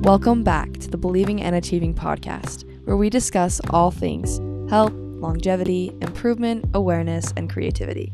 Welcome 0.00 0.42
back 0.42 0.72
to 0.78 0.88
the 0.88 0.96
Believing 0.96 1.42
and 1.42 1.54
Achieving 1.54 1.92
podcast, 1.92 2.64
where 2.86 2.96
we 2.96 3.10
discuss 3.10 3.60
all 3.68 3.90
things 3.90 4.38
health, 4.70 4.94
longevity, 4.94 5.94
improvement, 6.00 6.64
awareness, 6.72 7.34
and 7.36 7.50
creativity. 7.50 8.10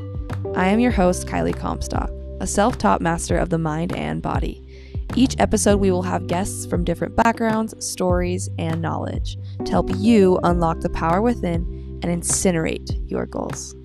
I 0.56 0.66
am 0.66 0.80
your 0.80 0.90
host, 0.90 1.28
Kylie 1.28 1.56
Comstock, 1.56 2.10
a 2.40 2.46
self 2.46 2.76
taught 2.76 3.00
master 3.00 3.38
of 3.38 3.50
the 3.50 3.58
mind 3.58 3.94
and 3.94 4.20
body. 4.20 4.66
Each 5.14 5.36
episode, 5.38 5.78
we 5.78 5.92
will 5.92 6.02
have 6.02 6.26
guests 6.26 6.66
from 6.66 6.82
different 6.82 7.14
backgrounds, 7.14 7.72
stories, 7.86 8.50
and 8.58 8.82
knowledge 8.82 9.38
to 9.64 9.70
help 9.70 9.88
you 9.94 10.40
unlock 10.42 10.80
the 10.80 10.90
power 10.90 11.22
within 11.22 12.00
and 12.02 12.22
incinerate 12.22 13.00
your 13.08 13.26
goals. 13.26 13.76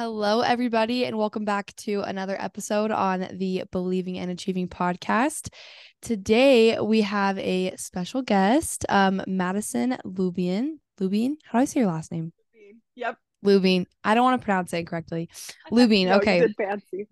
Hello, 0.00 0.40
everybody, 0.40 1.04
and 1.04 1.18
welcome 1.18 1.44
back 1.44 1.76
to 1.76 2.00
another 2.00 2.34
episode 2.40 2.90
on 2.90 3.28
the 3.34 3.64
Believing 3.70 4.16
and 4.16 4.30
Achieving 4.30 4.66
podcast. 4.66 5.50
Today, 6.00 6.80
we 6.80 7.02
have 7.02 7.38
a 7.38 7.76
special 7.76 8.22
guest, 8.22 8.86
um, 8.88 9.20
Madison 9.26 9.98
Lubean. 10.06 10.78
Lubean, 10.98 11.34
how 11.44 11.58
do 11.58 11.62
I 11.62 11.64
say 11.66 11.80
your 11.80 11.90
last 11.90 12.10
name? 12.10 12.32
Yep. 12.96 13.18
Lubean. 13.44 13.84
I 14.02 14.14
don't 14.14 14.24
want 14.24 14.40
to 14.40 14.44
pronounce 14.46 14.72
it 14.72 14.86
correctly. 14.86 15.28
Lubean. 15.70 16.06
No, 16.06 16.16
okay. 16.16 16.48
fancy. 16.56 17.06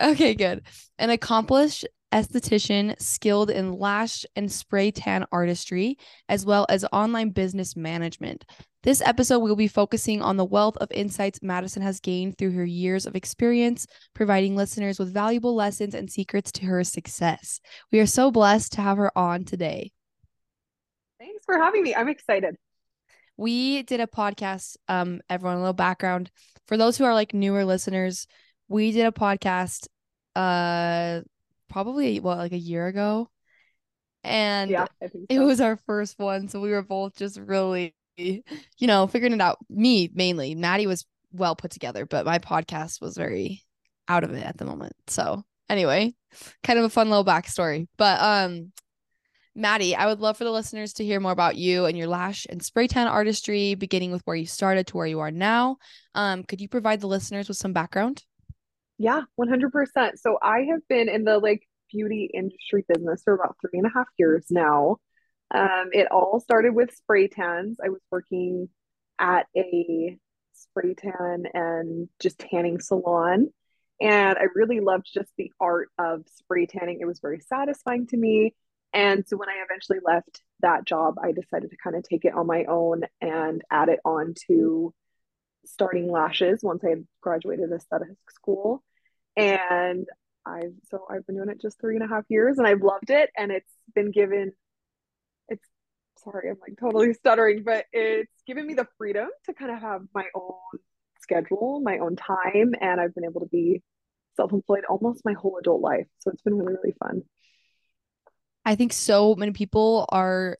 Okay, 0.00 0.32
good. 0.34 0.62
An 0.98 1.10
accomplished 1.10 1.86
esthetician 2.10 2.98
skilled 3.00 3.50
in 3.50 3.72
lash 3.72 4.24
and 4.34 4.50
spray 4.50 4.92
tan 4.92 5.26
artistry, 5.30 5.98
as 6.26 6.46
well 6.46 6.64
as 6.70 6.86
online 6.90 7.32
business 7.32 7.76
management. 7.76 8.46
This 8.82 9.02
episode 9.02 9.40
we 9.40 9.50
will 9.50 9.56
be 9.56 9.68
focusing 9.68 10.22
on 10.22 10.38
the 10.38 10.44
wealth 10.44 10.78
of 10.78 10.90
insights 10.90 11.40
Madison 11.42 11.82
has 11.82 12.00
gained 12.00 12.38
through 12.38 12.52
her 12.52 12.64
years 12.64 13.04
of 13.04 13.14
experience, 13.14 13.86
providing 14.14 14.56
listeners 14.56 14.98
with 14.98 15.12
valuable 15.12 15.54
lessons 15.54 15.94
and 15.94 16.10
secrets 16.10 16.50
to 16.52 16.64
her 16.64 16.82
success. 16.82 17.60
We 17.92 18.00
are 18.00 18.06
so 18.06 18.30
blessed 18.30 18.72
to 18.72 18.80
have 18.80 18.96
her 18.96 19.16
on 19.16 19.44
today. 19.44 19.92
Thanks 21.18 21.44
for 21.44 21.58
having 21.58 21.82
me. 21.82 21.94
I'm 21.94 22.08
excited. 22.08 22.56
We 23.36 23.82
did 23.82 24.00
a 24.00 24.06
podcast, 24.06 24.76
um, 24.88 25.20
everyone, 25.28 25.56
a 25.56 25.60
little 25.60 25.74
background. 25.74 26.30
For 26.66 26.78
those 26.78 26.96
who 26.96 27.04
are 27.04 27.12
like 27.12 27.34
newer 27.34 27.66
listeners, 27.66 28.26
we 28.68 28.92
did 28.92 29.06
a 29.06 29.12
podcast 29.12 29.88
uh 30.36 31.20
probably 31.68 32.18
what 32.20 32.38
like 32.38 32.52
a 32.52 32.58
year 32.58 32.86
ago. 32.86 33.28
And 34.24 34.70
Yeah, 34.70 34.86
think 35.00 35.26
it 35.28 35.40
was 35.40 35.60
our 35.60 35.76
first 35.76 36.18
one. 36.18 36.48
So 36.48 36.60
we 36.60 36.70
were 36.70 36.82
both 36.82 37.16
just 37.16 37.38
really, 37.38 37.94
you 38.78 38.86
know, 38.86 39.06
figuring 39.06 39.32
it 39.32 39.40
out. 39.40 39.58
Me 39.68 40.10
mainly. 40.12 40.54
Maddie 40.54 40.86
was 40.86 41.06
well 41.32 41.56
put 41.56 41.70
together, 41.70 42.06
but 42.06 42.26
my 42.26 42.38
podcast 42.38 43.00
was 43.00 43.16
very 43.16 43.62
out 44.08 44.24
of 44.24 44.32
it 44.32 44.44
at 44.44 44.58
the 44.58 44.64
moment. 44.64 44.94
So 45.06 45.42
anyway, 45.68 46.14
kind 46.62 46.78
of 46.78 46.84
a 46.84 46.90
fun 46.90 47.08
little 47.10 47.24
backstory. 47.24 47.86
But 47.96 48.20
um 48.20 48.72
Maddie, 49.54 49.96
I 49.96 50.06
would 50.06 50.20
love 50.20 50.36
for 50.36 50.44
the 50.44 50.52
listeners 50.52 50.92
to 50.94 51.04
hear 51.04 51.18
more 51.18 51.32
about 51.32 51.56
you 51.56 51.84
and 51.84 51.98
your 51.98 52.06
lash 52.06 52.46
and 52.48 52.62
spray 52.62 52.86
tan 52.86 53.08
artistry, 53.08 53.74
beginning 53.74 54.12
with 54.12 54.22
where 54.24 54.36
you 54.36 54.46
started 54.46 54.86
to 54.86 54.96
where 54.96 55.06
you 55.06 55.18
are 55.20 55.32
now. 55.32 55.76
Um, 56.14 56.44
could 56.44 56.60
you 56.60 56.68
provide 56.68 57.00
the 57.00 57.08
listeners 57.08 57.48
with 57.48 57.56
some 57.56 57.72
background? 57.72 58.24
Yeah, 58.96 59.22
100%. 59.40 60.18
So 60.18 60.38
I 60.40 60.66
have 60.70 60.86
been 60.88 61.08
in 61.08 61.24
the 61.24 61.38
like 61.38 61.66
beauty 61.90 62.30
industry 62.32 62.84
business 62.88 63.22
for 63.24 63.34
about 63.34 63.56
three 63.60 63.78
and 63.78 63.86
a 63.86 63.90
half 63.92 64.06
years 64.18 64.46
now. 64.50 64.98
Um, 65.52 65.90
it 65.92 66.08
all 66.10 66.40
started 66.40 66.74
with 66.74 66.94
spray 66.94 67.28
tans. 67.28 67.78
I 67.84 67.88
was 67.88 68.00
working 68.10 68.68
at 69.18 69.46
a 69.56 70.16
spray 70.52 70.94
tan 70.94 71.44
and 71.52 72.08
just 72.20 72.38
tanning 72.38 72.80
salon. 72.80 73.48
And 74.00 74.38
I 74.38 74.44
really 74.54 74.80
loved 74.80 75.08
just 75.12 75.30
the 75.36 75.52
art 75.60 75.88
of 75.98 76.22
spray 76.36 76.66
tanning. 76.66 76.98
It 77.00 77.06
was 77.06 77.20
very 77.20 77.40
satisfying 77.40 78.06
to 78.08 78.16
me. 78.16 78.54
And 78.92 79.26
so 79.26 79.36
when 79.36 79.48
I 79.48 79.62
eventually 79.64 79.98
left 80.04 80.42
that 80.60 80.84
job, 80.84 81.16
I 81.22 81.32
decided 81.32 81.70
to 81.70 81.76
kind 81.76 81.96
of 81.96 82.02
take 82.02 82.24
it 82.24 82.34
on 82.34 82.46
my 82.46 82.64
own 82.64 83.02
and 83.20 83.62
add 83.70 83.88
it 83.88 84.00
on 84.04 84.34
to 84.46 84.92
starting 85.66 86.10
lashes 86.10 86.60
once 86.62 86.82
I 86.84 86.90
had 86.90 87.06
graduated 87.20 87.70
aesthetic 87.72 88.16
school. 88.30 88.82
And 89.36 90.06
I've 90.46 90.74
so 90.90 91.04
I've 91.08 91.26
been 91.26 91.36
doing 91.36 91.50
it 91.50 91.60
just 91.60 91.80
three 91.80 91.96
and 91.96 92.04
a 92.04 92.08
half 92.08 92.24
years 92.28 92.58
and 92.58 92.66
I've 92.66 92.82
loved 92.82 93.10
it. 93.10 93.30
And 93.36 93.52
it's 93.52 93.72
been 93.94 94.10
given, 94.10 94.52
sorry, 96.22 96.50
I'm 96.50 96.56
like 96.60 96.78
totally 96.78 97.14
stuttering, 97.14 97.62
but 97.64 97.86
it's 97.92 98.42
given 98.46 98.66
me 98.66 98.74
the 98.74 98.86
freedom 98.98 99.28
to 99.46 99.54
kind 99.54 99.70
of 99.70 99.80
have 99.80 100.02
my 100.14 100.26
own 100.34 100.80
schedule, 101.20 101.80
my 101.82 101.98
own 101.98 102.16
time. 102.16 102.74
And 102.80 103.00
I've 103.00 103.14
been 103.14 103.24
able 103.24 103.40
to 103.40 103.48
be 103.48 103.82
self-employed 104.36 104.84
almost 104.88 105.24
my 105.24 105.34
whole 105.34 105.58
adult 105.58 105.80
life. 105.80 106.06
So 106.18 106.30
it's 106.30 106.42
been 106.42 106.54
really, 106.54 106.74
really 106.74 106.94
fun. 107.02 107.22
I 108.64 108.74
think 108.74 108.92
so 108.92 109.34
many 109.34 109.52
people 109.52 110.06
are 110.10 110.58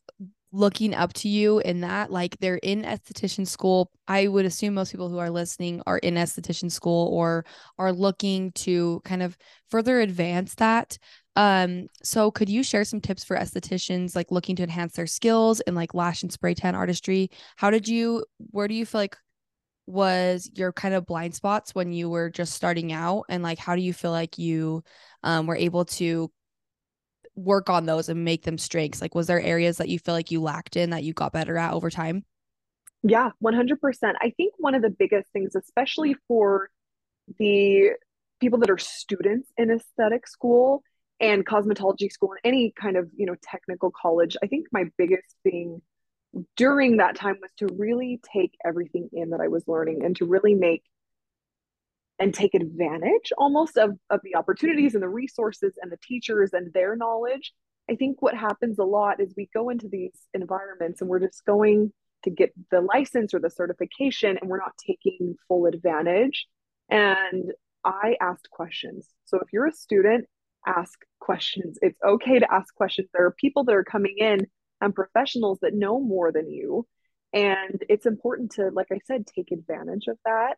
looking 0.51 0.93
up 0.93 1.13
to 1.13 1.29
you 1.29 1.59
in 1.59 1.81
that 1.81 2.11
like 2.11 2.37
they're 2.39 2.59
in 2.61 2.83
esthetician 2.83 3.47
school 3.47 3.89
i 4.07 4.27
would 4.27 4.45
assume 4.45 4.73
most 4.73 4.91
people 4.91 5.07
who 5.07 5.17
are 5.17 5.29
listening 5.29 5.81
are 5.87 5.97
in 5.99 6.15
esthetician 6.15 6.69
school 6.69 7.07
or 7.13 7.45
are 7.77 7.93
looking 7.93 8.51
to 8.51 9.01
kind 9.05 9.23
of 9.23 9.37
further 9.69 10.01
advance 10.01 10.55
that 10.55 10.97
um 11.35 11.87
so 12.03 12.29
could 12.29 12.49
you 12.49 12.61
share 12.61 12.83
some 12.83 12.99
tips 12.99 13.23
for 13.23 13.37
estheticians 13.37 14.15
like 14.15 14.31
looking 14.31 14.55
to 14.55 14.63
enhance 14.63 14.93
their 14.93 15.07
skills 15.07 15.61
in 15.61 15.75
like 15.75 15.93
lash 15.93 16.23
and 16.23 16.31
spray 16.31 16.53
tan 16.53 16.75
artistry 16.75 17.29
how 17.55 17.69
did 17.69 17.87
you 17.87 18.25
where 18.51 18.67
do 18.67 18.73
you 18.73 18.85
feel 18.85 19.01
like 19.01 19.17
was 19.87 20.49
your 20.53 20.71
kind 20.73 20.93
of 20.93 21.05
blind 21.05 21.33
spots 21.33 21.73
when 21.73 21.91
you 21.91 22.09
were 22.09 22.29
just 22.29 22.53
starting 22.53 22.91
out 22.91 23.23
and 23.29 23.43
like 23.43 23.57
how 23.57 23.75
do 23.75 23.81
you 23.81 23.93
feel 23.93 24.11
like 24.11 24.37
you 24.37 24.83
um 25.23 25.47
were 25.47 25.55
able 25.55 25.85
to 25.85 26.31
work 27.35 27.69
on 27.69 27.85
those 27.85 28.09
and 28.09 28.23
make 28.23 28.43
them 28.43 28.57
strengths? 28.57 29.01
Like, 29.01 29.15
was 29.15 29.27
there 29.27 29.41
areas 29.41 29.77
that 29.77 29.89
you 29.89 29.99
feel 29.99 30.13
like 30.13 30.31
you 30.31 30.41
lacked 30.41 30.75
in 30.75 30.91
that 30.91 31.03
you 31.03 31.13
got 31.13 31.33
better 31.33 31.57
at 31.57 31.73
over 31.73 31.89
time? 31.89 32.25
Yeah, 33.03 33.31
100%. 33.43 34.15
I 34.21 34.31
think 34.37 34.53
one 34.57 34.75
of 34.75 34.81
the 34.81 34.89
biggest 34.89 35.31
things, 35.31 35.55
especially 35.55 36.15
for 36.27 36.69
the 37.39 37.91
people 38.39 38.59
that 38.59 38.69
are 38.69 38.77
students 38.77 39.49
in 39.57 39.71
aesthetic 39.71 40.27
school 40.27 40.83
and 41.21 41.45
cosmetology 41.45 42.11
school 42.11 42.31
and 42.31 42.39
any 42.43 42.73
kind 42.75 42.97
of, 42.97 43.09
you 43.15 43.27
know, 43.27 43.35
technical 43.43 43.91
college, 43.91 44.35
I 44.43 44.47
think 44.47 44.67
my 44.71 44.85
biggest 44.97 45.35
thing 45.43 45.81
during 46.57 46.97
that 46.97 47.15
time 47.15 47.37
was 47.41 47.51
to 47.57 47.67
really 47.77 48.19
take 48.33 48.55
everything 48.65 49.09
in 49.13 49.29
that 49.29 49.39
I 49.39 49.47
was 49.47 49.67
learning 49.67 50.03
and 50.03 50.15
to 50.17 50.25
really 50.25 50.55
make 50.55 50.83
and 52.17 52.33
take 52.33 52.55
advantage 52.55 53.31
almost 53.37 53.77
of, 53.77 53.97
of 54.09 54.21
the 54.23 54.35
opportunities 54.35 54.95
and 54.95 55.03
the 55.03 55.09
resources 55.09 55.73
and 55.81 55.91
the 55.91 55.97
teachers 56.01 56.53
and 56.53 56.73
their 56.73 56.95
knowledge. 56.95 57.53
I 57.89 57.95
think 57.95 58.21
what 58.21 58.35
happens 58.35 58.79
a 58.79 58.83
lot 58.83 59.19
is 59.19 59.33
we 59.35 59.49
go 59.53 59.69
into 59.69 59.87
these 59.87 60.13
environments 60.33 61.01
and 61.01 61.09
we're 61.09 61.19
just 61.19 61.45
going 61.45 61.91
to 62.23 62.29
get 62.29 62.51
the 62.69 62.81
license 62.81 63.33
or 63.33 63.39
the 63.39 63.49
certification 63.49 64.37
and 64.39 64.49
we're 64.49 64.57
not 64.57 64.77
taking 64.77 65.35
full 65.47 65.65
advantage. 65.65 66.47
And 66.89 67.51
I 67.83 68.15
asked 68.21 68.49
questions. 68.51 69.07
So 69.25 69.39
if 69.39 69.51
you're 69.51 69.67
a 69.67 69.73
student, 69.73 70.27
ask 70.65 70.99
questions. 71.19 71.77
It's 71.81 71.99
okay 72.03 72.39
to 72.39 72.53
ask 72.53 72.73
questions. 72.75 73.09
There 73.13 73.25
are 73.25 73.31
people 73.31 73.63
that 73.65 73.75
are 73.75 73.83
coming 73.83 74.15
in 74.17 74.47
and 74.81 74.95
professionals 74.95 75.59
that 75.61 75.73
know 75.73 75.99
more 75.99 76.31
than 76.31 76.49
you. 76.49 76.87
And 77.33 77.83
it's 77.87 78.05
important 78.05 78.51
to, 78.53 78.69
like 78.69 78.87
I 78.91 78.99
said, 79.05 79.25
take 79.27 79.51
advantage 79.51 80.07
of 80.07 80.17
that 80.25 80.57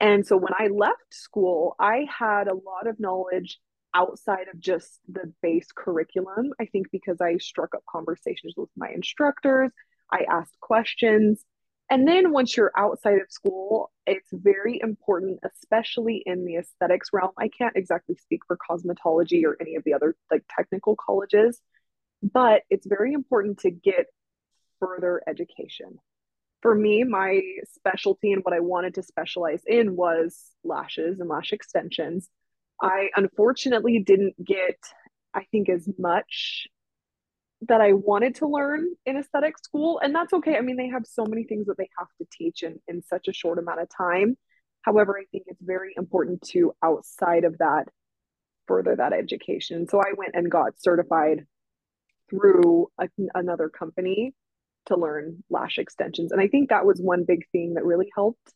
and 0.00 0.26
so 0.26 0.36
when 0.36 0.52
I 0.58 0.68
left 0.68 1.12
school, 1.12 1.76
I 1.78 2.06
had 2.10 2.48
a 2.48 2.54
lot 2.54 2.86
of 2.86 2.98
knowledge 2.98 3.58
outside 3.94 4.48
of 4.52 4.58
just 4.58 4.98
the 5.10 5.32
base 5.40 5.68
curriculum. 5.74 6.52
I 6.60 6.66
think 6.66 6.88
because 6.90 7.20
I 7.20 7.36
struck 7.38 7.74
up 7.74 7.84
conversations 7.88 8.54
with 8.56 8.68
my 8.76 8.90
instructors, 8.90 9.70
I 10.12 10.26
asked 10.28 10.58
questions. 10.60 11.44
And 11.90 12.08
then 12.08 12.32
once 12.32 12.56
you're 12.56 12.72
outside 12.76 13.20
of 13.20 13.30
school, 13.30 13.90
it's 14.06 14.28
very 14.32 14.80
important, 14.82 15.40
especially 15.44 16.22
in 16.24 16.44
the 16.44 16.56
aesthetics 16.56 17.10
realm. 17.12 17.32
I 17.38 17.48
can't 17.48 17.76
exactly 17.76 18.16
speak 18.16 18.40
for 18.46 18.56
cosmetology 18.56 19.44
or 19.44 19.56
any 19.60 19.76
of 19.76 19.84
the 19.84 19.94
other 19.94 20.16
like 20.30 20.44
technical 20.48 20.96
colleges, 20.96 21.60
but 22.22 22.62
it's 22.70 22.86
very 22.86 23.12
important 23.12 23.58
to 23.60 23.70
get 23.70 24.06
further 24.80 25.22
education 25.26 25.98
for 26.64 26.74
me, 26.74 27.04
my 27.04 27.42
specialty 27.74 28.32
and 28.32 28.42
what 28.42 28.54
I 28.54 28.60
wanted 28.60 28.94
to 28.94 29.02
specialize 29.02 29.60
in 29.66 29.96
was 29.96 30.34
lashes 30.64 31.20
and 31.20 31.28
lash 31.28 31.52
extensions. 31.52 32.30
I 32.80 33.10
unfortunately 33.14 33.98
didn't 33.98 34.42
get, 34.42 34.78
I 35.34 35.44
think, 35.52 35.68
as 35.68 35.86
much 35.98 36.66
that 37.68 37.80
I 37.80 37.92
wanted 37.92 38.34
to 38.36 38.46
learn 38.46 38.86
in 39.06 39.16
aesthetic 39.16 39.58
school. 39.58 40.00
And 40.00 40.14
that's 40.14 40.32
okay. 40.32 40.56
I 40.56 40.60
mean, 40.60 40.76
they 40.76 40.88
have 40.88 41.06
so 41.06 41.24
many 41.26 41.44
things 41.44 41.66
that 41.66 41.76
they 41.78 41.88
have 41.98 42.08
to 42.18 42.26
teach 42.30 42.62
in, 42.62 42.80
in 42.88 43.02
such 43.02 43.28
a 43.28 43.32
short 43.32 43.58
amount 43.58 43.80
of 43.80 43.88
time. 43.88 44.36
However, 44.82 45.18
I 45.18 45.24
think 45.30 45.44
it's 45.46 45.62
very 45.62 45.94
important 45.96 46.42
to 46.52 46.72
outside 46.82 47.44
of 47.44 47.58
that 47.58 47.84
further 48.66 48.96
that 48.96 49.12
education. 49.12 49.88
So 49.88 50.00
I 50.00 50.12
went 50.16 50.34
and 50.34 50.50
got 50.50 50.80
certified 50.80 51.46
through 52.30 52.88
a, 52.98 53.08
another 53.34 53.68
company 53.68 54.34
to 54.86 54.96
learn 54.96 55.44
lash 55.50 55.78
extensions. 55.78 56.32
And 56.32 56.40
I 56.40 56.48
think 56.48 56.68
that 56.68 56.86
was 56.86 57.00
one 57.00 57.24
big 57.24 57.46
thing 57.52 57.74
that 57.74 57.84
really 57.84 58.10
helped 58.14 58.52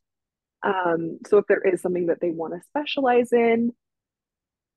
Um, 0.63 1.19
so 1.27 1.39
if 1.39 1.47
there 1.47 1.63
is 1.63 1.81
something 1.81 2.07
that 2.07 2.21
they 2.21 2.31
want 2.31 2.55
to 2.55 2.61
specialize 2.69 3.33
in, 3.33 3.73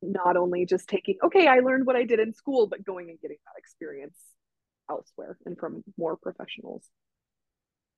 not 0.01 0.37
only 0.37 0.65
just 0.65 0.87
taking, 0.87 1.17
okay, 1.23 1.47
I 1.47 1.59
learned 1.59 1.85
what 1.85 1.95
I 1.95 2.03
did 2.03 2.19
in 2.19 2.33
school, 2.33 2.67
but 2.67 2.83
going 2.83 3.09
and 3.09 3.19
getting 3.21 3.37
that 3.45 3.59
experience 3.59 4.17
elsewhere 4.89 5.37
and 5.45 5.57
from 5.57 5.83
more 5.97 6.17
professionals. 6.17 6.85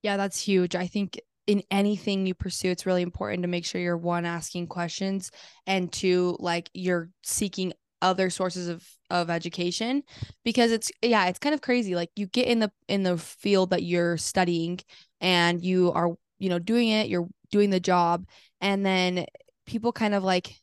Yeah, 0.01 0.17
that's 0.17 0.39
huge. 0.39 0.75
I 0.75 0.88
think 0.88 1.19
in 1.47 1.63
anything 1.71 2.25
you 2.25 2.33
pursue, 2.33 2.69
it's 2.69 2.85
really 2.85 3.01
important 3.01 3.44
to 3.44 3.47
make 3.47 3.65
sure 3.65 3.81
you're 3.81 3.97
one 3.97 4.25
asking 4.25 4.67
questions 4.67 5.31
and 5.65 5.91
two, 5.91 6.38
like 6.39 6.69
you're 6.73 7.09
seeking 7.23 7.73
other 8.01 8.29
sources 8.29 8.67
of 8.67 8.85
of 9.09 9.29
education 9.29 10.03
because 10.44 10.73
it's 10.73 10.91
yeah 11.01 11.27
it's 11.27 11.39
kind 11.39 11.55
of 11.55 11.61
crazy 11.61 11.95
like 11.95 12.09
you 12.17 12.27
get 12.27 12.47
in 12.47 12.59
the 12.59 12.69
in 12.89 13.03
the 13.03 13.17
field 13.17 13.69
that 13.69 13.81
you're 13.81 14.17
studying 14.17 14.77
and 15.21 15.63
you 15.63 15.89
are 15.94 16.09
you 16.38 16.50
know 16.50 16.59
doing 16.59 16.89
it 16.89 17.07
you're 17.07 17.29
doing 17.50 17.69
the 17.69 17.79
job 17.79 18.25
and 18.59 18.85
then 18.85 19.25
people 19.65 19.94
kind 19.94 20.13
of 20.13 20.21
like 20.21 20.59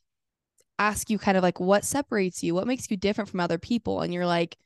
ask 0.80 1.10
you 1.10 1.18
kind 1.18 1.36
of 1.36 1.42
like 1.42 1.60
what 1.60 1.84
separates 1.84 2.42
you 2.42 2.54
what 2.54 2.66
makes 2.66 2.90
you 2.90 2.96
different 2.96 3.30
from 3.30 3.38
other 3.38 3.58
people 3.58 4.00
and 4.00 4.12
you're 4.12 4.26
like 4.26 4.56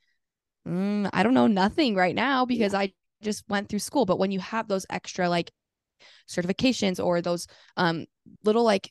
mm, 0.67 1.09
i 1.13 1.23
don't 1.23 1.35
know 1.35 1.47
nothing 1.47 1.95
right 1.95 2.15
now 2.15 2.47
because 2.47 2.73
yeah. 2.73 2.81
i 2.81 2.93
just 3.21 3.45
went 3.49 3.69
through 3.69 3.79
school 3.79 4.07
but 4.07 4.19
when 4.19 4.31
you 4.31 4.41
have 4.41 4.69
those 4.69 4.87
extra 4.91 5.29
like 5.29 5.51
certifications 6.29 7.05
or 7.05 7.21
those 7.21 7.47
um 7.77 8.07
little 8.45 8.65
like 8.65 8.91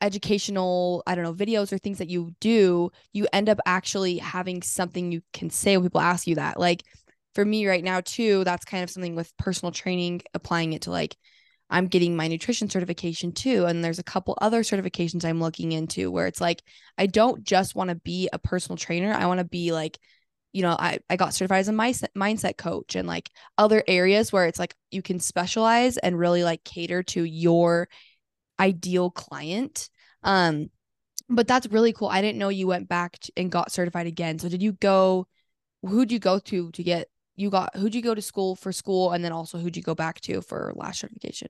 educational, 0.00 1.02
I 1.06 1.14
don't 1.14 1.24
know, 1.24 1.34
videos 1.34 1.72
or 1.72 1.78
things 1.78 1.98
that 1.98 2.08
you 2.08 2.34
do, 2.40 2.90
you 3.12 3.26
end 3.32 3.48
up 3.48 3.58
actually 3.66 4.18
having 4.18 4.62
something 4.62 5.10
you 5.10 5.22
can 5.32 5.50
say 5.50 5.76
when 5.76 5.86
people 5.86 6.00
ask 6.00 6.26
you 6.26 6.34
that. 6.36 6.58
Like 6.58 6.82
for 7.34 7.44
me 7.44 7.66
right 7.66 7.84
now, 7.84 8.00
too, 8.00 8.44
that's 8.44 8.64
kind 8.64 8.82
of 8.82 8.90
something 8.90 9.14
with 9.14 9.36
personal 9.36 9.72
training, 9.72 10.22
applying 10.34 10.72
it 10.72 10.82
to 10.82 10.90
like, 10.90 11.16
I'm 11.68 11.88
getting 11.88 12.16
my 12.16 12.28
nutrition 12.28 12.70
certification 12.70 13.32
too. 13.32 13.64
And 13.66 13.84
there's 13.84 13.98
a 13.98 14.04
couple 14.04 14.38
other 14.40 14.62
certifications 14.62 15.24
I'm 15.24 15.40
looking 15.40 15.72
into 15.72 16.10
where 16.10 16.26
it's 16.26 16.40
like, 16.40 16.62
I 16.96 17.06
don't 17.06 17.42
just 17.42 17.74
want 17.74 17.90
to 17.90 17.96
be 17.96 18.28
a 18.32 18.38
personal 18.38 18.76
trainer. 18.76 19.12
I 19.12 19.26
want 19.26 19.38
to 19.38 19.44
be 19.44 19.72
like, 19.72 19.98
you 20.52 20.62
know, 20.62 20.76
I, 20.78 21.00
I 21.10 21.16
got 21.16 21.34
certified 21.34 21.60
as 21.60 21.68
a 21.68 21.72
mindset, 21.72 22.56
coach 22.56 22.94
and 22.94 23.06
like 23.06 23.30
other 23.58 23.82
areas 23.86 24.32
where 24.32 24.46
it's 24.46 24.58
like 24.58 24.74
you 24.90 25.02
can 25.02 25.20
specialize 25.20 25.98
and 25.98 26.18
really 26.18 26.44
like 26.44 26.64
cater 26.64 27.02
to 27.02 27.24
your 27.24 27.88
ideal 28.58 29.10
client. 29.10 29.90
Um, 30.22 30.70
but 31.28 31.48
that's 31.48 31.66
really 31.66 31.92
cool. 31.92 32.08
I 32.08 32.22
didn't 32.22 32.38
know 32.38 32.48
you 32.48 32.68
went 32.68 32.88
back 32.88 33.18
and 33.36 33.50
got 33.50 33.72
certified 33.72 34.06
again. 34.06 34.38
So 34.38 34.48
did 34.48 34.62
you 34.62 34.72
go? 34.72 35.26
Who'd 35.82 36.12
you 36.12 36.18
go 36.18 36.38
to 36.38 36.70
to 36.70 36.82
get? 36.82 37.08
You 37.36 37.50
got 37.50 37.76
who'd 37.76 37.94
you 37.94 38.02
go 38.02 38.14
to 38.14 38.22
school 38.22 38.56
for 38.56 38.72
school, 38.72 39.12
and 39.12 39.24
then 39.24 39.32
also 39.32 39.58
who'd 39.58 39.76
you 39.76 39.82
go 39.82 39.94
back 39.94 40.20
to 40.22 40.40
for 40.40 40.72
lash 40.74 41.00
certification? 41.00 41.48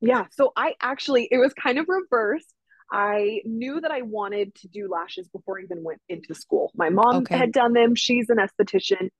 Yeah, 0.00 0.26
so 0.30 0.52
I 0.56 0.74
actually 0.80 1.28
it 1.30 1.38
was 1.38 1.52
kind 1.54 1.78
of 1.78 1.86
reversed. 1.88 2.54
I 2.90 3.42
knew 3.44 3.80
that 3.80 3.90
I 3.90 4.02
wanted 4.02 4.54
to 4.56 4.68
do 4.68 4.88
lashes 4.88 5.28
before 5.28 5.58
I 5.58 5.62
even 5.64 5.82
went 5.82 6.00
into 6.08 6.34
school. 6.34 6.72
My 6.74 6.88
mom 6.88 7.16
okay. 7.16 7.36
had 7.36 7.52
done 7.52 7.72
them. 7.74 7.94
She's 7.94 8.30
an 8.30 8.38
esthetician. 8.38 9.10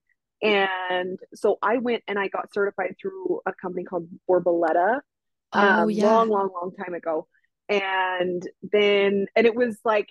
And 0.41 1.19
so 1.35 1.59
I 1.63 1.79
went 1.79 2.03
and 2.09 2.19
I 2.19 2.29
got 2.29 2.53
certified 2.55 2.95
through 3.01 3.41
a 3.45 3.53
company 3.53 3.85
called 3.85 4.09
Borboleta 4.29 5.01
oh, 5.53 5.61
um, 5.61 5.91
yeah. 5.91 6.07
long, 6.07 6.29
long, 6.29 6.51
long 6.55 6.73
time 6.73 6.95
ago. 6.95 7.27
And 7.69 8.43
then, 8.63 9.27
and 9.37 9.47
it 9.47 9.55
was 9.55 9.77
like 9.85 10.09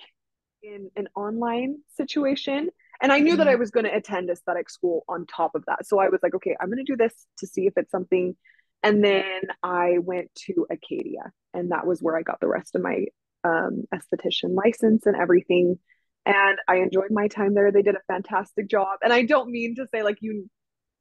in 0.61 0.91
an 0.95 1.07
online 1.15 1.77
situation. 1.95 2.69
And 3.01 3.11
I 3.11 3.19
knew 3.19 3.33
mm-hmm. 3.33 3.39
that 3.39 3.47
I 3.47 3.55
was 3.55 3.71
going 3.71 3.85
to 3.85 3.95
attend 3.95 4.29
aesthetic 4.29 4.69
school 4.69 5.03
on 5.07 5.25
top 5.25 5.55
of 5.55 5.63
that. 5.67 5.85
So 5.85 5.99
I 5.99 6.09
was 6.09 6.19
like, 6.23 6.35
okay, 6.35 6.55
I'm 6.59 6.69
going 6.69 6.83
to 6.83 6.91
do 6.91 6.97
this 6.97 7.13
to 7.39 7.47
see 7.47 7.67
if 7.67 7.73
it's 7.77 7.91
something. 7.91 8.35
And 8.83 9.03
then 9.03 9.41
I 9.63 9.97
went 9.99 10.33
to 10.47 10.67
Acaydia, 10.71 11.31
and 11.53 11.71
that 11.71 11.87
was 11.87 12.01
where 12.01 12.15
I 12.15 12.21
got 12.21 12.39
the 12.39 12.47
rest 12.47 12.75
of 12.75 12.81
my 12.81 13.05
um, 13.43 13.83
esthetician 13.93 14.55
license 14.55 15.05
and 15.05 15.15
everything. 15.15 15.79
And 16.25 16.57
I 16.67 16.77
enjoyed 16.77 17.11
my 17.11 17.27
time 17.27 17.53
there. 17.53 17.71
They 17.71 17.81
did 17.81 17.95
a 17.95 18.13
fantastic 18.13 18.69
job. 18.69 18.99
And 19.01 19.13
I 19.13 19.23
don't 19.23 19.49
mean 19.49 19.75
to 19.75 19.87
say 19.87 20.03
like 20.03 20.17
you, 20.21 20.49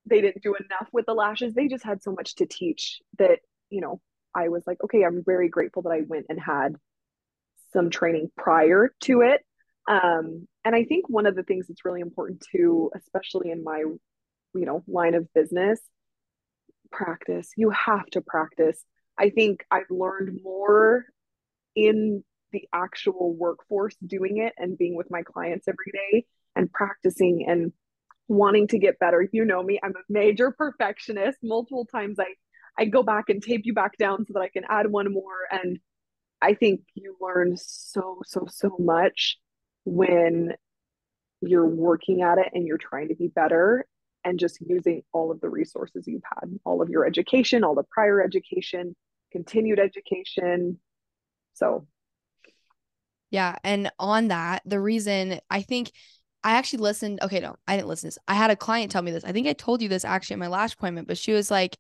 they 0.06 0.20
didn't 0.20 0.42
do 0.42 0.54
enough 0.54 0.88
with 0.92 1.06
the 1.06 1.14
lashes. 1.14 1.52
They 1.52 1.66
just 1.66 1.84
had 1.84 2.02
so 2.02 2.12
much 2.12 2.36
to 2.36 2.46
teach 2.46 3.00
that, 3.18 3.40
you 3.68 3.80
know, 3.80 4.00
I 4.34 4.48
was 4.48 4.62
like, 4.66 4.78
okay, 4.84 5.02
I'm 5.04 5.24
very 5.24 5.48
grateful 5.48 5.82
that 5.82 5.90
I 5.90 6.02
went 6.06 6.26
and 6.28 6.40
had 6.40 6.76
some 7.72 7.90
training 7.90 8.30
prior 8.36 8.92
to 9.02 9.22
it. 9.22 9.44
Um, 9.88 10.48
and 10.64 10.74
I 10.74 10.84
think 10.84 11.08
one 11.08 11.26
of 11.26 11.36
the 11.36 11.42
things 11.42 11.68
that's 11.68 11.84
really 11.84 12.00
important 12.00 12.44
too, 12.52 12.90
especially 12.96 13.50
in 13.50 13.62
my, 13.62 13.78
you 13.78 14.66
know, 14.66 14.82
line 14.88 15.14
of 15.14 15.32
business, 15.32 15.80
practice. 16.90 17.50
You 17.56 17.70
have 17.70 18.06
to 18.06 18.20
practice. 18.20 18.82
I 19.18 19.30
think 19.30 19.64
I've 19.70 19.90
learned 19.90 20.40
more 20.42 21.06
in 21.74 22.24
the 22.52 22.68
actual 22.72 23.34
workforce 23.34 23.96
doing 24.04 24.38
it 24.38 24.54
and 24.56 24.78
being 24.78 24.96
with 24.96 25.10
my 25.10 25.22
clients 25.22 25.68
every 25.68 25.92
day 25.92 26.26
and 26.54 26.72
practicing 26.72 27.46
and 27.48 27.72
wanting 28.28 28.66
to 28.68 28.78
get 28.78 28.98
better. 28.98 29.28
You 29.32 29.44
know 29.44 29.62
me, 29.62 29.78
I'm 29.82 29.92
a 29.92 30.04
major 30.08 30.50
perfectionist. 30.50 31.38
Multiple 31.42 31.86
times 31.86 32.18
I 32.18 32.34
I 32.78 32.84
go 32.84 33.02
back 33.02 33.28
and 33.28 33.42
tape 33.42 33.62
you 33.64 33.72
back 33.72 33.96
down 33.96 34.26
so 34.26 34.32
that 34.34 34.40
I 34.40 34.48
can 34.48 34.64
add 34.68 34.90
one 34.90 35.12
more. 35.12 35.46
And 35.50 35.78
I 36.42 36.54
think 36.54 36.82
you 36.94 37.16
learn 37.20 37.56
so, 37.56 38.20
so, 38.26 38.46
so 38.48 38.76
much 38.78 39.38
when 39.86 40.52
you're 41.40 41.66
working 41.66 42.22
at 42.22 42.38
it 42.38 42.48
and 42.52 42.66
you're 42.66 42.76
trying 42.76 43.08
to 43.08 43.14
be 43.14 43.28
better 43.28 43.86
and 44.24 44.38
just 44.38 44.58
using 44.60 45.02
all 45.12 45.30
of 45.30 45.40
the 45.40 45.48
resources 45.48 46.06
you've 46.06 46.22
had, 46.34 46.50
all 46.64 46.82
of 46.82 46.90
your 46.90 47.06
education, 47.06 47.62
all 47.64 47.74
the 47.74 47.84
prior 47.84 48.20
education, 48.20 48.94
continued 49.30 49.78
education. 49.78 50.78
So, 51.54 51.86
yeah. 53.30 53.56
And 53.64 53.90
on 53.98 54.28
that, 54.28 54.62
the 54.66 54.80
reason 54.80 55.38
I 55.48 55.62
think 55.62 55.92
I 56.42 56.52
actually 56.52 56.80
listened, 56.80 57.20
okay, 57.22 57.40
no, 57.40 57.56
I 57.66 57.76
didn't 57.76 57.88
listen 57.88 58.10
to 58.10 58.14
this. 58.14 58.18
I 58.28 58.34
had 58.34 58.50
a 58.50 58.56
client 58.56 58.90
tell 58.90 59.02
me 59.02 59.12
this. 59.12 59.24
I 59.24 59.32
think 59.32 59.46
I 59.46 59.52
told 59.52 59.80
you 59.80 59.88
this 59.88 60.04
actually 60.04 60.34
at 60.34 60.40
my 60.40 60.48
last 60.48 60.74
appointment, 60.74 61.08
but 61.08 61.18
she 61.18 61.32
was 61.32 61.50
like, 61.50 61.76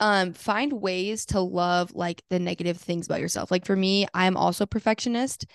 um 0.00 0.32
find 0.32 0.72
ways 0.74 1.24
to 1.26 1.40
love 1.40 1.90
like 1.94 2.22
the 2.28 2.38
negative 2.38 2.76
things 2.76 3.06
about 3.06 3.20
yourself 3.20 3.50
like 3.50 3.64
for 3.64 3.74
me 3.74 4.06
i'm 4.12 4.36
also 4.36 4.66
perfectionist 4.66 5.46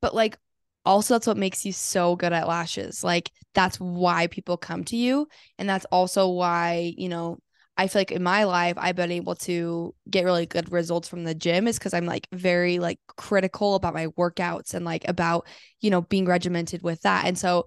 but 0.00 0.14
like 0.14 0.38
also 0.84 1.14
that's 1.14 1.26
what 1.26 1.36
makes 1.36 1.64
you 1.64 1.72
so 1.72 2.16
good 2.16 2.32
at 2.32 2.48
lashes 2.48 3.04
like 3.04 3.30
that's 3.54 3.78
why 3.78 4.26
people 4.28 4.56
come 4.56 4.84
to 4.84 4.96
you 4.96 5.26
and 5.58 5.68
that's 5.68 5.84
also 5.86 6.28
why 6.28 6.92
you 6.96 7.08
know 7.08 7.38
i 7.76 7.86
feel 7.86 8.00
like 8.00 8.12
in 8.12 8.22
my 8.22 8.44
life 8.44 8.74
i've 8.78 8.96
been 8.96 9.12
able 9.12 9.34
to 9.34 9.94
get 10.08 10.24
really 10.24 10.46
good 10.46 10.72
results 10.72 11.08
from 11.08 11.24
the 11.24 11.34
gym 11.34 11.66
is 11.66 11.78
because 11.78 11.94
i'm 11.94 12.06
like 12.06 12.26
very 12.32 12.78
like 12.78 12.98
critical 13.16 13.74
about 13.74 13.94
my 13.94 14.06
workouts 14.08 14.74
and 14.74 14.84
like 14.84 15.06
about 15.08 15.46
you 15.80 15.90
know 15.90 16.02
being 16.02 16.26
regimented 16.26 16.82
with 16.82 17.00
that 17.02 17.26
and 17.26 17.38
so 17.38 17.66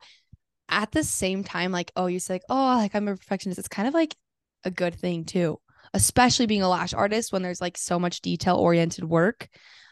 at 0.69 0.91
the 0.91 1.03
same 1.03 1.43
time 1.43 1.71
like 1.71 1.91
oh 1.95 2.07
you 2.07 2.19
say 2.19 2.35
like 2.35 2.43
oh 2.49 2.77
like 2.77 2.95
i'm 2.95 3.07
a 3.07 3.15
perfectionist 3.15 3.59
it's 3.59 3.67
kind 3.67 3.87
of 3.87 3.93
like 3.93 4.15
a 4.63 4.71
good 4.71 4.95
thing 4.95 5.25
too 5.25 5.59
especially 5.93 6.45
being 6.45 6.61
a 6.61 6.69
lash 6.69 6.93
artist 6.93 7.31
when 7.31 7.43
there's 7.43 7.61
like 7.61 7.77
so 7.77 7.99
much 7.99 8.21
detail 8.21 8.55
oriented 8.55 9.03
work. 9.03 9.47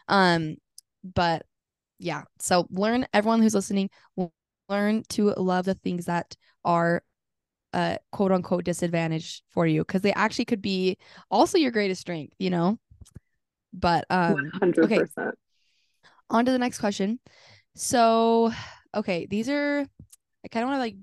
Um, 0.07 0.55
but 1.03 1.45
yeah, 2.01 2.23
so 2.39 2.67
learn 2.71 3.05
everyone 3.13 3.41
who's 3.41 3.53
listening, 3.53 3.89
learn 4.67 5.03
to 5.09 5.33
love 5.37 5.65
the 5.65 5.75
things 5.75 6.05
that 6.05 6.35
are 6.65 7.03
uh 7.73 7.95
quote 8.11 8.31
unquote 8.31 8.65
disadvantage 8.65 9.43
for 9.51 9.65
you 9.65 9.81
because 9.85 10.01
they 10.01 10.11
actually 10.13 10.45
could 10.45 10.61
be 10.61 10.97
also 11.29 11.57
your 11.57 11.71
greatest 11.71 12.01
strength, 12.01 12.33
you 12.39 12.49
know. 12.49 12.77
But 13.73 14.05
um 14.09 14.51
100%. 14.59 15.09
okay. 15.17 15.31
On 16.29 16.45
to 16.45 16.51
the 16.51 16.59
next 16.59 16.79
question. 16.79 17.19
So, 17.75 18.51
okay, 18.95 19.27
these 19.29 19.47
are 19.47 19.85
I 20.43 20.47
kind 20.49 20.63
of 20.63 20.69
want 20.69 20.77
to 20.77 20.79
like 20.79 20.95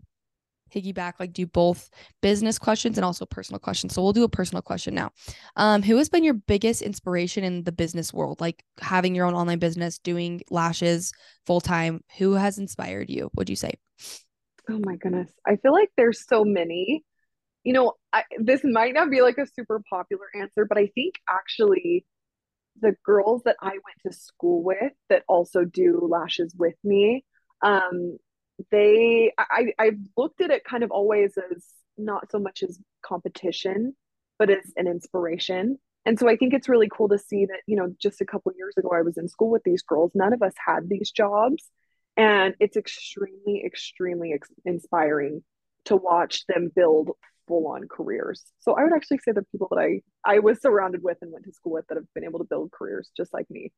piggyback, 0.70 1.14
like 1.18 1.32
do 1.32 1.46
both 1.46 1.90
business 2.20 2.58
questions 2.58 2.98
and 2.98 3.04
also 3.04 3.26
personal 3.26 3.58
questions. 3.58 3.94
So 3.94 4.02
we'll 4.02 4.12
do 4.12 4.24
a 4.24 4.28
personal 4.28 4.62
question 4.62 4.94
now. 4.94 5.10
Um, 5.56 5.82
who 5.82 5.96
has 5.96 6.08
been 6.08 6.24
your 6.24 6.34
biggest 6.34 6.82
inspiration 6.82 7.44
in 7.44 7.64
the 7.64 7.72
business 7.72 8.12
world? 8.12 8.40
Like 8.40 8.62
having 8.80 9.14
your 9.14 9.26
own 9.26 9.34
online 9.34 9.58
business, 9.58 9.98
doing 9.98 10.42
lashes 10.50 11.12
full 11.46 11.60
time. 11.60 12.02
Who 12.18 12.34
has 12.34 12.58
inspired 12.58 13.10
you? 13.10 13.30
Would 13.36 13.50
you 13.50 13.56
say? 13.56 13.72
Oh 14.70 14.80
my 14.84 14.96
goodness. 14.96 15.30
I 15.46 15.56
feel 15.56 15.72
like 15.72 15.90
there's 15.96 16.26
so 16.26 16.44
many. 16.44 17.04
You 17.64 17.72
know, 17.72 17.94
I, 18.12 18.22
this 18.38 18.62
might 18.64 18.94
not 18.94 19.10
be 19.10 19.20
like 19.20 19.38
a 19.38 19.46
super 19.46 19.82
popular 19.90 20.26
answer, 20.40 20.64
but 20.64 20.78
I 20.78 20.86
think 20.94 21.14
actually 21.28 22.04
the 22.80 22.94
girls 23.04 23.42
that 23.44 23.56
I 23.60 23.70
went 23.70 23.98
to 24.06 24.12
school 24.12 24.62
with 24.62 24.92
that 25.08 25.24
also 25.28 25.64
do 25.64 26.06
lashes 26.08 26.54
with 26.56 26.76
me 26.84 27.24
um 27.62 28.18
they 28.70 29.32
I 29.38 29.72
I've 29.78 29.98
looked 30.16 30.40
at 30.40 30.50
it 30.50 30.64
kind 30.64 30.82
of 30.82 30.90
always 30.90 31.36
as 31.38 31.64
not 31.96 32.30
so 32.30 32.38
much 32.38 32.62
as 32.62 32.78
competition, 33.02 33.94
but 34.38 34.50
as 34.50 34.72
an 34.76 34.86
inspiration. 34.86 35.78
And 36.04 36.18
so 36.18 36.28
I 36.28 36.36
think 36.36 36.54
it's 36.54 36.68
really 36.68 36.88
cool 36.90 37.08
to 37.10 37.18
see 37.18 37.44
that, 37.46 37.60
you 37.66 37.76
know, 37.76 37.94
just 38.00 38.20
a 38.20 38.26
couple 38.26 38.52
years 38.56 38.74
ago 38.76 38.90
I 38.94 39.02
was 39.02 39.18
in 39.18 39.28
school 39.28 39.50
with 39.50 39.64
these 39.64 39.82
girls. 39.82 40.12
None 40.14 40.32
of 40.32 40.42
us 40.42 40.54
had 40.64 40.88
these 40.88 41.10
jobs. 41.10 41.70
And 42.16 42.54
it's 42.58 42.76
extremely, 42.76 43.62
extremely 43.64 44.32
ex- 44.32 44.50
inspiring 44.64 45.42
to 45.84 45.96
watch 45.96 46.46
them 46.46 46.70
build 46.74 47.10
full 47.46 47.66
on 47.68 47.88
careers. 47.88 48.44
So 48.60 48.74
I 48.74 48.84
would 48.84 48.92
actually 48.92 49.18
say 49.18 49.32
the 49.32 49.44
people 49.52 49.68
that 49.70 49.80
I 49.80 50.00
I 50.24 50.38
was 50.40 50.60
surrounded 50.60 51.02
with 51.02 51.18
and 51.22 51.32
went 51.32 51.44
to 51.46 51.52
school 51.52 51.72
with 51.72 51.86
that 51.88 51.96
have 51.96 52.12
been 52.14 52.24
able 52.24 52.40
to 52.40 52.44
build 52.44 52.70
careers 52.72 53.10
just 53.16 53.32
like 53.32 53.50
me. 53.50 53.72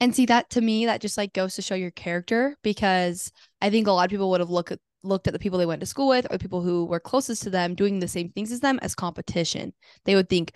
And 0.00 0.14
see 0.14 0.26
that 0.26 0.50
to 0.50 0.60
me 0.60 0.86
that 0.86 1.00
just 1.00 1.16
like 1.16 1.32
goes 1.32 1.54
to 1.54 1.62
show 1.62 1.74
your 1.74 1.90
character 1.90 2.56
because 2.62 3.32
I 3.62 3.70
think 3.70 3.86
a 3.86 3.92
lot 3.92 4.04
of 4.04 4.10
people 4.10 4.30
would 4.30 4.40
have 4.40 4.50
looked 4.50 4.76
looked 5.02 5.26
at 5.26 5.32
the 5.32 5.38
people 5.38 5.58
they 5.58 5.66
went 5.66 5.80
to 5.80 5.86
school 5.86 6.08
with 6.08 6.26
or 6.30 6.38
people 6.38 6.62
who 6.62 6.84
were 6.84 7.00
closest 7.00 7.44
to 7.44 7.50
them 7.50 7.74
doing 7.74 8.00
the 8.00 8.08
same 8.08 8.30
things 8.30 8.50
as 8.52 8.60
them 8.60 8.78
as 8.82 8.94
competition. 8.94 9.72
They 10.04 10.14
would 10.14 10.28
think, 10.28 10.52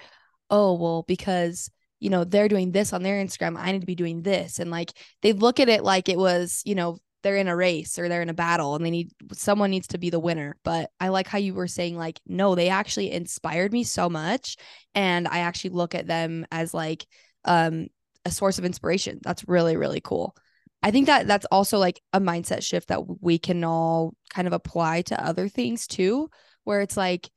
"Oh, 0.51 0.75
well 0.75 1.05
because 1.07 1.71
you 2.01 2.09
know, 2.11 2.25
they're 2.25 2.49
doing 2.49 2.73
this 2.73 2.93
on 2.95 3.03
their 3.03 3.23
Instagram, 3.23 3.59
I 3.59 3.73
need 3.73 3.81
to 3.81 3.87
be 3.87 3.95
doing 3.95 4.23
this." 4.23 4.59
And 4.59 4.71
like 4.71 4.93
they 5.23 5.33
look 5.33 5.61
at 5.61 5.69
it 5.69 5.85
like 5.85 6.09
it 6.09 6.19
was, 6.19 6.63
you 6.65 6.75
know, 6.75 6.99
they're 7.23 7.37
in 7.37 7.49
a 7.49 7.57
race 7.57 7.99
or 7.99 8.09
they're 8.09 8.23
in 8.23 8.31
a 8.31 8.35
battle 8.35 8.75
and 8.75 8.85
they 8.85 8.91
need 8.91 9.11
someone 9.33 9.71
needs 9.71 9.89
to 9.89 9.99
be 9.99 10.11
the 10.11 10.19
winner. 10.21 10.57
But 10.65 10.91
I 11.01 11.09
like 11.09 11.27
how 11.29 11.39
you 11.39 11.55
were 11.55 11.69
saying 11.69 11.97
like 11.97 12.21
no, 12.27 12.55
they 12.55 12.69
actually 12.69 13.11
inspired 13.13 13.73
me 13.73 13.85
so 13.85 14.09
much 14.11 14.57
and 14.95 15.29
I 15.29 15.41
actually 15.41 15.71
look 15.71 15.95
at 15.95 16.07
them 16.07 16.47
as 16.51 16.75
like 16.75 17.07
um 17.45 17.89
a 18.25 18.31
source 18.31 18.59
of 18.59 18.65
inspiration. 18.65 19.21
That's 19.23 19.47
really 19.49 19.77
really 19.77 20.01
cool. 20.01 20.37
I 20.83 20.91
think 20.91 21.07
that 21.07 21.27
that's 21.27 21.47
also 21.47 21.79
like 21.79 22.01
a 22.13 22.21
mindset 22.21 22.63
shift 22.63 22.89
that 22.89 23.03
we 23.23 23.39
can 23.39 23.63
all 23.65 24.15
kind 24.31 24.47
of 24.47 24.55
apply 24.55 25.03
to 25.03 25.25
other 25.25 25.49
things 25.49 25.87
too 25.87 26.31
where 26.65 26.81
it's 26.81 26.97
like 26.97 27.29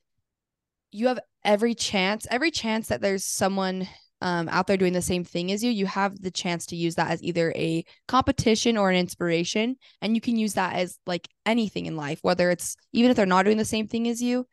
you 0.91 1.07
have 1.07 1.19
every 1.43 1.75
chance 1.75 2.25
every 2.29 2.51
chance 2.51 2.87
that 2.87 3.01
there's 3.01 3.25
someone 3.25 3.87
um, 4.23 4.47
out 4.47 4.67
there 4.67 4.77
doing 4.77 4.93
the 4.93 5.01
same 5.01 5.25
thing 5.25 5.51
as 5.51 5.61
you, 5.61 5.69
you 5.69 5.85
have 5.85 6.17
the 6.21 6.31
chance 6.31 6.67
to 6.67 6.77
use 6.77 6.95
that 6.95 7.11
as 7.11 7.21
either 7.21 7.51
a 7.57 7.83
competition 8.07 8.77
or 8.77 8.89
an 8.89 8.95
inspiration. 8.95 9.75
And 10.01 10.15
you 10.15 10.21
can 10.21 10.37
use 10.37 10.53
that 10.53 10.75
as 10.75 10.97
like 11.05 11.27
anything 11.45 11.87
in 11.87 11.97
life, 11.97 12.19
whether 12.21 12.49
it's 12.49 12.77
even 12.93 13.11
if 13.11 13.17
they're 13.17 13.25
not 13.25 13.43
doing 13.43 13.57
the 13.57 13.65
same 13.65 13.89
thing 13.89 14.07
as 14.07 14.21
you, 14.21 14.47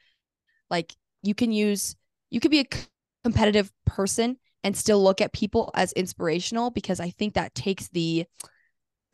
like 0.71 0.93
you 1.23 1.37
can 1.37 1.53
use, 1.53 1.95
you 2.31 2.41
could 2.41 2.51
be 2.51 2.59
a 2.59 2.67
competitive 3.23 3.71
person 3.87 4.39
and 4.63 4.77
still 4.77 5.03
look 5.03 5.21
at 5.21 5.33
people 5.33 5.71
as 5.75 5.93
inspirational 5.93 6.71
because 6.71 7.01
I 7.01 7.11
think 7.11 7.35
that 7.35 7.55
takes 7.55 7.89
the, 7.89 8.27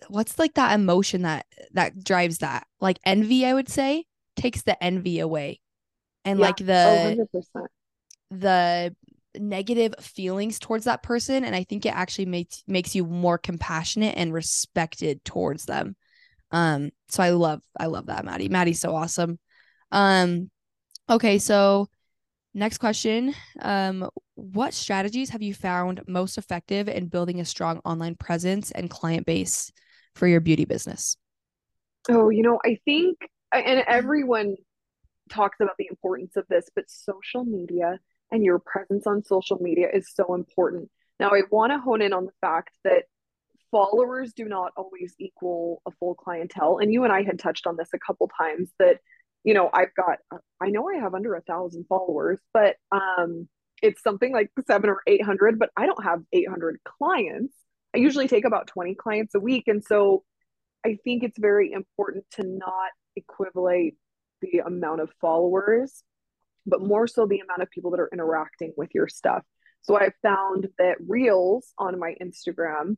what's 0.09 0.39
like 0.39 0.55
that 0.55 0.75
emotion 0.75 1.23
that 1.23 1.47
that 1.73 2.03
drives 2.03 2.39
that? 2.39 2.67
Like 2.81 2.99
envy 3.05 3.47
i 3.47 3.55
would 3.55 3.69
say 3.69 4.05
takes 4.37 4.63
the 4.63 4.83
envy 4.83 5.21
away. 5.21 5.61
And 6.25 6.39
yeah. 6.39 6.47
like 6.47 6.57
the 6.57 7.27
oh, 7.55 7.67
the 8.31 8.95
negative 9.39 9.95
feelings 10.01 10.59
towards 10.59 10.87
that 10.87 11.03
person 11.03 11.45
and 11.45 11.55
i 11.55 11.63
think 11.63 11.85
it 11.85 11.95
actually 11.95 12.25
makes 12.25 12.65
makes 12.67 12.95
you 12.95 13.05
more 13.05 13.37
compassionate 13.37 14.17
and 14.17 14.33
respected 14.33 15.25
towards 15.25 15.67
them. 15.67 15.97
Um 16.51 16.91
so 17.09 17.23
i 17.23 17.31
love 17.31 17.63
i 17.79 17.87
love 17.87 18.07
that 18.07 18.25
maddie. 18.25 18.49
Maddie's 18.49 18.81
so 18.81 18.95
awesome. 18.95 19.39
Um 19.93 20.51
okay 21.09 21.39
so 21.39 21.89
next 22.55 22.79
question. 22.79 23.35
Um 23.61 24.09
what 24.37 24.73
strategies 24.73 25.31
have 25.31 25.43
you 25.43 25.53
found 25.53 26.03
most 26.07 26.39
effective 26.39 26.89
in 26.89 27.09
building 27.09 27.41
a 27.41 27.45
strong 27.45 27.81
online 27.85 28.15
presence 28.15 28.71
and 28.71 28.91
client 28.91 29.27
base 29.27 29.73
for 30.15 30.27
your 30.27 30.41
beauty 30.41 30.65
business 30.65 31.17
oh 32.09 32.29
you 32.29 32.43
know 32.43 32.61
i 32.65 32.79
think 32.85 33.19
and 33.53 33.83
everyone 33.89 34.55
talks 35.29 35.59
about 35.61 35.75
the 35.79 35.89
importance 35.91 36.37
of 36.37 36.45
this 36.49 36.69
but 36.75 36.85
social 36.89 37.45
media 37.45 37.99
and 38.31 38.45
your 38.45 38.59
presence 38.59 39.07
on 39.07 39.25
social 39.25 39.59
media 39.61 39.89
is 39.93 40.13
so 40.15 40.35
important. 40.35 40.91
Now, 41.19 41.31
I 41.31 41.43
want 41.51 41.73
to 41.73 41.79
hone 41.79 42.03
in 42.03 42.13
on 42.13 42.27
the 42.27 42.33
fact 42.41 42.71
that 42.85 43.05
followers 43.71 44.33
do 44.33 44.47
not 44.47 44.73
always 44.77 45.15
equal 45.19 45.83
a 45.87 45.91
full 45.93 46.15
clientele. 46.15 46.79
And 46.79 46.93
you 46.93 47.05
and 47.05 47.13
I 47.13 47.23
had 47.23 47.39
touched 47.39 47.67
on 47.67 47.77
this 47.77 47.89
a 47.95 47.99
couple 47.99 48.31
times 48.39 48.71
that, 48.79 48.99
you 49.45 49.55
know, 49.55 49.71
I've 49.73 49.95
got, 49.95 50.19
I 50.61 50.71
know 50.71 50.89
I 50.89 50.97
have 51.01 51.15
under 51.15 51.35
a 51.35 51.41
thousand 51.43 51.87
followers, 51.89 52.41
but 52.53 52.77
um, 52.93 53.49
it's 53.83 54.03
something 54.03 54.33
like 54.33 54.51
seven 54.67 54.91
or 54.91 55.01
800, 55.07 55.59
but 55.59 55.71
I 55.77 55.87
don't 55.87 56.03
have 56.03 56.21
800 56.33 56.79
clients. 56.85 57.55
I 57.95 57.99
usually 57.99 58.29
take 58.29 58.45
about 58.45 58.67
20 58.69 58.95
clients 58.95 59.35
a 59.35 59.41
week. 59.41 59.65
And 59.67 59.83
so 59.85 60.25
I 60.85 60.99
think 61.05 61.23
it's 61.23 61.39
very 61.39 61.73
important 61.73 62.25
to 62.33 62.43
not 62.45 62.91
equivalent 63.17 63.95
the 64.43 64.59
amount 64.59 65.01
of 65.01 65.11
followers 65.21 66.03
but 66.67 66.83
more 66.83 67.07
so 67.07 67.27
the 67.27 67.41
amount 67.41 67.63
of 67.63 67.71
people 67.71 67.93
that 67.93 68.01
are 68.01 68.11
interacting 68.13 68.73
with 68.77 68.91
your 68.95 69.09
stuff. 69.09 69.43
So 69.83 69.97
I've 69.97 70.15
found 70.21 70.69
that 70.79 70.97
reels 71.07 71.73
on 71.79 71.99
my 71.99 72.15
Instagram 72.21 72.97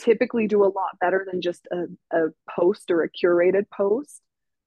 typically 0.00 0.46
do 0.48 0.64
a 0.64 0.72
lot 0.72 0.98
better 1.00 1.26
than 1.30 1.42
just 1.42 1.68
a, 1.70 1.84
a 2.16 2.28
post 2.48 2.90
or 2.90 3.02
a 3.02 3.10
curated 3.10 3.64
post, 3.70 4.22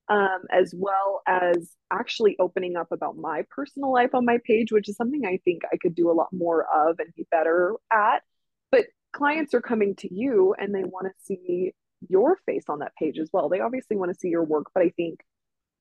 um, 0.09 0.41
as 0.51 0.73
well 0.75 1.21
as 1.27 1.71
actually 1.91 2.35
opening 2.39 2.75
up 2.75 2.91
about 2.91 3.17
my 3.17 3.43
personal 3.49 3.91
life 3.91 4.13
on 4.13 4.25
my 4.25 4.37
page, 4.45 4.71
which 4.71 4.89
is 4.89 4.95
something 4.95 5.25
I 5.25 5.39
think 5.45 5.63
I 5.71 5.77
could 5.77 5.95
do 5.95 6.11
a 6.11 6.13
lot 6.13 6.29
more 6.31 6.65
of 6.73 6.99
and 6.99 7.13
be 7.15 7.25
better 7.31 7.75
at. 7.91 8.23
But 8.71 8.87
clients 9.13 9.53
are 9.53 9.61
coming 9.61 9.95
to 9.97 10.13
you 10.13 10.55
and 10.57 10.73
they 10.73 10.83
want 10.83 11.07
to 11.07 11.23
see 11.23 11.73
your 12.09 12.37
face 12.45 12.65
on 12.67 12.79
that 12.79 12.95
page 12.95 13.17
as 13.17 13.29
well. 13.31 13.47
They 13.47 13.61
obviously 13.61 13.95
want 13.95 14.11
to 14.13 14.19
see 14.19 14.29
your 14.29 14.43
work, 14.43 14.67
but 14.73 14.83
I 14.83 14.89
think 14.89 15.21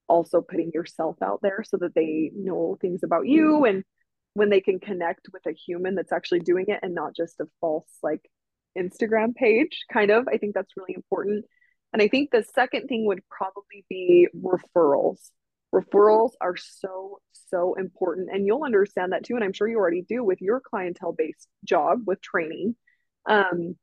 also 0.09 0.41
putting 0.41 0.71
yourself 0.73 1.17
out 1.23 1.41
there 1.43 1.65
so 1.65 1.77
that 1.79 1.95
they 1.95 2.31
know 2.35 2.77
things 2.81 3.03
about 3.03 3.27
you 3.27 3.65
and 3.65 3.83
when 4.35 4.51
they 4.51 4.61
can 4.61 4.79
connect 4.79 5.29
with 5.33 5.45
a 5.47 5.53
human 5.53 5.95
that's 5.95 6.13
actually 6.13 6.41
doing 6.41 6.67
it 6.69 6.81
and 6.83 6.95
not 6.95 7.15
just 7.15 7.41
a 7.41 7.47
false 7.61 7.87
like 8.03 8.21
Instagram 8.77 9.35
page 9.35 9.85
kind 9.93 10.11
of 10.11 10.27
I 10.29 10.39
think 10.39 10.55
that's 10.55 10.77
really 10.77 10.95
important 10.95 11.45
and 11.93 12.01
I 12.01 12.09
think 12.09 12.31
the 12.31 12.45
second 12.55 12.89
thing 12.89 13.07
would 13.07 13.23
probably 13.29 13.85
be 13.89 14.29
referrals 14.37 15.19
referrals 15.75 16.33
are 16.41 16.57
so 16.57 17.19
so 17.51 17.75
important 17.75 18.29
and 18.31 18.47
you'll 18.47 18.65
understand 18.65 19.13
that 19.13 19.25
too 19.25 19.35
and 19.35 19.45
I'm 19.45 19.53
sure 19.53 19.69
you 19.69 19.79
already 19.79 20.03
do 20.03 20.23
with 20.23 20.41
your 20.41 20.61
clientele 20.61 21.15
based 21.17 21.49
job 21.65 22.03
with 22.07 22.21
training 22.21 22.77
um 23.29 23.77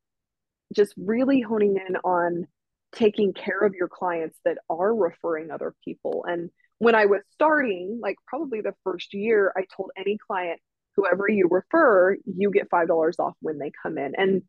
just 0.75 0.93
really 0.97 1.41
honing 1.41 1.77
in 1.87 1.95
on 1.97 2.47
taking 2.91 3.33
care 3.33 3.59
of 3.59 3.73
your 3.73 3.87
clients 3.87 4.37
that 4.45 4.57
are 4.69 4.93
referring 4.93 5.51
other 5.51 5.73
people. 5.83 6.25
And 6.27 6.49
when 6.79 6.95
I 6.95 7.05
was 7.05 7.21
starting, 7.31 7.99
like 8.01 8.15
probably 8.27 8.61
the 8.61 8.73
first 8.83 9.13
year, 9.13 9.53
I 9.55 9.63
told 9.75 9.91
any 9.97 10.17
client, 10.17 10.59
whoever 10.95 11.29
you 11.29 11.47
refer, 11.49 12.17
you 12.25 12.51
get 12.51 12.69
$5 12.69 13.19
off 13.19 13.35
when 13.41 13.59
they 13.59 13.71
come 13.83 13.97
in. 13.97 14.13
And 14.15 14.43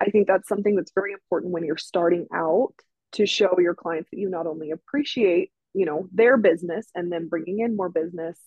I 0.00 0.06
think 0.06 0.26
that's 0.26 0.48
something 0.48 0.76
that's 0.76 0.92
very 0.94 1.12
important 1.12 1.52
when 1.52 1.64
you're 1.64 1.76
starting 1.76 2.26
out 2.34 2.74
to 3.12 3.26
show 3.26 3.58
your 3.58 3.74
clients 3.74 4.10
that 4.10 4.18
you 4.18 4.28
not 4.28 4.46
only 4.46 4.70
appreciate, 4.70 5.50
you 5.74 5.86
know, 5.86 6.08
their 6.12 6.36
business 6.36 6.86
and 6.94 7.10
then 7.10 7.28
bringing 7.28 7.60
in 7.60 7.76
more 7.76 7.88
business, 7.88 8.38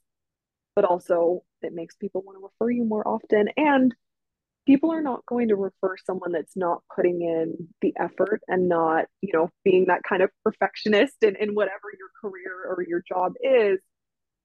but 0.75 0.85
also 0.85 1.43
it 1.61 1.73
makes 1.73 1.95
people 1.95 2.21
want 2.21 2.37
to 2.37 2.43
refer 2.43 2.71
you 2.71 2.83
more 2.83 3.07
often 3.07 3.49
and 3.57 3.93
people 4.65 4.91
are 4.91 5.01
not 5.01 5.25
going 5.25 5.47
to 5.47 5.55
refer 5.55 5.95
someone 6.05 6.31
that's 6.31 6.55
not 6.55 6.83
putting 6.95 7.21
in 7.21 7.67
the 7.81 7.93
effort 7.99 8.39
and 8.47 8.69
not, 8.69 9.05
you 9.21 9.31
know, 9.33 9.49
being 9.63 9.85
that 9.87 10.03
kind 10.07 10.21
of 10.21 10.29
perfectionist 10.43 11.15
in, 11.23 11.35
in 11.37 11.55
whatever 11.55 11.89
your 11.97 12.09
career 12.21 12.65
or 12.67 12.85
your 12.87 13.01
job 13.07 13.33
is. 13.41 13.79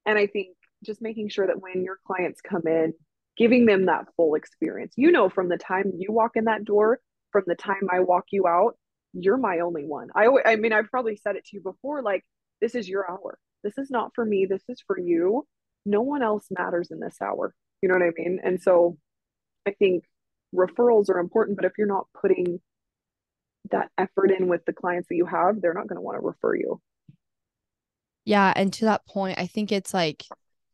And 0.05 0.17
I 0.17 0.25
think 0.25 0.55
just 0.83 1.01
making 1.01 1.29
sure 1.29 1.45
that 1.45 1.61
when 1.61 1.83
your 1.83 1.99
clients 2.07 2.41
come 2.41 2.63
in, 2.65 2.93
giving 3.37 3.65
them 3.65 3.85
that 3.85 4.05
full 4.15 4.35
experience. 4.35 4.93
You 4.95 5.11
know, 5.11 5.29
from 5.29 5.49
the 5.49 5.57
time 5.57 5.91
you 5.97 6.11
walk 6.11 6.31
in 6.35 6.45
that 6.45 6.65
door, 6.65 6.99
from 7.31 7.43
the 7.45 7.55
time 7.55 7.87
I 7.91 7.99
walk 7.99 8.25
you 8.31 8.47
out, 8.47 8.77
you're 9.17 9.37
my 9.37 9.59
only 9.59 9.85
one. 9.85 10.09
I 10.15 10.27
I 10.45 10.55
mean, 10.57 10.73
I've 10.73 10.91
probably 10.91 11.15
said 11.15 11.35
it 11.35 11.45
to 11.45 11.57
you 11.57 11.61
before 11.61 12.01
like 12.01 12.23
this 12.61 12.75
is 12.75 12.87
your 12.87 13.09
hour. 13.09 13.37
This 13.63 13.77
is 13.77 13.89
not 13.89 14.11
for 14.13 14.23
me. 14.23 14.45
This 14.45 14.63
is 14.69 14.81
for 14.85 14.99
you. 14.99 15.47
No 15.85 16.01
one 16.01 16.21
else 16.21 16.47
matters 16.51 16.91
in 16.91 16.99
this 16.99 17.17
hour. 17.21 17.53
You 17.81 17.89
know 17.89 17.95
what 17.95 18.03
I 18.03 18.11
mean? 18.17 18.39
And 18.43 18.61
so 18.61 18.97
I 19.65 19.71
think 19.71 20.03
referrals 20.53 21.09
are 21.09 21.19
important, 21.19 21.57
but 21.57 21.65
if 21.65 21.73
you're 21.77 21.87
not 21.87 22.07
putting 22.19 22.59
that 23.71 23.89
effort 23.97 24.31
in 24.31 24.47
with 24.47 24.63
the 24.65 24.73
clients 24.73 25.09
that 25.09 25.15
you 25.15 25.25
have, 25.25 25.61
they're 25.61 25.73
not 25.73 25.87
going 25.87 25.97
to 25.97 26.01
want 26.01 26.19
to 26.19 26.25
refer 26.25 26.55
you. 26.55 26.81
Yeah. 28.25 28.51
And 28.55 28.71
to 28.73 28.85
that 28.85 29.05
point, 29.05 29.39
I 29.39 29.47
think 29.47 29.71
it's 29.71 29.93
like 29.93 30.23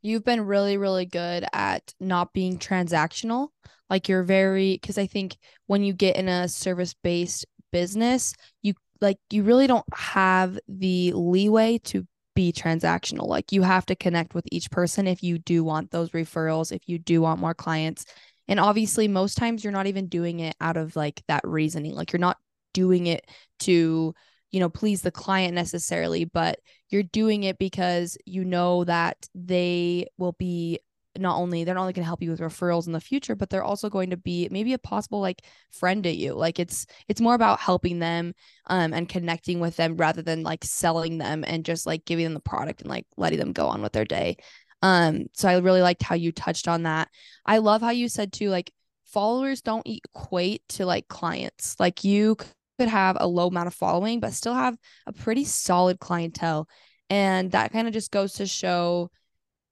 you've 0.01 0.23
been 0.23 0.41
really, 0.41 0.77
really 0.77 1.05
good 1.05 1.45
at 1.53 1.93
not 1.99 2.33
being 2.33 2.57
transactional. 2.57 3.49
Like 3.89 4.07
you're 4.07 4.23
very, 4.23 4.73
because 4.73 4.97
I 4.97 5.07
think 5.07 5.35
when 5.67 5.83
you 5.83 5.93
get 5.93 6.15
in 6.15 6.29
a 6.29 6.47
service 6.47 6.93
based 6.93 7.45
business, 7.71 8.33
you 8.61 8.73
like, 8.99 9.17
you 9.31 9.43
really 9.43 9.67
don't 9.67 9.85
have 9.93 10.59
the 10.67 11.11
leeway 11.13 11.79
to 11.79 12.05
be 12.35 12.51
transactional. 12.51 13.27
Like 13.27 13.51
you 13.51 13.61
have 13.61 13.85
to 13.87 13.95
connect 13.95 14.33
with 14.33 14.45
each 14.51 14.71
person 14.71 15.07
if 15.07 15.23
you 15.23 15.37
do 15.39 15.63
want 15.63 15.91
those 15.91 16.11
referrals, 16.11 16.71
if 16.71 16.87
you 16.87 16.97
do 16.97 17.21
want 17.21 17.39
more 17.39 17.53
clients. 17.53 18.05
And 18.47 18.59
obviously, 18.59 19.07
most 19.07 19.37
times 19.37 19.63
you're 19.63 19.73
not 19.73 19.87
even 19.87 20.07
doing 20.07 20.39
it 20.39 20.55
out 20.59 20.77
of 20.77 20.95
like 20.95 21.21
that 21.27 21.41
reasoning. 21.43 21.93
Like 21.95 22.11
you're 22.11 22.19
not 22.19 22.37
doing 22.73 23.07
it 23.07 23.25
to, 23.61 24.13
you 24.51 24.59
know, 24.59 24.69
please 24.69 25.01
the 25.01 25.11
client 25.11 25.53
necessarily, 25.53 26.25
but 26.25 26.59
you're 26.89 27.03
doing 27.03 27.43
it 27.43 27.57
because 27.57 28.17
you 28.25 28.43
know 28.45 28.83
that 28.85 29.17
they 29.33 30.07
will 30.17 30.33
be 30.33 30.79
not 31.17 31.37
only 31.37 31.63
they're 31.63 31.75
not 31.75 31.81
only 31.81 31.93
going 31.93 32.03
to 32.03 32.07
help 32.07 32.21
you 32.21 32.29
with 32.31 32.39
referrals 32.39 32.87
in 32.87 32.93
the 32.93 33.01
future 33.01 33.35
but 33.35 33.49
they're 33.49 33.63
also 33.63 33.89
going 33.89 34.09
to 34.09 34.17
be 34.17 34.47
maybe 34.51 34.73
a 34.73 34.77
possible 34.77 35.19
like 35.19 35.41
friend 35.69 36.03
to 36.03 36.09
you 36.11 36.33
like 36.33 36.59
it's 36.59 36.85
it's 37.07 37.21
more 37.21 37.35
about 37.35 37.59
helping 37.59 37.99
them 37.99 38.33
um 38.67 38.93
and 38.93 39.09
connecting 39.09 39.59
with 39.59 39.75
them 39.75 39.97
rather 39.97 40.21
than 40.21 40.43
like 40.43 40.63
selling 40.63 41.17
them 41.17 41.43
and 41.45 41.65
just 41.65 41.85
like 41.85 42.05
giving 42.05 42.23
them 42.25 42.33
the 42.33 42.39
product 42.39 42.81
and 42.81 42.89
like 42.89 43.05
letting 43.17 43.39
them 43.39 43.51
go 43.51 43.67
on 43.67 43.81
with 43.81 43.91
their 43.93 44.05
day 44.05 44.37
Um, 44.81 45.27
so 45.33 45.47
I 45.47 45.57
really 45.59 45.81
liked 45.81 46.03
how 46.03 46.15
you 46.15 46.31
touched 46.31 46.67
on 46.67 46.83
that. 46.83 47.09
I 47.45 47.59
love 47.59 47.81
how 47.81 47.91
you 47.91 48.09
said 48.09 48.33
too, 48.33 48.49
like 48.49 48.71
followers 49.05 49.61
don't 49.61 49.85
equate 49.87 50.63
to 50.69 50.85
like 50.85 51.07
clients. 51.07 51.75
Like 51.79 52.03
you 52.03 52.35
could 52.35 52.89
have 52.89 53.17
a 53.19 53.27
low 53.27 53.47
amount 53.47 53.67
of 53.67 53.73
following, 53.75 54.19
but 54.19 54.33
still 54.33 54.53
have 54.53 54.77
a 55.05 55.13
pretty 55.13 55.45
solid 55.45 55.99
clientele. 55.99 56.67
And 57.09 57.51
that 57.51 57.71
kind 57.71 57.87
of 57.87 57.93
just 57.93 58.11
goes 58.11 58.33
to 58.33 58.47
show 58.47 59.11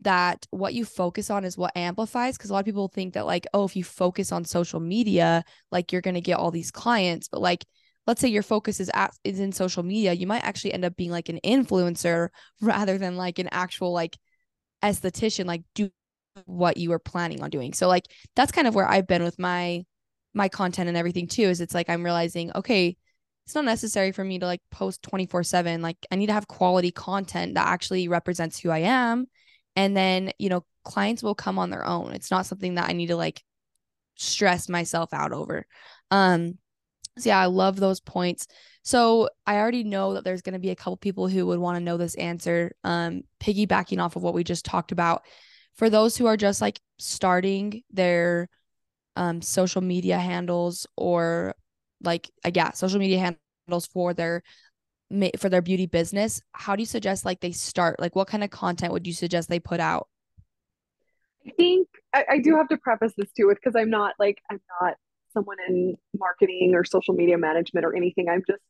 that 0.01 0.45
what 0.51 0.73
you 0.73 0.85
focus 0.85 1.29
on 1.29 1.43
is 1.43 1.57
what 1.57 1.75
amplifies 1.75 2.37
because 2.37 2.49
a 2.49 2.53
lot 2.53 2.59
of 2.59 2.65
people 2.65 2.87
think 2.87 3.13
that 3.13 3.25
like 3.25 3.45
oh 3.53 3.65
if 3.65 3.75
you 3.75 3.83
focus 3.83 4.31
on 4.31 4.45
social 4.45 4.79
media 4.79 5.43
like 5.71 5.91
you're 5.91 6.01
going 6.01 6.13
to 6.15 6.21
get 6.21 6.37
all 6.37 6.51
these 6.51 6.71
clients 6.71 7.27
but 7.27 7.41
like 7.41 7.65
let's 8.07 8.21
say 8.21 8.27
your 8.27 8.43
focus 8.43 8.79
is 8.79 8.89
at 8.93 9.13
is 9.23 9.39
in 9.39 9.51
social 9.51 9.83
media 9.83 10.13
you 10.13 10.25
might 10.25 10.43
actually 10.43 10.73
end 10.73 10.85
up 10.85 10.95
being 10.95 11.11
like 11.11 11.29
an 11.29 11.39
influencer 11.43 12.29
rather 12.61 12.97
than 12.97 13.17
like 13.17 13.39
an 13.39 13.49
actual 13.51 13.91
like 13.91 14.17
esthetician 14.83 15.45
like 15.45 15.63
do 15.75 15.89
what 16.45 16.77
you 16.77 16.89
were 16.89 16.99
planning 16.99 17.43
on 17.43 17.49
doing. 17.49 17.73
So 17.73 17.87
like 17.87 18.05
that's 18.35 18.51
kind 18.51 18.67
of 18.67 18.75
where 18.75 18.87
i've 18.87 19.07
been 19.07 19.23
with 19.23 19.39
my 19.39 19.83
my 20.33 20.47
content 20.47 20.87
and 20.87 20.97
everything 20.97 21.27
too 21.27 21.43
is 21.43 21.59
it's 21.59 21.73
like 21.73 21.89
i'm 21.89 22.03
realizing 22.03 22.51
okay 22.55 22.95
it's 23.45 23.55
not 23.55 23.65
necessary 23.65 24.11
for 24.11 24.23
me 24.23 24.37
to 24.37 24.45
like 24.45 24.61
post 24.69 25.01
24 25.01 25.43
7 25.43 25.81
like 25.81 25.97
i 26.11 26.15
need 26.15 26.27
to 26.27 26.33
have 26.33 26.47
quality 26.47 26.91
content 26.91 27.55
that 27.55 27.67
actually 27.67 28.07
represents 28.07 28.59
who 28.59 28.69
i 28.69 28.79
am 28.79 29.27
and 29.79 29.95
then 29.95 30.33
you 30.38 30.50
know 30.50 30.65
clients 30.83 31.24
will 31.24 31.33
come 31.36 31.57
on 31.57 31.69
their 31.69 31.86
own. 31.86 32.12
It's 32.12 32.29
not 32.31 32.45
something 32.45 32.75
that 32.75 32.89
i 32.89 32.93
need 32.93 33.07
to 33.07 33.15
like 33.15 33.41
stress 34.17 34.67
myself 34.67 35.13
out 35.13 35.31
over. 35.31 35.65
Um 36.12 36.57
so 37.17 37.29
yeah 37.29 37.39
i 37.39 37.45
love 37.45 37.77
those 37.77 38.01
points. 38.01 38.48
So 38.83 39.29
i 39.48 39.55
already 39.55 39.86
know 39.86 40.15
that 40.15 40.25
there's 40.25 40.41
going 40.41 40.53
to 40.53 40.59
be 40.59 40.71
a 40.71 40.75
couple 40.75 40.98
people 40.98 41.29
who 41.29 41.45
would 41.48 41.59
want 41.59 41.77
to 41.77 41.83
know 41.83 41.95
this 41.95 42.15
answer 42.15 42.74
um 42.83 43.21
piggybacking 43.41 44.03
off 44.03 44.17
of 44.17 44.21
what 44.24 44.33
we 44.33 44.43
just 44.43 44.65
talked 44.65 44.91
about. 44.91 45.24
For 45.75 45.89
those 45.89 46.17
who 46.17 46.25
are 46.25 46.38
just 46.38 46.59
like 46.62 46.81
starting 46.98 47.83
their 47.89 48.50
um 49.15 49.41
social 49.41 49.81
media 49.81 50.19
handles 50.19 50.88
or 50.98 51.55
like 52.03 52.29
uh, 52.43 52.51
yeah 52.53 52.71
social 52.74 53.00
media 53.00 53.33
handles 53.67 53.86
for 53.86 54.13
their 54.13 54.43
for 55.37 55.49
their 55.49 55.61
beauty 55.61 55.87
business 55.87 56.41
how 56.53 56.75
do 56.75 56.81
you 56.81 56.85
suggest 56.85 57.25
like 57.25 57.39
they 57.39 57.51
start? 57.51 57.99
Like 57.99 58.15
what 58.15 58.27
kind 58.27 58.43
of 58.43 58.49
content 58.49 58.93
would 58.93 59.07
you 59.07 59.13
suggest 59.13 59.49
they 59.49 59.59
put 59.59 59.79
out? 59.79 60.07
I 61.47 61.51
think 61.51 61.87
i, 62.13 62.25
I 62.31 62.39
do 62.39 62.55
have 62.57 62.67
to 62.69 62.77
preface 62.77 63.13
this 63.17 63.31
too 63.31 63.47
with 63.47 63.57
because 63.63 63.75
i'm 63.75 63.89
not 63.89 64.13
like 64.19 64.37
i'm 64.51 64.59
not 64.81 64.95
someone 65.33 65.57
in 65.67 65.95
marketing 66.17 66.73
or 66.73 66.83
social 66.83 67.13
media 67.13 67.37
management 67.37 67.85
or 67.85 67.95
anything. 67.95 68.27
I'm 68.29 68.43
just 68.47 68.61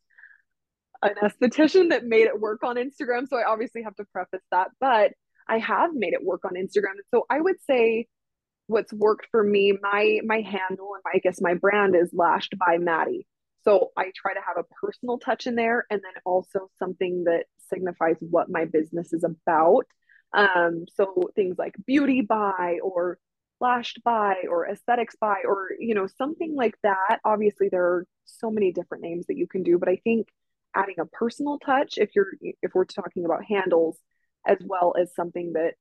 an 1.02 1.16
esthetician 1.24 1.90
that 1.90 2.06
made 2.06 2.28
it 2.28 2.40
work 2.40 2.62
on 2.64 2.76
instagram 2.76 3.26
so 3.28 3.38
i 3.38 3.44
obviously 3.46 3.82
have 3.82 3.96
to 3.96 4.04
preface 4.12 4.42
that 4.52 4.68
but 4.82 5.14
i 5.48 5.58
have 5.58 5.94
made 5.94 6.14
it 6.14 6.24
work 6.24 6.42
on 6.44 6.56
instagram. 6.56 6.96
So 7.12 7.26
i 7.30 7.40
would 7.40 7.56
say 7.66 8.08
what's 8.68 8.92
worked 8.92 9.28
for 9.32 9.44
me 9.44 9.78
my 9.82 10.20
my 10.26 10.42
handle 10.42 10.94
and 10.94 11.02
my, 11.06 11.12
i 11.16 11.20
guess 11.20 11.40
my 11.42 11.54
brand 11.54 11.96
is 11.96 12.12
lashed 12.14 12.56
by 12.60 12.78
maddie 12.78 13.26
so 13.64 13.92
I 13.98 14.12
try 14.16 14.34
to 14.34 14.40
have 14.46 14.58
a 14.58 14.86
personal 14.86 15.18
touch 15.18 15.48
in 15.48 15.56
there 15.56 15.86
and 15.90 16.02
then 16.04 16.22
also 16.26 16.70
something 16.80 17.26
that 17.26 17.46
signifies 17.70 18.16
what 18.20 18.50
my 18.50 18.66
business 18.66 19.14
is 19.14 19.24
about. 19.24 19.86
Um, 20.34 20.86
so 20.94 21.30
things 21.36 21.58
like 21.58 21.76
beauty 21.86 22.22
by 22.22 22.80
or 22.84 23.18
lashed 23.60 24.02
by 24.04 24.44
or 24.50 24.68
aesthetics 24.68 25.16
by 25.20 25.42
or 25.46 25.70
you 25.80 25.96
know 25.96 26.08
something 26.08 26.56
like 26.56 26.76
that. 26.84 27.20
Obviously 27.26 27.68
there 27.70 27.84
are 27.84 28.06
so 28.26 28.50
many 28.50 28.72
different 28.72 29.04
names 29.04 29.26
that 29.28 29.38
you 29.38 29.48
can 29.48 29.64
do, 29.64 29.78
but 29.78 29.90
I 29.90 29.98
think 30.04 30.28
adding 30.76 30.96
a 31.00 31.06
personal 31.06 31.60
touch 31.60 31.96
if 31.98 32.12
you're 32.16 32.32
if 32.62 32.72
we're 32.74 32.86
talking 32.86 33.26
about 33.26 33.44
handles 33.44 33.98
as 34.48 34.58
well 34.66 34.94
as 35.00 35.14
something 35.16 35.54
that 35.54 35.74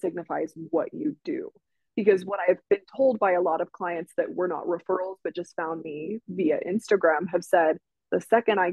signifies 0.00 0.52
what 0.70 0.94
you 0.94 1.16
do 1.24 1.50
because 1.96 2.24
what 2.24 2.40
I've 2.46 2.58
been 2.68 2.80
told 2.96 3.18
by 3.18 3.32
a 3.32 3.42
lot 3.42 3.60
of 3.60 3.72
clients 3.72 4.12
that 4.16 4.34
were 4.34 4.48
not 4.48 4.66
referrals 4.66 5.16
but 5.22 5.34
just 5.34 5.54
found 5.56 5.82
me 5.82 6.18
via 6.28 6.58
Instagram 6.66 7.28
have 7.32 7.44
said 7.44 7.78
the 8.10 8.20
second 8.20 8.58
I 8.58 8.72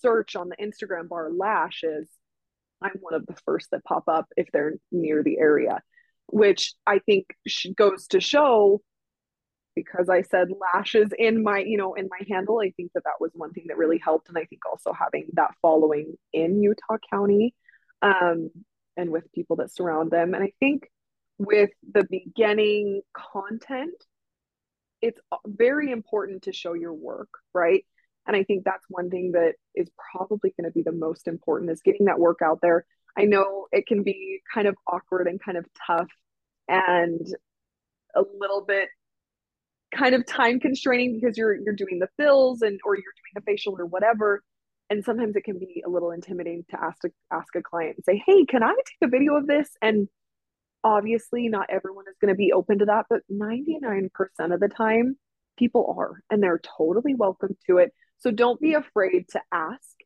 search 0.00 0.36
on 0.36 0.48
the 0.48 0.56
Instagram 0.56 1.08
bar 1.08 1.30
lashes, 1.30 2.08
I'm 2.80 2.92
one 3.00 3.14
of 3.14 3.26
the 3.26 3.36
first 3.44 3.68
that 3.70 3.84
pop 3.84 4.04
up 4.08 4.26
if 4.36 4.48
they're 4.52 4.74
near 4.90 5.22
the 5.22 5.38
area, 5.38 5.80
which 6.26 6.74
I 6.86 6.98
think 6.98 7.26
goes 7.76 8.08
to 8.08 8.20
show 8.20 8.80
because 9.74 10.08
I 10.08 10.22
said 10.22 10.48
lashes 10.74 11.10
in 11.18 11.42
my, 11.42 11.58
you 11.60 11.78
know, 11.78 11.94
in 11.94 12.08
my 12.10 12.26
handle, 12.28 12.60
I 12.60 12.72
think 12.76 12.92
that 12.94 13.04
that 13.04 13.20
was 13.20 13.30
one 13.34 13.52
thing 13.52 13.64
that 13.68 13.78
really 13.78 13.98
helped. 13.98 14.28
And 14.28 14.36
I 14.36 14.44
think 14.44 14.60
also 14.70 14.92
having 14.92 15.28
that 15.34 15.52
following 15.62 16.14
in 16.32 16.62
Utah 16.62 16.98
County 17.10 17.54
um, 18.02 18.50
and 18.96 19.10
with 19.10 19.32
people 19.32 19.56
that 19.56 19.72
surround 19.72 20.10
them. 20.10 20.34
And 20.34 20.44
I 20.44 20.52
think 20.60 20.88
with 21.44 21.70
the 21.92 22.06
beginning 22.10 23.02
content, 23.12 23.94
it's 25.00 25.20
uh, 25.30 25.36
very 25.46 25.90
important 25.90 26.42
to 26.42 26.52
show 26.52 26.74
your 26.74 26.92
work, 26.92 27.28
right? 27.52 27.84
And 28.26 28.36
I 28.36 28.44
think 28.44 28.64
that's 28.64 28.84
one 28.88 29.10
thing 29.10 29.32
that 29.32 29.54
is 29.74 29.88
probably 30.12 30.54
going 30.58 30.70
to 30.70 30.72
be 30.72 30.82
the 30.82 30.92
most 30.92 31.26
important 31.26 31.70
is 31.70 31.82
getting 31.82 32.06
that 32.06 32.20
work 32.20 32.38
out 32.42 32.60
there. 32.62 32.86
I 33.16 33.24
know 33.24 33.66
it 33.72 33.86
can 33.86 34.02
be 34.02 34.40
kind 34.52 34.68
of 34.68 34.76
awkward 34.86 35.26
and 35.26 35.42
kind 35.42 35.58
of 35.58 35.66
tough 35.86 36.08
and 36.68 37.26
a 38.14 38.22
little 38.38 38.64
bit 38.64 38.88
kind 39.94 40.14
of 40.14 40.24
time 40.26 40.60
constraining 40.60 41.20
because 41.20 41.36
you're 41.36 41.54
you're 41.54 41.74
doing 41.74 41.98
the 41.98 42.08
fills 42.16 42.62
and 42.62 42.80
or 42.84 42.94
you're 42.94 43.02
doing 43.02 43.34
the 43.34 43.42
facial 43.42 43.76
or 43.78 43.84
whatever 43.84 44.42
and 44.88 45.04
sometimes 45.04 45.36
it 45.36 45.44
can 45.44 45.58
be 45.58 45.82
a 45.86 45.90
little 45.90 46.12
intimidating 46.12 46.64
to 46.70 46.82
ask 46.82 46.98
to 47.00 47.10
ask 47.30 47.54
a 47.56 47.62
client 47.62 47.96
and 47.96 48.04
say 48.04 48.22
hey 48.24 48.46
can 48.46 48.62
i 48.62 48.72
take 48.72 49.06
a 49.06 49.08
video 49.08 49.36
of 49.36 49.46
this 49.46 49.68
and 49.82 50.08
obviously 50.84 51.48
not 51.48 51.70
everyone 51.70 52.04
is 52.08 52.16
going 52.20 52.32
to 52.32 52.36
be 52.36 52.52
open 52.52 52.78
to 52.78 52.86
that 52.86 53.06
but 53.08 53.20
99% 53.30 54.10
of 54.52 54.60
the 54.60 54.68
time 54.68 55.16
people 55.58 55.94
are 55.98 56.20
and 56.30 56.42
they're 56.42 56.60
totally 56.78 57.14
welcome 57.14 57.56
to 57.66 57.78
it. 57.78 57.92
So 58.18 58.30
don't 58.30 58.60
be 58.60 58.74
afraid 58.74 59.28
to 59.30 59.40
ask 59.52 59.96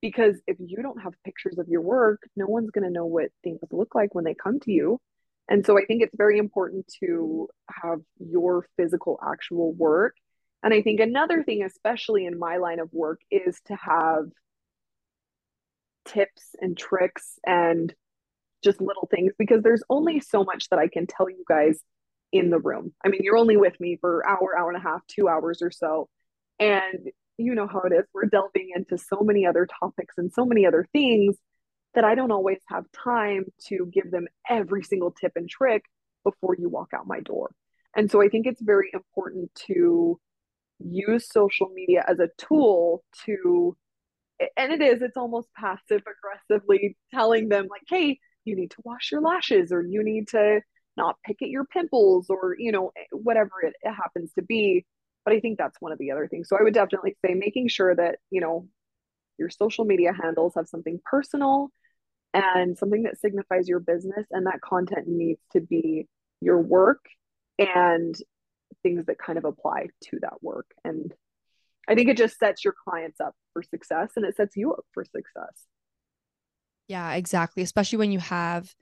because 0.00 0.36
if 0.46 0.56
you 0.58 0.82
don't 0.82 1.02
have 1.02 1.12
pictures 1.24 1.58
of 1.58 1.68
your 1.68 1.80
work 1.80 2.22
no 2.36 2.46
one's 2.46 2.70
going 2.70 2.84
to 2.84 2.90
know 2.90 3.06
what 3.06 3.30
things 3.42 3.60
look 3.70 3.94
like 3.94 4.14
when 4.14 4.24
they 4.24 4.34
come 4.34 4.60
to 4.60 4.72
you. 4.72 5.00
And 5.48 5.64
so 5.64 5.78
i 5.78 5.84
think 5.84 6.02
it's 6.02 6.16
very 6.16 6.38
important 6.38 6.86
to 7.00 7.48
have 7.82 8.00
your 8.18 8.66
physical 8.76 9.18
actual 9.26 9.72
work. 9.72 10.14
And 10.62 10.74
i 10.74 10.82
think 10.82 11.00
another 11.00 11.42
thing 11.42 11.62
especially 11.62 12.26
in 12.26 12.38
my 12.38 12.56
line 12.56 12.80
of 12.80 12.88
work 12.92 13.20
is 13.30 13.60
to 13.66 13.76
have 13.76 14.26
tips 16.06 16.54
and 16.60 16.76
tricks 16.76 17.38
and 17.44 17.92
just 18.62 18.80
little 18.80 19.08
things 19.14 19.32
because 19.38 19.62
there's 19.62 19.82
only 19.90 20.16
mm. 20.16 20.24
so 20.24 20.44
much 20.44 20.68
that 20.70 20.78
I 20.78 20.88
can 20.88 21.06
tell 21.06 21.28
you 21.28 21.44
guys 21.48 21.80
in 22.32 22.50
the 22.50 22.58
room. 22.58 22.92
I 23.04 23.08
mean, 23.08 23.20
you're 23.22 23.36
only 23.36 23.56
with 23.56 23.78
me 23.80 23.96
for 24.00 24.26
hour, 24.28 24.58
hour 24.58 24.70
and 24.70 24.78
a 24.78 24.82
half, 24.82 25.06
two 25.06 25.28
hours 25.28 25.62
or 25.62 25.70
so. 25.70 26.08
And 26.58 27.10
you 27.38 27.54
know 27.54 27.66
how 27.66 27.80
it 27.80 27.92
is. 27.92 28.04
We're 28.12 28.26
delving 28.26 28.70
into 28.74 28.98
so 28.98 29.20
many 29.20 29.46
other 29.46 29.66
topics 29.80 30.14
and 30.16 30.32
so 30.32 30.44
many 30.44 30.66
other 30.66 30.86
things 30.92 31.36
that 31.94 32.04
I 32.04 32.14
don't 32.14 32.30
always 32.30 32.58
have 32.66 32.84
time 32.92 33.44
to 33.68 33.90
give 33.92 34.10
them 34.10 34.26
every 34.48 34.82
single 34.82 35.12
tip 35.12 35.32
and 35.36 35.48
trick 35.48 35.84
before 36.24 36.56
you 36.58 36.68
walk 36.68 36.88
out 36.94 37.06
my 37.06 37.20
door. 37.20 37.50
And 37.94 38.10
so 38.10 38.20
I 38.22 38.28
think 38.28 38.46
it's 38.46 38.60
very 38.60 38.90
important 38.92 39.54
to 39.66 40.18
use 40.78 41.30
social 41.30 41.70
media 41.74 42.04
as 42.06 42.18
a 42.18 42.28
tool 42.36 43.02
to 43.24 43.76
and 44.56 44.72
it 44.72 44.82
is 44.82 45.00
it's 45.00 45.16
almost 45.16 45.48
passive 45.56 46.02
aggressively 46.06 46.96
telling 47.14 47.48
them 47.48 47.66
like 47.70 47.80
hey 47.88 48.18
you 48.46 48.56
need 48.56 48.70
to 48.70 48.82
wash 48.84 49.10
your 49.12 49.20
lashes 49.20 49.72
or 49.72 49.82
you 49.82 50.02
need 50.02 50.28
to 50.28 50.60
not 50.96 51.16
pick 51.24 51.42
at 51.42 51.48
your 51.48 51.64
pimples 51.64 52.26
or 52.30 52.56
you 52.58 52.72
know 52.72 52.92
whatever 53.12 53.52
it, 53.62 53.74
it 53.82 53.92
happens 53.92 54.32
to 54.34 54.42
be. 54.42 54.84
But 55.24 55.34
i 55.34 55.40
think 55.40 55.58
that's 55.58 55.80
one 55.80 55.92
of 55.92 55.98
the 55.98 56.10
other 56.10 56.28
things. 56.28 56.48
So 56.48 56.56
i 56.58 56.62
would 56.62 56.74
definitely 56.74 57.16
say 57.24 57.34
making 57.34 57.68
sure 57.68 57.94
that 57.94 58.16
you 58.30 58.40
know 58.40 58.68
your 59.38 59.50
social 59.50 59.84
media 59.84 60.12
handles 60.12 60.54
have 60.56 60.68
something 60.68 61.00
personal 61.04 61.70
and 62.32 62.76
something 62.78 63.02
that 63.04 63.20
signifies 63.20 63.68
your 63.68 63.80
business 63.80 64.26
and 64.30 64.46
that 64.46 64.60
content 64.62 65.06
needs 65.06 65.40
to 65.52 65.60
be 65.60 66.06
your 66.40 66.58
work 66.60 67.04
and 67.58 68.14
things 68.82 69.06
that 69.06 69.18
kind 69.18 69.38
of 69.38 69.44
apply 69.44 69.88
to 70.04 70.18
that 70.20 70.42
work. 70.42 70.66
And 70.84 71.12
i 71.88 71.94
think 71.94 72.08
it 72.08 72.16
just 72.16 72.38
sets 72.38 72.64
your 72.64 72.74
clients 72.84 73.20
up 73.20 73.34
for 73.52 73.62
success 73.62 74.12
and 74.16 74.24
it 74.24 74.36
sets 74.36 74.56
you 74.56 74.72
up 74.72 74.84
for 74.92 75.04
success 75.04 75.66
yeah, 76.88 77.14
exactly. 77.14 77.62
Especially 77.62 77.98
when 77.98 78.12
you 78.12 78.18
have, 78.20 78.72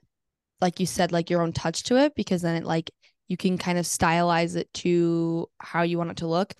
like 0.61 0.79
you 0.79 0.85
said, 0.85 1.11
like 1.11 1.29
your 1.29 1.41
own 1.41 1.53
touch 1.53 1.83
to 1.83 1.97
it, 1.97 2.13
because 2.15 2.41
then 2.41 2.55
it 2.55 2.65
like 2.65 2.91
you 3.27 3.37
can 3.37 3.57
kind 3.57 3.77
of 3.77 3.85
stylize 3.85 4.55
it 4.55 4.71
to 4.73 5.47
how 5.59 5.81
you 5.81 5.97
want 5.97 6.11
it 6.11 6.17
to 6.17 6.27
look. 6.27 6.53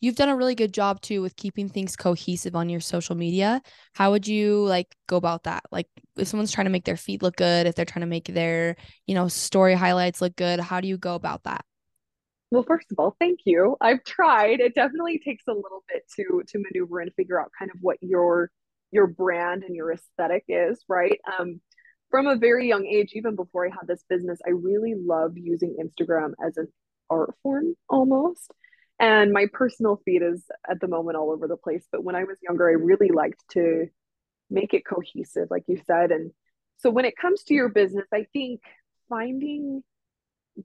You've 0.00 0.16
done 0.16 0.28
a 0.28 0.36
really 0.36 0.54
good 0.54 0.74
job 0.74 1.00
too 1.00 1.22
with 1.22 1.36
keeping 1.36 1.68
things 1.68 1.96
cohesive 1.96 2.54
on 2.54 2.68
your 2.68 2.80
social 2.80 3.14
media. 3.14 3.62
How 3.94 4.10
would 4.10 4.26
you 4.26 4.64
like 4.64 4.94
go 5.06 5.16
about 5.16 5.44
that? 5.44 5.64
Like 5.72 5.88
if 6.16 6.28
someone's 6.28 6.52
trying 6.52 6.66
to 6.66 6.70
make 6.70 6.84
their 6.84 6.96
feed 6.96 7.22
look 7.22 7.36
good, 7.36 7.66
if 7.66 7.74
they're 7.74 7.84
trying 7.84 8.02
to 8.02 8.06
make 8.06 8.26
their, 8.26 8.76
you 9.06 9.14
know, 9.14 9.28
story 9.28 9.74
highlights 9.74 10.20
look 10.20 10.36
good, 10.36 10.60
how 10.60 10.80
do 10.80 10.88
you 10.88 10.98
go 10.98 11.14
about 11.14 11.44
that? 11.44 11.64
Well, 12.50 12.62
first 12.62 12.92
of 12.92 12.98
all, 12.98 13.16
thank 13.18 13.40
you. 13.44 13.76
I've 13.80 14.04
tried. 14.04 14.60
It 14.60 14.74
definitely 14.74 15.18
takes 15.18 15.44
a 15.48 15.52
little 15.52 15.82
bit 15.88 16.04
to 16.16 16.42
to 16.46 16.58
maneuver 16.58 17.00
and 17.00 17.12
figure 17.14 17.40
out 17.40 17.50
kind 17.58 17.70
of 17.74 17.78
what 17.80 17.96
your 18.00 18.50
your 18.96 19.06
brand 19.06 19.62
and 19.62 19.76
your 19.76 19.92
aesthetic 19.92 20.44
is, 20.48 20.82
right? 20.88 21.20
Um, 21.38 21.60
from 22.10 22.26
a 22.26 22.36
very 22.36 22.66
young 22.66 22.86
age, 22.86 23.12
even 23.14 23.36
before 23.36 23.66
I 23.66 23.70
had 23.70 23.86
this 23.86 24.02
business, 24.08 24.38
I 24.46 24.50
really 24.50 24.94
loved 24.96 25.38
using 25.38 25.76
Instagram 25.78 26.32
as 26.44 26.56
an 26.56 26.68
art 27.10 27.34
form 27.42 27.74
almost. 27.88 28.50
And 28.98 29.32
my 29.32 29.46
personal 29.52 30.00
feed 30.04 30.22
is 30.22 30.42
at 30.68 30.80
the 30.80 30.88
moment 30.88 31.18
all 31.18 31.30
over 31.30 31.46
the 31.46 31.58
place. 31.58 31.84
But 31.92 32.02
when 32.02 32.16
I 32.16 32.24
was 32.24 32.38
younger, 32.42 32.68
I 32.68 32.72
really 32.72 33.08
liked 33.08 33.44
to 33.50 33.86
make 34.48 34.72
it 34.72 34.86
cohesive, 34.86 35.48
like 35.50 35.64
you 35.66 35.78
said. 35.86 36.10
And 36.10 36.30
so 36.78 36.88
when 36.88 37.04
it 37.04 37.16
comes 37.16 37.42
to 37.44 37.54
your 37.54 37.68
business, 37.68 38.06
I 38.12 38.26
think 38.32 38.62
finding 39.10 39.82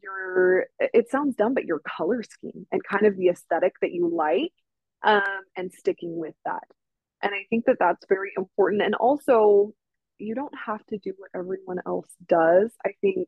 your, 0.02 0.68
it 0.80 1.10
sounds 1.10 1.36
dumb, 1.36 1.54
but 1.54 1.66
your 1.66 1.80
color 1.80 2.24
scheme 2.24 2.66
and 2.72 2.82
kind 2.82 3.06
of 3.06 3.18
the 3.18 3.28
aesthetic 3.28 3.74
that 3.82 3.92
you 3.92 4.10
like 4.16 4.54
um, 5.04 5.44
and 5.58 5.74
sticking 5.74 6.18
with 6.18 6.36
that. 6.46 6.64
And 7.22 7.34
I 7.34 7.46
think 7.50 7.66
that 7.66 7.78
that's 7.80 8.06
very 8.08 8.32
important. 8.38 8.82
And 8.82 8.96
also, 8.96 9.74
you 10.18 10.36
don't 10.36 10.54
have 10.66 10.86
to 10.88 10.98
do 10.98 11.14
what 11.18 11.30
everyone 11.36 11.80
else 11.86 12.10
does. 12.28 12.72
I 12.86 12.92
think 13.02 13.28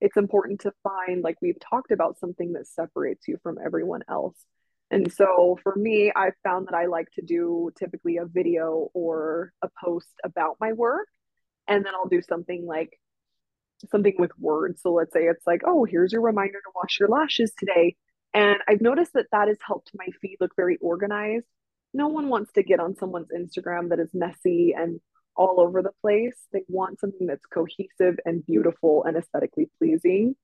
it's 0.00 0.16
important 0.16 0.60
to 0.62 0.72
find, 0.82 1.22
like 1.22 1.36
we've 1.40 1.60
talked 1.60 1.90
about, 1.90 2.18
something 2.18 2.52
that 2.52 2.66
separates 2.66 3.28
you 3.28 3.38
from 3.42 3.58
everyone 3.64 4.02
else. 4.08 4.36
And 4.90 5.12
so 5.12 5.58
for 5.62 5.74
me, 5.74 6.12
I've 6.14 6.36
found 6.42 6.68
that 6.68 6.74
I 6.74 6.86
like 6.86 7.10
to 7.12 7.22
do 7.22 7.70
typically 7.78 8.18
a 8.18 8.26
video 8.26 8.90
or 8.92 9.52
a 9.62 9.68
post 9.82 10.12
about 10.22 10.56
my 10.60 10.72
work. 10.72 11.08
And 11.66 11.84
then 11.84 11.94
I'll 11.94 12.08
do 12.08 12.20
something 12.20 12.66
like 12.66 12.98
something 13.90 14.14
with 14.18 14.30
words. 14.38 14.82
So 14.82 14.92
let's 14.92 15.12
say 15.12 15.24
it's 15.24 15.46
like, 15.46 15.62
oh, 15.66 15.84
here's 15.84 16.12
your 16.12 16.20
reminder 16.20 16.58
to 16.58 16.70
wash 16.74 16.98
your 17.00 17.08
lashes 17.08 17.52
today. 17.58 17.96
And 18.32 18.58
I've 18.68 18.80
noticed 18.80 19.14
that 19.14 19.26
that 19.32 19.48
has 19.48 19.58
helped 19.66 19.90
my 19.94 20.06
feed 20.20 20.36
look 20.40 20.52
very 20.56 20.76
organized. 20.80 21.46
No 21.94 22.08
one 22.08 22.28
wants 22.28 22.52
to 22.52 22.62
get 22.62 22.80
on 22.80 22.96
someone's 22.96 23.28
Instagram 23.34 23.88
that 23.90 24.00
is 24.00 24.10
messy 24.12 24.74
and 24.76 25.00
all 25.36 25.60
over 25.60 25.82
the 25.82 25.92
place. 26.02 26.36
They 26.52 26.62
want 26.68 27.00
something 27.00 27.26
that's 27.26 27.46
cohesive 27.46 28.18
and 28.24 28.44
beautiful 28.44 29.04
and 29.04 29.16
aesthetically 29.16 29.70
pleasing. 29.78 30.34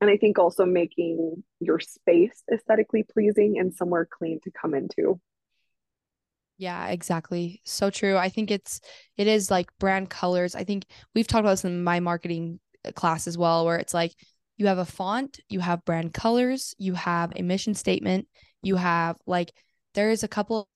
And 0.00 0.10
I 0.10 0.16
think 0.16 0.38
also 0.38 0.64
making 0.64 1.42
your 1.60 1.80
space 1.80 2.42
aesthetically 2.52 3.02
pleasing 3.02 3.58
and 3.58 3.74
somewhere 3.74 4.08
clean 4.10 4.40
to 4.44 4.50
come 4.50 4.74
into. 4.74 5.20
Yeah, 6.56 6.88
exactly. 6.88 7.60
So 7.64 7.90
true. 7.90 8.16
I 8.16 8.28
think 8.28 8.50
it's 8.50 8.80
it 9.16 9.26
is 9.26 9.50
like 9.50 9.70
brand 9.78 10.10
colors. 10.10 10.54
I 10.54 10.64
think 10.64 10.86
we've 11.14 11.26
talked 11.26 11.40
about 11.40 11.50
this 11.50 11.64
in 11.64 11.84
my 11.84 12.00
marketing 12.00 12.58
uh, 12.84 12.92
class 12.92 13.26
as 13.26 13.38
well, 13.38 13.64
where 13.64 13.76
it's 13.76 13.94
like 13.94 14.12
you 14.56 14.66
have 14.66 14.78
a 14.78 14.84
font, 14.84 15.38
you 15.48 15.60
have 15.60 15.84
brand 15.84 16.12
colors, 16.12 16.74
you 16.78 16.94
have 16.94 17.32
a 17.36 17.42
mission 17.42 17.74
statement, 17.74 18.26
you 18.62 18.74
have 18.74 19.16
like 19.26 19.52
there 19.98 20.10
is 20.10 20.22
a 20.22 20.28
couple 20.28 20.68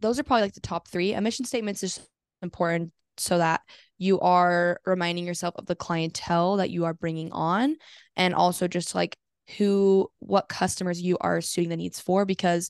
those 0.00 0.18
are 0.18 0.24
probably 0.24 0.42
like 0.42 0.54
the 0.54 0.60
top 0.60 0.88
three. 0.88 1.12
A 1.12 1.20
mission 1.20 1.44
statements 1.44 1.84
is 1.84 2.00
important 2.42 2.90
so 3.16 3.38
that 3.38 3.60
you 3.98 4.18
are 4.18 4.80
reminding 4.84 5.24
yourself 5.24 5.54
of 5.56 5.66
the 5.66 5.76
clientele 5.76 6.56
that 6.56 6.70
you 6.70 6.84
are 6.84 6.92
bringing 6.92 7.30
on 7.30 7.76
and 8.16 8.34
also 8.34 8.66
just 8.66 8.92
like 8.96 9.16
who 9.56 10.10
what 10.18 10.48
customers 10.48 11.00
you 11.00 11.16
are 11.20 11.40
suiting 11.40 11.70
the 11.70 11.76
needs 11.76 12.00
for 12.00 12.24
because 12.24 12.68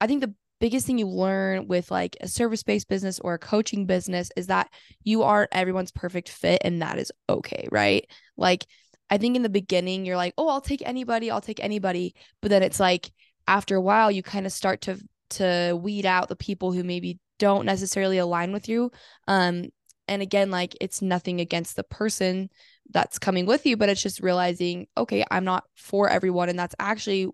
i 0.00 0.06
think 0.06 0.22
the 0.22 0.34
biggest 0.60 0.86
thing 0.86 0.96
you 0.96 1.06
learn 1.06 1.68
with 1.68 1.90
like 1.90 2.16
a 2.22 2.28
service-based 2.28 2.88
business 2.88 3.18
or 3.18 3.34
a 3.34 3.38
coaching 3.38 3.84
business 3.84 4.30
is 4.36 4.46
that 4.46 4.70
you 5.02 5.22
aren't 5.22 5.50
everyone's 5.52 5.92
perfect 5.92 6.30
fit 6.30 6.62
and 6.64 6.80
that 6.80 6.98
is 6.98 7.12
okay 7.28 7.68
right 7.70 8.06
like 8.38 8.64
i 9.10 9.18
think 9.18 9.36
in 9.36 9.42
the 9.42 9.48
beginning 9.50 10.06
you're 10.06 10.16
like 10.16 10.32
oh 10.38 10.48
i'll 10.48 10.62
take 10.62 10.82
anybody 10.86 11.30
i'll 11.30 11.40
take 11.40 11.62
anybody 11.62 12.14
but 12.40 12.48
then 12.48 12.62
it's 12.62 12.80
like 12.80 13.10
after 13.46 13.76
a 13.76 13.82
while 13.82 14.10
you 14.10 14.22
kind 14.22 14.46
of 14.46 14.52
start 14.52 14.80
to 14.80 14.98
to 15.34 15.78
weed 15.80 16.06
out 16.06 16.28
the 16.28 16.36
people 16.36 16.72
who 16.72 16.84
maybe 16.84 17.18
don't 17.38 17.66
necessarily 17.66 18.18
align 18.18 18.52
with 18.52 18.68
you. 18.68 18.90
Um 19.28 19.70
and 20.08 20.22
again 20.22 20.50
like 20.50 20.76
it's 20.80 21.02
nothing 21.02 21.40
against 21.40 21.76
the 21.76 21.84
person 21.84 22.50
that's 22.90 23.18
coming 23.18 23.46
with 23.46 23.64
you 23.64 23.76
but 23.76 23.88
it's 23.88 24.02
just 24.02 24.20
realizing 24.20 24.86
okay 24.96 25.24
i'm 25.30 25.44
not 25.44 25.64
for 25.76 26.08
everyone. 26.08 26.48
And 26.48 26.58
that's 26.58 26.74
actually 26.78 27.28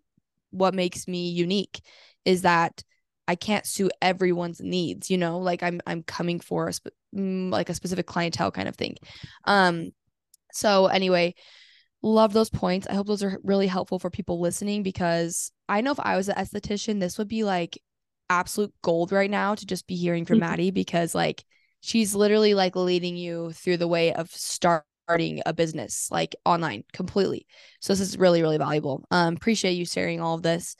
what 0.50 0.74
makes 0.74 1.06
me 1.06 1.30
unique 1.30 1.80
is 2.24 2.42
that 2.42 2.82
i 3.28 3.34
can't 3.34 3.66
suit 3.66 3.92
everyone's 4.02 4.60
needs 4.60 5.10
you 5.10 5.18
know 5.18 5.38
like 5.38 5.62
i'm 5.62 5.80
i'm 5.86 6.02
coming 6.02 6.40
for 6.40 6.68
a 6.68 6.72
mm, 7.16 7.50
like 7.50 7.68
a 7.68 7.74
specific 7.74 8.06
clientele 8.06 8.50
kind 8.50 8.68
of 8.68 8.76
thing. 8.76 8.96
Um 9.44 9.90
so 10.52 10.86
anyway 10.86 11.34
love 12.02 12.32
those 12.32 12.48
points. 12.48 12.86
I 12.88 12.94
hope 12.94 13.06
those 13.06 13.22
are 13.22 13.38
really 13.44 13.66
helpful 13.66 13.98
for 13.98 14.10
people 14.10 14.40
listening 14.40 14.82
because 14.82 15.52
i 15.68 15.80
know 15.80 15.92
if 15.92 16.00
i 16.00 16.16
was 16.16 16.28
an 16.28 16.36
esthetician 16.36 16.98
this 17.00 17.18
would 17.18 17.28
be 17.28 17.44
like 17.44 17.78
absolute 18.30 18.72
gold 18.82 19.12
right 19.12 19.30
now 19.30 19.54
to 19.54 19.66
just 19.66 19.86
be 19.86 19.96
hearing 19.96 20.24
from 20.24 20.36
mm-hmm. 20.40 20.50
Maddie 20.50 20.70
because 20.70 21.14
like 21.14 21.44
she's 21.80 22.14
literally 22.14 22.54
like 22.54 22.76
leading 22.76 23.16
you 23.16 23.52
through 23.52 23.76
the 23.76 23.88
way 23.88 24.14
of 24.14 24.30
starting 24.30 25.42
a 25.44 25.52
business 25.52 26.08
like 26.10 26.36
online 26.46 26.84
completely. 26.92 27.46
So 27.80 27.92
this 27.92 28.00
is 28.00 28.16
really 28.16 28.40
really 28.40 28.58
valuable. 28.58 29.04
Um 29.10 29.34
appreciate 29.34 29.72
you 29.72 29.84
sharing 29.84 30.20
all 30.20 30.36
of 30.36 30.42
this. 30.42 30.76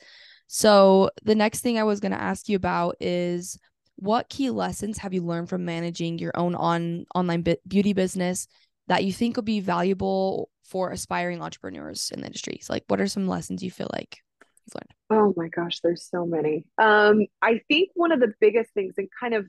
So 0.47 1.11
the 1.23 1.35
next 1.35 1.61
thing 1.61 1.77
I 1.77 1.83
was 1.83 2.01
going 2.01 2.11
to 2.11 2.21
ask 2.21 2.49
you 2.49 2.57
about 2.57 2.97
is 2.99 3.57
what 3.95 4.27
key 4.27 4.49
lessons 4.49 4.97
have 4.97 5.13
you 5.13 5.23
learned 5.23 5.47
from 5.47 5.63
managing 5.63 6.19
your 6.19 6.33
own 6.35 6.55
on 6.55 7.05
online 7.15 7.41
bi- 7.41 7.55
beauty 7.65 7.93
business 7.93 8.47
that 8.87 9.05
you 9.05 9.13
think 9.13 9.37
will 9.37 9.43
be 9.43 9.61
valuable 9.61 10.49
for 10.65 10.91
aspiring 10.91 11.41
entrepreneurs 11.41 12.11
in 12.13 12.19
the 12.19 12.25
industry? 12.27 12.59
So 12.61 12.73
like 12.73 12.83
what 12.87 12.99
are 12.99 13.07
some 13.07 13.29
lessons 13.29 13.63
you 13.63 13.71
feel 13.71 13.89
like 13.93 14.19
you've 14.39 14.75
learned? 14.75 14.93
Oh 15.11 15.33
my 15.35 15.49
gosh, 15.49 15.81
there's 15.81 16.07
so 16.09 16.25
many. 16.25 16.63
Um, 16.77 17.25
I 17.41 17.59
think 17.67 17.89
one 17.95 18.13
of 18.13 18.21
the 18.21 18.33
biggest 18.39 18.71
things, 18.73 18.93
and 18.97 19.09
kind 19.19 19.33
of 19.33 19.45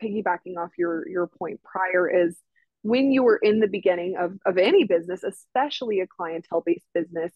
piggybacking 0.00 0.56
off 0.58 0.70
your 0.78 1.08
your 1.08 1.26
point 1.26 1.60
prior, 1.64 2.08
is 2.08 2.38
when 2.82 3.10
you 3.10 3.26
are 3.26 3.36
in 3.36 3.58
the 3.58 3.66
beginning 3.66 4.14
of 4.16 4.38
of 4.46 4.58
any 4.58 4.84
business, 4.84 5.24
especially 5.24 6.00
a 6.00 6.06
clientele 6.06 6.62
based 6.64 6.86
business, 6.94 7.32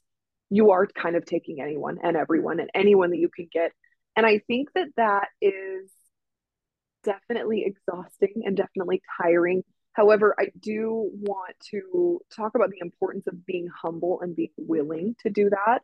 you 0.48 0.70
are 0.70 0.86
kind 0.86 1.16
of 1.16 1.26
taking 1.26 1.60
anyone 1.60 1.98
and 2.04 2.16
everyone 2.16 2.60
and 2.60 2.70
anyone 2.72 3.10
that 3.10 3.18
you 3.18 3.28
can 3.28 3.48
get, 3.52 3.72
and 4.14 4.24
I 4.24 4.38
think 4.46 4.68
that 4.76 4.88
that 4.96 5.28
is 5.42 5.90
definitely 7.02 7.64
exhausting 7.66 8.42
and 8.44 8.56
definitely 8.56 9.02
tiring. 9.20 9.64
However, 9.92 10.36
I 10.38 10.48
do 10.60 11.10
want 11.20 11.56
to 11.70 12.20
talk 12.34 12.54
about 12.54 12.70
the 12.70 12.80
importance 12.80 13.26
of 13.26 13.44
being 13.44 13.66
humble 13.68 14.20
and 14.20 14.36
being 14.36 14.50
willing 14.56 15.16
to 15.22 15.30
do 15.30 15.50
that 15.50 15.80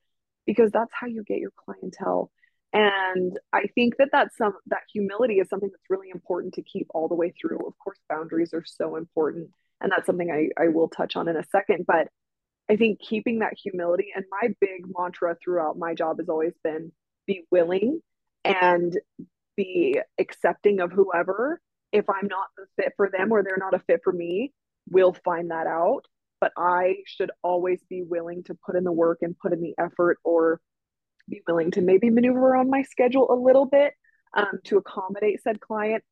because 0.46 0.70
that's 0.72 0.92
how 0.92 1.06
you 1.06 1.22
get 1.24 1.38
your 1.38 1.52
clientele. 1.56 2.30
And 2.74 3.38
i 3.52 3.64
think 3.74 3.98
that 3.98 4.08
that's 4.12 4.36
some 4.36 4.54
that 4.66 4.82
humility 4.92 5.34
is 5.40 5.48
something 5.48 5.68
that's 5.70 5.90
really 5.90 6.08
important 6.10 6.54
to 6.54 6.62
keep 6.62 6.86
all 6.94 7.06
the 7.08 7.14
way 7.14 7.32
through. 7.38 7.58
Of 7.66 7.78
course 7.78 7.98
boundaries 8.08 8.54
are 8.54 8.64
so 8.64 8.96
important 8.96 9.50
and 9.82 9.90
that's 9.90 10.06
something 10.06 10.30
i, 10.30 10.48
I 10.62 10.68
will 10.68 10.88
touch 10.88 11.16
on 11.16 11.28
in 11.28 11.36
a 11.36 11.44
second 11.50 11.84
but 11.86 12.08
i 12.70 12.76
think 12.76 13.00
keeping 13.00 13.40
that 13.40 13.54
humility 13.62 14.06
and 14.14 14.24
my 14.30 14.48
big 14.60 14.84
mantra 14.96 15.36
throughout 15.42 15.76
my 15.76 15.94
job 15.94 16.18
has 16.18 16.28
always 16.28 16.54
been 16.64 16.92
be 17.26 17.44
willing 17.50 18.00
and 18.44 18.98
be 19.56 19.98
accepting 20.18 20.80
of 20.80 20.92
whoever 20.92 21.60
if 21.92 22.08
i'm 22.08 22.28
not 22.28 22.46
the 22.56 22.64
fit 22.76 22.92
for 22.96 23.10
them 23.10 23.32
or 23.32 23.42
they're 23.42 23.56
not 23.58 23.74
a 23.74 23.80
fit 23.80 24.00
for 24.02 24.12
me 24.12 24.52
we'll 24.90 25.16
find 25.24 25.50
that 25.50 25.66
out 25.66 26.06
but 26.42 26.50
I 26.56 26.96
should 27.06 27.30
always 27.44 27.78
be 27.88 28.02
willing 28.02 28.42
to 28.46 28.58
put 28.66 28.74
in 28.74 28.82
the 28.82 28.90
work 28.90 29.18
and 29.22 29.38
put 29.38 29.52
in 29.52 29.60
the 29.60 29.76
effort 29.78 30.18
or 30.24 30.60
be 31.28 31.40
willing 31.46 31.70
to 31.70 31.80
maybe 31.80 32.10
maneuver 32.10 32.56
on 32.56 32.68
my 32.68 32.82
schedule 32.82 33.30
a 33.30 33.38
little 33.38 33.64
bit 33.64 33.94
um, 34.36 34.58
to 34.64 34.76
accommodate 34.76 35.40
said 35.40 35.60
client. 35.60 36.02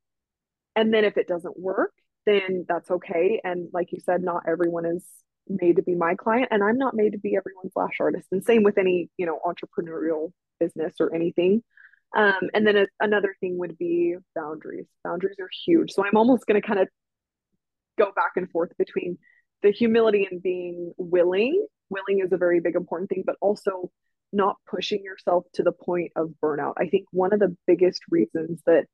And 0.76 0.94
then 0.94 1.04
if 1.04 1.16
it 1.16 1.26
doesn't 1.26 1.58
work, 1.58 1.90
then 2.26 2.64
that's 2.68 2.92
okay. 2.92 3.40
And 3.42 3.70
like 3.72 3.90
you 3.90 3.98
said, 3.98 4.22
not 4.22 4.44
everyone 4.46 4.86
is 4.86 5.04
made 5.48 5.74
to 5.76 5.82
be 5.82 5.96
my 5.96 6.14
client, 6.14 6.46
and 6.52 6.62
I'm 6.62 6.78
not 6.78 6.94
made 6.94 7.10
to 7.10 7.18
be 7.18 7.36
everyone's 7.36 7.72
lash 7.74 7.98
artist. 7.98 8.28
And 8.30 8.44
same 8.44 8.62
with 8.62 8.78
any, 8.78 9.10
you 9.16 9.26
know, 9.26 9.40
entrepreneurial 9.44 10.30
business 10.60 10.94
or 11.00 11.12
anything. 11.12 11.64
Um, 12.16 12.50
and 12.54 12.64
then 12.64 12.76
a, 12.76 12.86
another 13.00 13.34
thing 13.40 13.58
would 13.58 13.76
be 13.78 14.14
boundaries. 14.36 14.86
Boundaries 15.02 15.38
are 15.40 15.50
huge. 15.66 15.90
So 15.90 16.06
I'm 16.06 16.16
almost 16.16 16.46
going 16.46 16.62
to 16.62 16.64
kind 16.64 16.78
of 16.78 16.86
go 17.98 18.12
back 18.14 18.32
and 18.36 18.48
forth 18.48 18.70
between 18.78 19.18
the 19.62 19.70
humility 19.70 20.26
and 20.30 20.42
being 20.42 20.92
willing. 20.96 21.66
Willing 21.88 22.20
is 22.24 22.32
a 22.32 22.36
very 22.36 22.60
big 22.60 22.76
important 22.76 23.10
thing 23.10 23.24
but 23.26 23.36
also 23.40 23.90
not 24.32 24.56
pushing 24.68 25.02
yourself 25.02 25.44
to 25.54 25.62
the 25.62 25.72
point 25.72 26.12
of 26.16 26.32
burnout. 26.42 26.74
I 26.78 26.86
think 26.86 27.06
one 27.10 27.32
of 27.32 27.40
the 27.40 27.56
biggest 27.66 28.02
reasons 28.10 28.60
that 28.66 28.86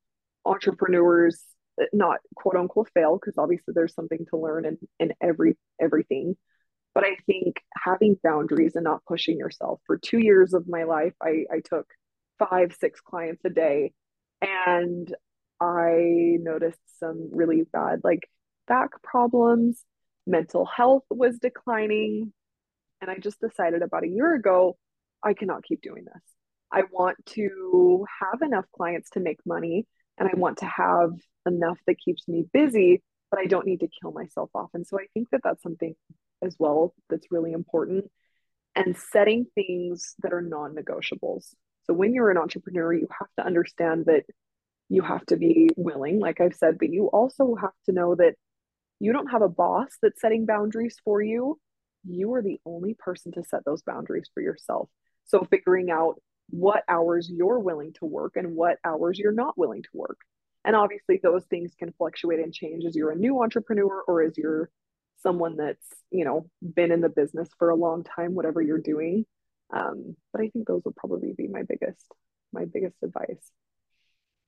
entrepreneurs 0.47 1.43
uh, 1.81 1.85
not 1.93 2.21
quote 2.35 2.57
unquote 2.57 2.89
fail 2.95 3.19
because 3.19 3.37
obviously 3.37 3.75
there's 3.75 3.95
something 3.95 4.25
to 4.31 4.39
learn 4.39 4.65
in, 4.65 4.79
in 4.99 5.13
every 5.21 5.57
everything 5.81 6.37
but 6.95 7.05
i 7.05 7.17
think 7.27 7.61
having 7.77 8.17
boundaries 8.23 8.77
and 8.77 8.85
not 8.85 9.05
pushing 9.05 9.37
yourself. 9.39 9.81
For 9.87 9.99
two 9.99 10.19
years 10.19 10.55
of 10.55 10.69
my 10.69 10.85
life 10.85 11.13
i, 11.21 11.45
I 11.53 11.61
took 11.65 11.87
five 12.39 12.75
six 12.79 13.01
clients 13.01 13.45
a 13.45 13.51
day 13.51 13.93
and 14.41 15.15
i 15.61 16.37
noticed 16.41 16.81
some 16.99 17.29
really 17.33 17.65
bad 17.73 18.01
like 18.05 18.29
back 18.69 19.03
problems 19.03 19.83
mental 20.27 20.65
health 20.65 21.05
was 21.11 21.39
declining. 21.39 22.33
And 23.01 23.11
I 23.11 23.17
just 23.19 23.41
decided 23.41 23.83
about 23.83 24.05
a 24.05 24.09
year 24.09 24.35
ago, 24.35 24.77
I 25.23 25.35
cannot 25.35 25.65
keep 25.65 25.83
doing 25.83 26.05
this. 26.05 26.23
I 26.73 26.83
want 26.91 27.17
to 27.27 28.07
have 28.21 28.43
enough 28.43 28.65
clients 28.75 29.11
to 29.11 29.21
make 29.21 29.39
money 29.47 29.87
and 30.19 30.29
I 30.29 30.37
want 30.37 30.59
to 30.59 30.67
have 30.67 31.11
enough 31.47 31.79
that 31.87 31.97
keeps 31.99 32.27
me 32.27 32.45
busy 32.53 33.03
but 33.31 33.41
I 33.41 33.47
don't 33.47 33.67
need 33.67 33.81
to 33.81 33.89
kill 34.01 34.13
myself 34.13 34.51
off. 34.55 34.71
And 34.75 34.87
so 34.87 34.99
I 34.99 35.07
think 35.15 35.31
that 35.31 35.41
that's 35.43 35.63
something 35.63 35.95
as 36.43 36.57
well 36.59 36.95
that's 37.11 37.27
really 37.31 37.53
important. 37.53 38.11
And 38.75 38.97
setting 38.97 39.47
things 39.55 40.15
that 40.23 40.33
are 40.33 40.43
non 40.43 40.75
negotiables. 40.75 41.55
So 41.85 41.95
when 41.95 42.15
you're 42.15 42.31
an 42.31 42.37
entrepreneur, 42.37 42.93
you 42.93 43.09
have 43.19 43.29
to 43.39 43.47
understand 43.47 44.07
that 44.07 44.25
you 44.89 45.03
have 45.03 45.25
to 45.27 45.37
be 45.37 45.71
willing, 45.77 46.21
like 46.21 46.41
I've 46.41 46.55
said, 46.55 46.79
but 46.79 46.91
you 46.91 47.07
also 47.07 47.55
have 47.55 47.73
to 47.87 47.93
know 47.93 48.15
that 48.17 48.35
you 49.01 49.13
don't 49.13 49.31
have 49.31 49.43
a 49.43 49.49
boss 49.49 49.89
that's 50.03 50.21
setting 50.21 50.47
boundaries 50.47 50.97
for 51.05 51.23
you. 51.23 51.59
You 52.05 52.33
are 52.35 52.43
the 52.43 52.61
only 52.65 52.95
person 52.95 53.33
to 53.33 53.45
set 53.45 53.65
those 53.65 53.83
boundaries 53.83 54.31
for 54.33 54.43
yourself. 54.43 54.89
So 55.27 55.47
figuring 55.51 55.91
out 55.91 56.21
what 56.51 56.85
hours 56.89 57.29
you're 57.31 57.59
willing 57.59 57.93
to 57.95 58.05
work 58.05 58.37
and 58.37 58.55
what 58.55 58.79
hours 58.85 59.19
you're 59.19 59.33
not 59.33 59.59
willing 59.59 59.83
to 59.83 59.89
work. 59.93 60.19
And 60.65 60.77
obviously 60.77 61.21
those 61.23 61.45
things 61.45 61.73
can 61.79 61.93
fluctuate 61.99 62.41
and 62.41 62.53
change 62.53 62.85
as 62.85 62.97
you're 62.97 63.11
a 63.11 63.17
new 63.17 63.43
entrepreneur 63.43 64.03
or 64.07 64.23
as 64.23 64.37
you're 64.37 64.71
someone 65.19 65.57
that's, 65.57 65.87
you 66.11 66.25
know, 66.25 66.49
been 66.63 66.93
in 66.93 67.01
the 67.01 67.09
business 67.09 67.49
for 67.59 67.71
a 67.71 67.77
long 67.77 68.05
time, 68.05 68.35
whatever 68.35 68.63
you're 68.63 68.79
doing. 68.79 69.27
Um, 69.73 70.17
but 70.33 70.43
I 70.43 70.49
think 70.49 70.67
those 70.67 70.83
would 70.85 70.97
probably 70.97 71.33
be 71.37 71.49
my 71.49 71.63
biggest, 71.63 72.07
my 72.53 72.65
biggest 72.65 72.97
advice 73.03 73.51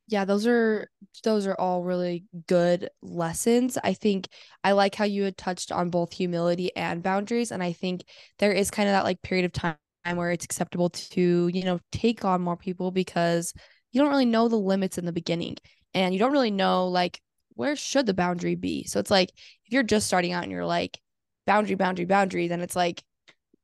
yeah 0.08 0.24
those 0.24 0.46
are 0.46 0.90
those 1.22 1.46
are 1.46 1.54
all 1.54 1.84
really 1.84 2.24
good 2.46 2.88
lessons. 3.02 3.78
I 3.84 3.92
think 3.94 4.28
i 4.64 4.72
like 4.72 4.94
how 4.94 5.04
you 5.04 5.22
had 5.24 5.36
touched 5.36 5.70
on 5.70 5.90
both 5.90 6.12
humility 6.12 6.74
and 6.76 7.02
boundaries 7.02 7.52
and 7.52 7.62
i 7.62 7.72
think 7.72 8.04
there 8.38 8.52
is 8.52 8.70
kind 8.70 8.88
of 8.88 8.94
that 8.94 9.04
like 9.04 9.22
period 9.22 9.44
of 9.44 9.52
time 9.52 9.76
where 10.14 10.30
it's 10.32 10.44
acceptable 10.44 10.88
to 10.90 11.48
you 11.52 11.64
know 11.64 11.78
take 11.92 12.24
on 12.24 12.40
more 12.40 12.56
people 12.56 12.90
because 12.90 13.52
you 13.92 14.00
don't 14.00 14.10
really 14.10 14.24
know 14.24 14.48
the 14.48 14.56
limits 14.56 14.98
in 14.98 15.04
the 15.04 15.12
beginning 15.12 15.56
and 15.94 16.14
you 16.14 16.18
don't 16.20 16.32
really 16.32 16.50
know 16.50 16.88
like 16.88 17.20
where 17.54 17.74
should 17.74 18.06
the 18.06 18.14
boundary 18.14 18.54
be? 18.54 18.84
So 18.84 19.00
it's 19.00 19.10
like 19.10 19.30
if 19.30 19.72
you're 19.72 19.82
just 19.82 20.06
starting 20.06 20.32
out 20.32 20.44
and 20.44 20.52
you're 20.52 20.64
like 20.64 21.00
boundary 21.46 21.74
boundary 21.74 22.04
boundary 22.04 22.46
then 22.48 22.60
it's 22.60 22.76
like 22.76 23.02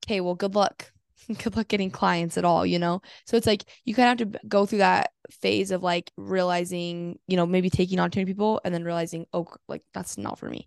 okay 0.05 0.21
well 0.21 0.35
good 0.35 0.55
luck 0.55 0.91
good 1.43 1.57
luck 1.57 1.69
getting 1.69 1.91
clients 1.91 2.37
at 2.37 2.45
all, 2.45 2.65
you 2.65 2.79
know? 2.79 3.01
So 3.27 3.37
it's 3.37 3.47
like 3.47 3.65
you 3.85 3.95
kind 3.95 4.21
of 4.21 4.27
have 4.29 4.41
to 4.41 4.49
go 4.49 4.67
through 4.67 4.79
that 4.79 5.13
phase 5.31 5.71
of 5.71 5.83
like 5.83 6.11
realizing, 6.17 7.19
you 7.27 7.37
know, 7.37 7.47
maybe 7.47 7.71
taking 7.71 7.99
on 7.99 8.11
too 8.11 8.21
many 8.21 8.31
people 8.31 8.61
and 8.65 8.75
then 8.75 8.85
realizing, 8.85 9.27
oh, 9.33 9.47
like 9.69 9.83
that's 9.93 10.19
not 10.19 10.39
for 10.39 10.49
me. 10.49 10.67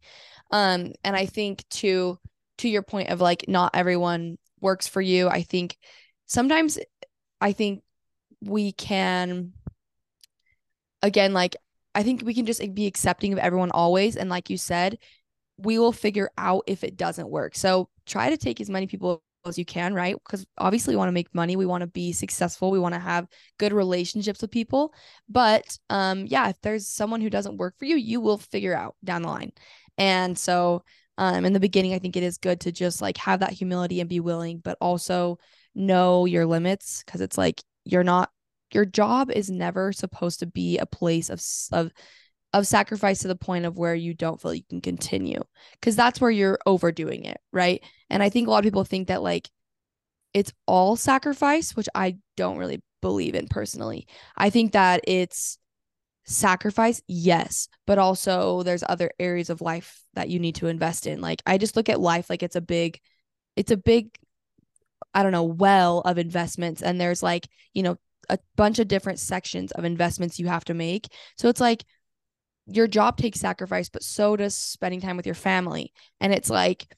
Um, 0.52 0.93
and 1.04 1.15
I 1.15 1.26
think 1.26 1.63
to 1.70 2.17
to 2.60 2.70
your 2.70 2.82
point 2.82 3.10
of 3.10 3.22
like 3.22 3.46
not 3.48 3.76
everyone 3.76 4.38
works 4.62 4.88
for 4.88 5.02
you, 5.02 5.28
I 5.30 5.43
think 5.43 5.78
sometimes 6.26 6.80
I 7.41 7.52
think 7.52 7.84
we 8.41 8.72
can 8.72 9.54
again 11.02 11.34
like 11.34 11.56
I 11.96 12.04
think 12.04 12.22
we 12.24 12.34
can 12.34 12.46
just 12.46 12.62
be 12.76 12.86
accepting 12.86 13.34
of 13.34 13.39
everyone 13.39 13.72
always 13.72 14.15
and 14.15 14.30
like 14.30 14.50
you 14.50 14.58
said, 14.58 15.00
we 15.58 15.80
will 15.80 15.91
figure 15.91 16.30
out 16.38 16.63
if 16.67 16.84
it 16.84 16.98
doesn't 16.98 17.30
work. 17.30 17.56
So 17.56 17.89
try 18.06 18.30
to 18.30 18.38
take 18.38 18.62
as 18.62 18.70
many 18.70 18.88
people 18.88 19.24
as 19.47 19.57
you 19.57 19.65
can, 19.65 19.93
right? 19.93 20.15
Because 20.15 20.45
obviously 20.57 20.93
we 20.93 20.97
want 20.97 21.10
to 21.10 21.13
make 21.13 21.33
money, 21.33 21.55
we 21.55 21.65
want 21.65 21.81
to 21.81 21.88
be 21.88 22.12
successful, 22.12 22.71
we 22.71 22.79
want 22.79 22.93
to 22.95 22.99
have 22.99 23.27
good 23.57 23.73
relationships 23.73 24.41
with 24.41 24.51
people. 24.51 24.93
But 25.29 25.77
um 25.89 26.25
yeah, 26.27 26.49
if 26.49 26.60
there's 26.62 26.88
someone 26.88 27.21
who 27.21 27.29
doesn't 27.29 27.57
work 27.57 27.75
for 27.77 27.86
you, 27.86 27.95
you 27.95 28.21
will 28.21 28.38
figure 28.38 28.75
out 28.75 28.95
down 29.03 29.21
the 29.23 29.29
line. 29.29 29.51
And 29.97 30.38
so 30.38 30.83
um 31.17 31.45
in 31.45 31.53
the 31.53 31.60
beginning 31.60 31.93
I 31.93 31.99
think 31.99 32.15
it 32.15 32.23
is 32.23 32.38
good 32.38 32.62
to 32.62 32.71
just 32.71 33.01
like 33.01 33.17
have 33.17 33.39
that 33.41 33.53
humility 33.53 33.99
and 33.99 34.10
be 34.10 34.19
willing, 34.19 34.60
but 34.60 34.77
also 34.81 35.39
know 35.75 36.25
your 36.25 36.45
limits 36.45 37.03
because 37.05 37.21
it's 37.21 37.38
like 37.38 37.62
you're 37.86 38.03
not 38.03 38.29
your 38.73 38.86
job 38.86 39.31
is 39.31 39.49
never 39.49 39.93
supposed 39.93 40.39
to 40.39 40.45
be 40.45 40.77
a 40.77 40.86
place 40.86 41.29
of 41.29 41.41
of 41.71 41.91
of 42.53 42.65
sacrifice 42.65 43.19
to 43.19 43.27
the 43.27 43.36
point 43.36 43.65
of 43.65 43.77
where 43.77 43.95
you 43.95 44.13
don't 44.13 44.41
feel 44.41 44.53
you 44.53 44.63
can 44.69 44.81
continue 44.81 45.41
because 45.73 45.95
that's 45.95 46.21
where 46.21 46.31
you're 46.31 46.60
overdoing 46.65 47.25
it 47.25 47.39
right? 47.51 47.83
And 48.10 48.23
i 48.23 48.29
think 48.29 48.47
a 48.47 48.51
lot 48.51 48.60
of 48.60 48.63
people 48.63 48.83
think 48.83 49.10
that 49.10 49.21
like 49.21 49.49
it's 50.33 50.53
all 50.65 50.95
sacrifice 50.95 51.75
which 51.75 51.89
i 51.95 52.17
don't 52.36 52.57
really 52.57 52.81
believe 53.01 53.36
in 53.36 53.47
personally. 53.47 54.07
I 54.36 54.49
think 54.49 54.71
that 54.71 55.01
it's 55.07 55.57
sacrifice 56.25 57.01
yes 57.07 57.69
but 57.86 57.97
also 57.97 58.63
there's 58.63 58.83
other 58.88 59.12
areas 59.19 59.49
of 59.49 59.62
life 59.62 60.01
that 60.13 60.29
you 60.29 60.39
need 60.39 60.55
to 60.55 60.67
invest 60.67 61.07
in. 61.07 61.21
Like 61.21 61.41
i 61.45 61.57
just 61.57 61.75
look 61.75 61.89
at 61.89 61.99
life 61.99 62.29
like 62.29 62.43
it's 62.43 62.55
a 62.55 62.62
big 62.62 62.99
it's 63.55 63.71
a 63.71 63.77
big 63.77 64.17
i 65.13 65.23
don't 65.23 65.31
know 65.31 65.43
well 65.43 65.99
of 66.01 66.17
investments 66.17 66.81
and 66.81 66.99
there's 66.99 67.23
like 67.23 67.47
you 67.73 67.83
know 67.83 67.97
a 68.29 68.39
bunch 68.55 68.79
of 68.79 68.88
different 68.88 69.19
sections 69.19 69.71
of 69.71 69.86
investments 69.86 70.39
you 70.39 70.47
have 70.47 70.65
to 70.65 70.73
make. 70.73 71.07
So 71.38 71.49
it's 71.49 71.62
like 71.62 71.83
your 72.67 72.88
job 72.88 73.17
takes 73.17 73.39
sacrifice, 73.39 73.89
but 73.89 74.03
so 74.03 74.36
does 74.36 74.56
spending 74.56 75.01
time 75.01 75.17
with 75.17 75.25
your 75.25 75.36
family. 75.36 75.93
And 76.19 76.34
it's 76.34 76.49
like 76.49 76.93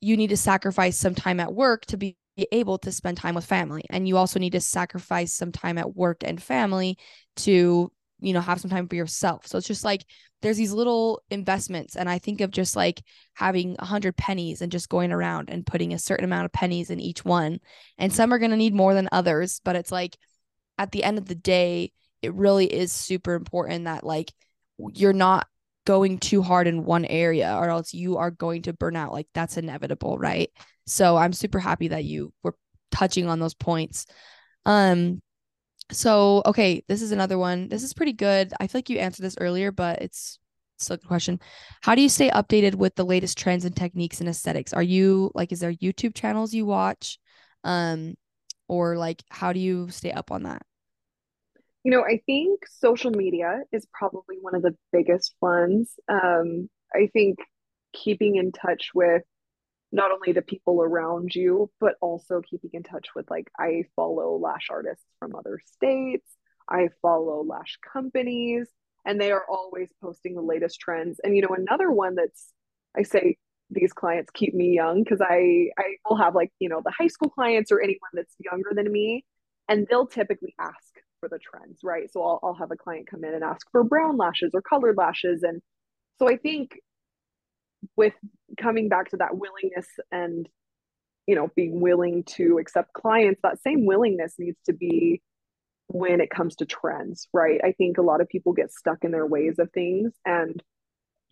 you 0.00 0.16
need 0.16 0.30
to 0.30 0.36
sacrifice 0.36 0.96
some 0.96 1.14
time 1.14 1.40
at 1.40 1.54
work 1.54 1.86
to 1.86 1.96
be 1.96 2.16
able 2.52 2.78
to 2.78 2.92
spend 2.92 3.16
time 3.16 3.34
with 3.34 3.44
family. 3.44 3.84
And 3.90 4.06
you 4.08 4.16
also 4.16 4.38
need 4.38 4.52
to 4.52 4.60
sacrifice 4.60 5.32
some 5.32 5.52
time 5.52 5.78
at 5.78 5.94
work 5.94 6.18
and 6.22 6.42
family 6.42 6.98
to, 7.36 7.90
you 8.20 8.32
know, 8.32 8.40
have 8.40 8.60
some 8.60 8.70
time 8.70 8.88
for 8.88 8.94
yourself. 8.94 9.46
So 9.46 9.58
it's 9.58 9.66
just 9.66 9.84
like 9.84 10.04
there's 10.42 10.56
these 10.56 10.72
little 10.72 11.22
investments. 11.30 11.96
And 11.96 12.08
I 12.08 12.18
think 12.18 12.40
of 12.40 12.50
just 12.50 12.76
like 12.76 13.02
having 13.34 13.76
a 13.78 13.86
hundred 13.86 14.16
pennies 14.16 14.60
and 14.60 14.72
just 14.72 14.88
going 14.88 15.12
around 15.12 15.50
and 15.50 15.66
putting 15.66 15.92
a 15.92 15.98
certain 15.98 16.24
amount 16.24 16.44
of 16.44 16.52
pennies 16.52 16.90
in 16.90 17.00
each 17.00 17.24
one. 17.24 17.58
And 17.98 18.12
some 18.12 18.32
are 18.32 18.38
going 18.38 18.50
to 18.50 18.56
need 18.56 18.74
more 18.74 18.94
than 18.94 19.08
others. 19.12 19.60
But 19.64 19.76
it's 19.76 19.92
like 19.92 20.16
at 20.78 20.92
the 20.92 21.04
end 21.04 21.18
of 21.18 21.26
the 21.26 21.34
day, 21.34 21.92
it 22.22 22.34
really 22.34 22.66
is 22.66 22.92
super 22.92 23.34
important 23.34 23.84
that 23.84 24.04
like 24.04 24.32
you're 24.78 25.12
not 25.12 25.46
going 25.86 26.18
too 26.18 26.42
hard 26.42 26.66
in 26.66 26.84
one 26.84 27.04
area 27.04 27.56
or 27.56 27.70
else 27.70 27.94
you 27.94 28.18
are 28.18 28.30
going 28.30 28.62
to 28.62 28.72
burn 28.72 28.96
out. 28.96 29.12
Like 29.12 29.28
that's 29.32 29.56
inevitable 29.56 30.18
right? 30.18 30.50
So 30.86 31.16
i'm 31.16 31.32
super 31.32 31.58
happy 31.58 31.88
that 31.88 32.04
you 32.04 32.32
were 32.42 32.54
touching 32.90 33.28
on 33.28 33.38
those 33.38 33.54
points. 33.54 34.06
Um 34.66 35.22
so 35.92 36.42
okay 36.44 36.84
this 36.88 37.00
is 37.02 37.12
another 37.12 37.38
one. 37.38 37.68
This 37.68 37.82
is 37.82 37.94
pretty 37.94 38.12
good. 38.12 38.52
I 38.60 38.66
feel 38.66 38.78
like 38.80 38.90
you 38.90 38.98
answered 38.98 39.22
this 39.22 39.38
earlier 39.40 39.72
but 39.72 40.02
it's 40.02 40.38
still 40.78 40.94
a 40.94 40.98
good 40.98 41.08
question. 41.08 41.40
How 41.82 41.94
do 41.94 42.02
you 42.02 42.08
stay 42.08 42.28
updated 42.30 42.74
with 42.74 42.96
the 42.96 43.04
latest 43.04 43.38
trends 43.38 43.64
and 43.64 43.74
techniques 43.74 44.20
and 44.20 44.28
aesthetics? 44.28 44.72
Are 44.72 44.82
you 44.82 45.30
like 45.34 45.52
is 45.52 45.60
there 45.60 45.72
youtube 45.72 46.14
channels 46.14 46.52
you 46.52 46.66
watch? 46.66 47.18
Um 47.64 48.14
or 48.68 48.96
like 48.96 49.22
how 49.30 49.52
do 49.52 49.60
you 49.60 49.88
stay 49.90 50.10
up 50.10 50.32
on 50.32 50.42
that 50.42 50.62
you 51.86 51.92
know, 51.92 52.02
I 52.02 52.20
think 52.26 52.66
social 52.66 53.12
media 53.12 53.60
is 53.70 53.86
probably 53.92 54.38
one 54.40 54.56
of 54.56 54.62
the 54.62 54.74
biggest 54.92 55.36
ones. 55.40 55.94
Um, 56.08 56.68
I 56.92 57.06
think 57.12 57.38
keeping 57.92 58.34
in 58.34 58.50
touch 58.50 58.90
with 58.92 59.22
not 59.92 60.10
only 60.10 60.32
the 60.32 60.42
people 60.42 60.82
around 60.82 61.32
you, 61.32 61.70
but 61.78 61.94
also 62.00 62.40
keeping 62.40 62.70
in 62.72 62.82
touch 62.82 63.10
with 63.14 63.30
like 63.30 63.46
I 63.56 63.84
follow 63.94 64.36
lash 64.36 64.66
artists 64.68 65.04
from 65.20 65.36
other 65.36 65.60
states, 65.64 66.28
I 66.68 66.88
follow 67.02 67.44
lash 67.44 67.78
companies, 67.92 68.66
and 69.04 69.20
they 69.20 69.30
are 69.30 69.44
always 69.48 69.88
posting 70.02 70.34
the 70.34 70.42
latest 70.42 70.80
trends. 70.80 71.20
And 71.22 71.36
you 71.36 71.42
know, 71.42 71.54
another 71.56 71.92
one 71.92 72.16
that's 72.16 72.48
I 72.96 73.04
say 73.04 73.36
these 73.70 73.92
clients 73.92 74.32
keep 74.34 74.54
me 74.54 74.74
young 74.74 75.04
because 75.04 75.20
I 75.20 75.68
I 75.78 75.84
will 76.04 76.16
have 76.16 76.34
like, 76.34 76.50
you 76.58 76.68
know, 76.68 76.82
the 76.84 76.90
high 76.98 77.06
school 77.06 77.30
clients 77.30 77.70
or 77.70 77.80
anyone 77.80 78.10
that's 78.12 78.34
younger 78.40 78.70
than 78.74 78.90
me, 78.90 79.24
and 79.68 79.86
they'll 79.88 80.08
typically 80.08 80.56
ask 80.58 80.95
for 81.20 81.28
the 81.28 81.38
trends, 81.38 81.80
right? 81.82 82.10
So 82.12 82.22
I'll, 82.22 82.40
I'll 82.42 82.54
have 82.54 82.70
a 82.70 82.76
client 82.76 83.08
come 83.10 83.24
in 83.24 83.34
and 83.34 83.44
ask 83.44 83.66
for 83.70 83.84
brown 83.84 84.16
lashes 84.16 84.50
or 84.54 84.62
colored 84.62 84.96
lashes. 84.96 85.42
And 85.42 85.60
so 86.18 86.28
I 86.28 86.36
think 86.36 86.78
with 87.96 88.14
coming 88.58 88.88
back 88.88 89.10
to 89.10 89.18
that 89.18 89.36
willingness 89.36 89.86
and, 90.10 90.48
you 91.26 91.34
know, 91.34 91.50
being 91.56 91.80
willing 91.80 92.24
to 92.24 92.58
accept 92.58 92.92
clients, 92.92 93.40
that 93.42 93.60
same 93.62 93.86
willingness 93.86 94.34
needs 94.38 94.58
to 94.66 94.72
be 94.72 95.22
when 95.88 96.20
it 96.20 96.30
comes 96.30 96.56
to 96.56 96.66
trends, 96.66 97.28
right? 97.32 97.60
I 97.64 97.72
think 97.72 97.98
a 97.98 98.02
lot 98.02 98.20
of 98.20 98.28
people 98.28 98.52
get 98.52 98.72
stuck 98.72 99.04
in 99.04 99.12
their 99.12 99.26
ways 99.26 99.58
of 99.58 99.70
things. 99.72 100.12
And 100.24 100.62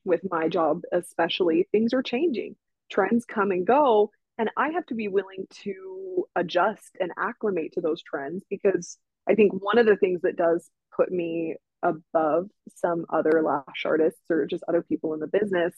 with 0.05 0.21
my 0.31 0.49
job, 0.49 0.83
especially, 0.93 1.67
things 1.73 1.93
are 1.93 2.03
changing. 2.03 2.57
Trends 2.91 3.25
come 3.25 3.51
and 3.51 3.67
go. 3.67 4.11
And 4.39 4.51
I 4.57 4.71
have 4.71 4.87
to 4.87 4.95
be 4.95 5.09
willing 5.09 5.47
to 5.63 6.27
adjust 6.37 6.97
and 7.01 7.13
acclimate 7.17 7.73
to 7.73 7.81
those 7.81 8.03
trends 8.03 8.45
because 8.51 8.99
I 9.29 9.35
think 9.35 9.53
one 9.53 9.79
of 9.79 9.87
the 9.87 9.97
things 9.97 10.23
that 10.23 10.37
does 10.37 10.69
put 10.97 11.11
me 11.11 11.57
above 11.83 12.49
some 12.77 13.05
other 13.11 13.43
lash 13.43 13.85
artists 13.85 14.21
or 14.31 14.47
just 14.47 14.65
other 14.69 14.83
people 14.83 15.15
in 15.15 15.21
the 15.21 15.27
business 15.27 15.75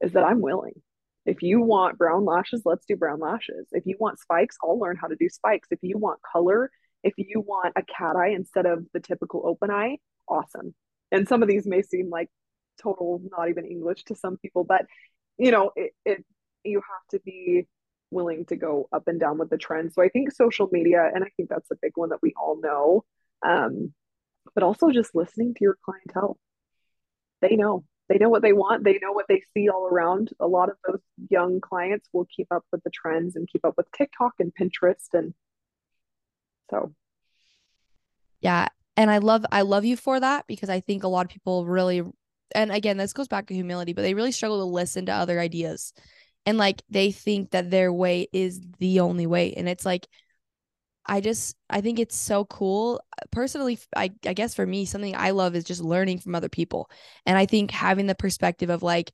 is 0.00 0.12
that 0.12 0.24
I'm 0.24 0.40
willing. 0.40 0.80
If 1.24 1.42
you 1.42 1.60
want 1.60 1.98
brown 1.98 2.24
lashes, 2.24 2.62
let's 2.64 2.84
do 2.86 2.96
brown 2.96 3.20
lashes. 3.20 3.66
If 3.70 3.86
you 3.86 3.96
want 4.00 4.18
spikes, 4.18 4.56
I'll 4.62 4.78
learn 4.78 4.96
how 4.96 5.06
to 5.06 5.16
do 5.16 5.28
spikes. 5.28 5.68
If 5.70 5.78
you 5.82 5.98
want 5.98 6.20
color, 6.20 6.70
if 7.04 7.14
you 7.16 7.40
want 7.46 7.74
a 7.76 7.82
cat 7.82 8.16
eye 8.16 8.30
instead 8.30 8.66
of 8.66 8.84
the 8.92 9.00
typical 9.00 9.42
open 9.46 9.70
eye, 9.70 9.98
awesome. 10.28 10.74
And 11.12 11.28
some 11.28 11.42
of 11.42 11.48
these 11.48 11.66
may 11.66 11.82
seem 11.82 12.10
like 12.10 12.28
total 12.82 13.22
not 13.30 13.48
even 13.50 13.66
English 13.66 14.04
to 14.04 14.16
some 14.16 14.36
people, 14.38 14.64
but 14.64 14.86
you 15.38 15.50
know, 15.50 15.70
it, 15.76 15.92
it 16.04 16.24
you 16.64 16.78
have 16.78 17.06
to 17.10 17.20
be 17.24 17.66
willing 18.12 18.44
to 18.46 18.56
go 18.56 18.88
up 18.92 19.08
and 19.08 19.18
down 19.18 19.38
with 19.38 19.50
the 19.50 19.58
trends. 19.58 19.94
So 19.94 20.02
I 20.02 20.08
think 20.08 20.32
social 20.32 20.68
media, 20.70 21.10
and 21.12 21.24
I 21.24 21.28
think 21.36 21.48
that's 21.48 21.70
a 21.70 21.78
big 21.80 21.92
one 21.94 22.10
that 22.10 22.22
we 22.22 22.32
all 22.40 22.60
know, 22.60 23.04
um, 23.44 23.92
but 24.54 24.62
also 24.62 24.90
just 24.90 25.14
listening 25.14 25.54
to 25.54 25.58
your 25.62 25.78
clientele. 25.84 26.38
They 27.40 27.56
know 27.56 27.84
they 28.08 28.18
know 28.18 28.28
what 28.28 28.42
they 28.42 28.52
want, 28.52 28.84
they 28.84 28.98
know 29.00 29.12
what 29.12 29.26
they 29.28 29.42
see 29.54 29.68
all 29.68 29.86
around. 29.86 30.30
A 30.38 30.46
lot 30.46 30.68
of 30.68 30.76
those 30.86 31.00
young 31.30 31.60
clients 31.60 32.08
will 32.12 32.26
keep 32.34 32.48
up 32.50 32.64
with 32.70 32.82
the 32.84 32.90
trends 32.90 33.36
and 33.36 33.48
keep 33.50 33.64
up 33.64 33.74
with 33.76 33.86
TikTok 33.96 34.34
and 34.38 34.52
Pinterest 34.54 35.08
and 35.12 35.34
so 36.70 36.92
yeah, 38.40 38.68
and 38.96 39.10
I 39.10 39.18
love 39.18 39.44
I 39.50 39.62
love 39.62 39.84
you 39.84 39.96
for 39.96 40.20
that 40.20 40.46
because 40.46 40.68
I 40.68 40.80
think 40.80 41.04
a 41.04 41.08
lot 41.08 41.24
of 41.24 41.32
people 41.32 41.66
really 41.66 42.02
and 42.54 42.70
again, 42.70 42.96
this 42.96 43.12
goes 43.12 43.28
back 43.28 43.46
to 43.46 43.54
humility, 43.54 43.92
but 43.92 44.02
they 44.02 44.14
really 44.14 44.32
struggle 44.32 44.58
to 44.58 44.64
listen 44.64 45.06
to 45.06 45.12
other 45.12 45.40
ideas. 45.40 45.92
And 46.44 46.58
like 46.58 46.82
they 46.90 47.12
think 47.12 47.50
that 47.50 47.70
their 47.70 47.92
way 47.92 48.28
is 48.32 48.60
the 48.78 49.00
only 49.00 49.26
way. 49.26 49.52
And 49.54 49.68
it's 49.68 49.86
like 49.86 50.06
I 51.04 51.20
just 51.20 51.56
I 51.68 51.80
think 51.80 51.98
it's 51.98 52.16
so 52.16 52.44
cool. 52.44 53.00
Personally, 53.32 53.78
I 53.96 54.10
I 54.26 54.34
guess 54.34 54.54
for 54.54 54.66
me, 54.66 54.84
something 54.84 55.16
I 55.16 55.30
love 55.30 55.56
is 55.56 55.64
just 55.64 55.80
learning 55.82 56.18
from 56.18 56.34
other 56.34 56.48
people. 56.48 56.90
And 57.26 57.36
I 57.36 57.46
think 57.46 57.70
having 57.70 58.06
the 58.06 58.14
perspective 58.14 58.70
of 58.70 58.82
like, 58.82 59.12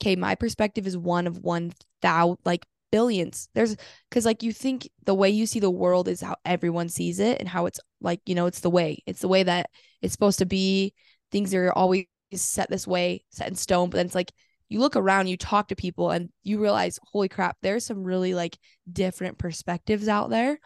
okay, 0.00 0.16
my 0.16 0.34
perspective 0.36 0.86
is 0.86 0.96
one 0.96 1.26
of 1.26 1.38
one 1.38 1.72
thousand 2.02 2.38
like 2.44 2.66
billions. 2.92 3.48
There's 3.54 3.76
because 4.08 4.24
like 4.24 4.42
you 4.44 4.52
think 4.52 4.88
the 5.04 5.14
way 5.14 5.30
you 5.30 5.46
see 5.46 5.60
the 5.60 5.70
world 5.70 6.08
is 6.08 6.20
how 6.20 6.36
everyone 6.44 6.88
sees 6.88 7.18
it 7.20 7.40
and 7.40 7.48
how 7.48 7.66
it's 7.66 7.80
like, 8.00 8.20
you 8.26 8.34
know, 8.36 8.46
it's 8.46 8.60
the 8.60 8.70
way. 8.70 9.02
It's 9.06 9.20
the 9.20 9.28
way 9.28 9.42
that 9.42 9.70
it's 10.02 10.12
supposed 10.12 10.38
to 10.40 10.46
be. 10.46 10.94
Things 11.32 11.52
are 11.54 11.72
always 11.72 12.06
set 12.34 12.70
this 12.70 12.86
way, 12.86 13.24
set 13.30 13.48
in 13.48 13.56
stone. 13.56 13.90
But 13.90 13.96
then 13.98 14.06
it's 14.06 14.14
like 14.14 14.32
you 14.68 14.80
look 14.80 14.96
around, 14.96 15.26
you 15.26 15.36
talk 15.36 15.68
to 15.68 15.76
people, 15.76 16.10
and 16.10 16.30
you 16.42 16.60
realize, 16.60 16.98
holy 17.12 17.28
crap, 17.28 17.56
there's 17.62 17.86
some 17.86 18.02
really 18.02 18.34
like 18.34 18.56
different 18.90 19.38
perspectives 19.38 20.08
out 20.08 20.30
there. 20.30 20.58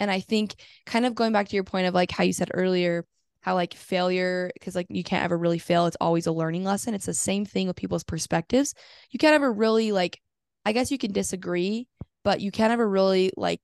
And 0.00 0.10
I 0.10 0.20
think 0.20 0.54
kind 0.86 1.06
of 1.06 1.14
going 1.14 1.32
back 1.32 1.48
to 1.48 1.56
your 1.56 1.64
point 1.64 1.86
of 1.86 1.94
like 1.94 2.10
how 2.10 2.24
you 2.24 2.32
said 2.32 2.50
earlier, 2.52 3.06
how 3.40 3.54
like 3.54 3.74
failure, 3.74 4.50
because 4.54 4.74
like 4.74 4.86
you 4.90 5.04
can't 5.04 5.24
ever 5.24 5.38
really 5.38 5.58
fail, 5.58 5.86
it's 5.86 5.96
always 6.00 6.26
a 6.26 6.32
learning 6.32 6.64
lesson. 6.64 6.94
It's 6.94 7.06
the 7.06 7.14
same 7.14 7.44
thing 7.44 7.68
with 7.68 7.76
people's 7.76 8.04
perspectives. 8.04 8.74
You 9.10 9.18
can't 9.18 9.34
ever 9.34 9.52
really 9.52 9.92
like, 9.92 10.20
I 10.64 10.72
guess 10.72 10.90
you 10.90 10.98
can 10.98 11.12
disagree, 11.12 11.86
but 12.24 12.40
you 12.40 12.50
can't 12.50 12.72
ever 12.72 12.88
really 12.88 13.30
like 13.36 13.60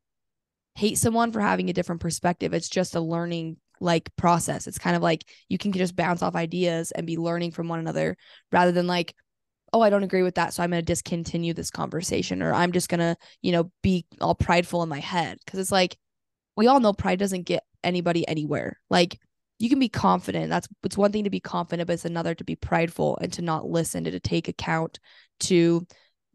hate 0.76 0.98
someone 0.98 1.33
for 1.33 1.40
having 1.40 1.68
a 1.68 1.72
different 1.72 2.00
perspective. 2.00 2.55
It's 2.55 2.68
just 2.68 2.94
a 2.94 3.00
learning 3.00 3.57
like 3.81 4.14
process. 4.16 4.66
It's 4.66 4.79
kind 4.79 4.94
of 4.94 5.03
like 5.03 5.24
you 5.48 5.59
can 5.59 5.72
just 5.72 5.96
bounce 5.96 6.22
off 6.22 6.37
ideas 6.37 6.92
and 6.92 7.07
be 7.07 7.16
learning 7.16 7.50
from 7.53 7.66
one 7.68 7.81
another 7.81 8.16
rather 8.53 8.70
than 8.70 8.87
like, 8.87 9.14
oh, 9.72 9.80
I 9.80 9.90
don't 9.90 10.02
agree 10.02 10.22
with 10.22 10.35
that. 10.35 10.52
So 10.52 10.62
I'm 10.62 10.70
going 10.70 10.80
to 10.80 10.85
discontinue 10.85 11.54
this 11.54 11.70
conversation 11.70 12.42
or 12.42 12.52
I'm 12.52 12.72
just 12.72 12.88
going 12.88 13.00
to, 13.00 13.16
you 13.42 13.52
know, 13.52 13.70
be 13.83 14.06
all 14.20 14.35
prideful 14.35 14.83
in 14.83 14.88
my 14.88 15.00
head. 15.00 15.38
Cause 15.46 15.61
it's 15.61 15.72
like, 15.72 15.96
we 16.56 16.66
all 16.66 16.80
know 16.80 16.92
pride 16.92 17.18
doesn't 17.18 17.42
get 17.42 17.62
anybody 17.85 18.26
anywhere. 18.26 18.78
Like 18.90 19.18
you 19.59 19.68
can 19.68 19.78
be 19.78 19.88
confident. 19.88 20.50
That's 20.50 20.68
it's 20.85 20.96
one 20.96 21.12
thing 21.12 21.24
to 21.24 21.30
be 21.30 21.40
confident, 21.40 21.87
but 21.87 21.94
it's 21.94 22.04
another 22.04 22.35
to 22.35 22.44
be 22.44 22.56
prideful 22.56 23.18
and 23.20 23.33
to 23.35 23.42
not 23.42 23.66
listen 23.66 24.04
to, 24.04 24.11
to 24.11 24.20
take 24.20 24.48
account 24.48 24.98
to 25.40 25.87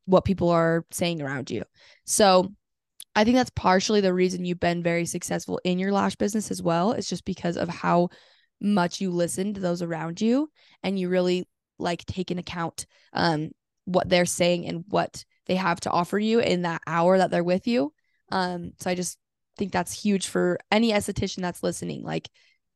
what 0.05 0.25
people 0.25 0.49
are 0.49 0.85
saying 0.91 1.21
around 1.21 1.49
you. 1.49 1.63
So 2.05 2.53
I 3.15 3.23
think 3.23 3.35
that's 3.35 3.51
partially 3.55 4.01
the 4.01 4.13
reason 4.13 4.45
you've 4.45 4.59
been 4.59 4.83
very 4.83 5.05
successful 5.05 5.59
in 5.63 5.79
your 5.79 5.91
lash 5.91 6.15
business 6.15 6.51
as 6.51 6.61
well. 6.61 6.91
It's 6.91 7.09
just 7.09 7.25
because 7.25 7.57
of 7.57 7.69
how 7.69 8.09
much 8.61 9.01
you 9.01 9.09
listen 9.09 9.53
to 9.53 9.61
those 9.61 9.81
around 9.81 10.21
you 10.21 10.49
and 10.83 10.99
you 10.99 11.09
really 11.09 11.47
like 11.77 12.05
take 12.05 12.31
in 12.31 12.37
account 12.37 12.85
um 13.13 13.51
what 13.85 14.09
they're 14.09 14.25
saying 14.25 14.65
and 14.65 14.83
what 14.87 15.23
they 15.45 15.55
have 15.55 15.79
to 15.79 15.91
offer 15.91 16.17
you 16.17 16.39
in 16.39 16.63
that 16.63 16.81
hour 16.87 17.17
that 17.17 17.31
they're 17.31 17.43
with 17.43 17.67
you. 17.67 17.93
Um 18.31 18.71
so 18.79 18.89
I 18.89 18.95
just 18.95 19.17
think 19.57 19.71
that's 19.71 19.93
huge 19.93 20.27
for 20.27 20.59
any 20.71 20.91
esthetician 20.91 21.41
that's 21.41 21.63
listening. 21.63 22.03
Like 22.03 22.29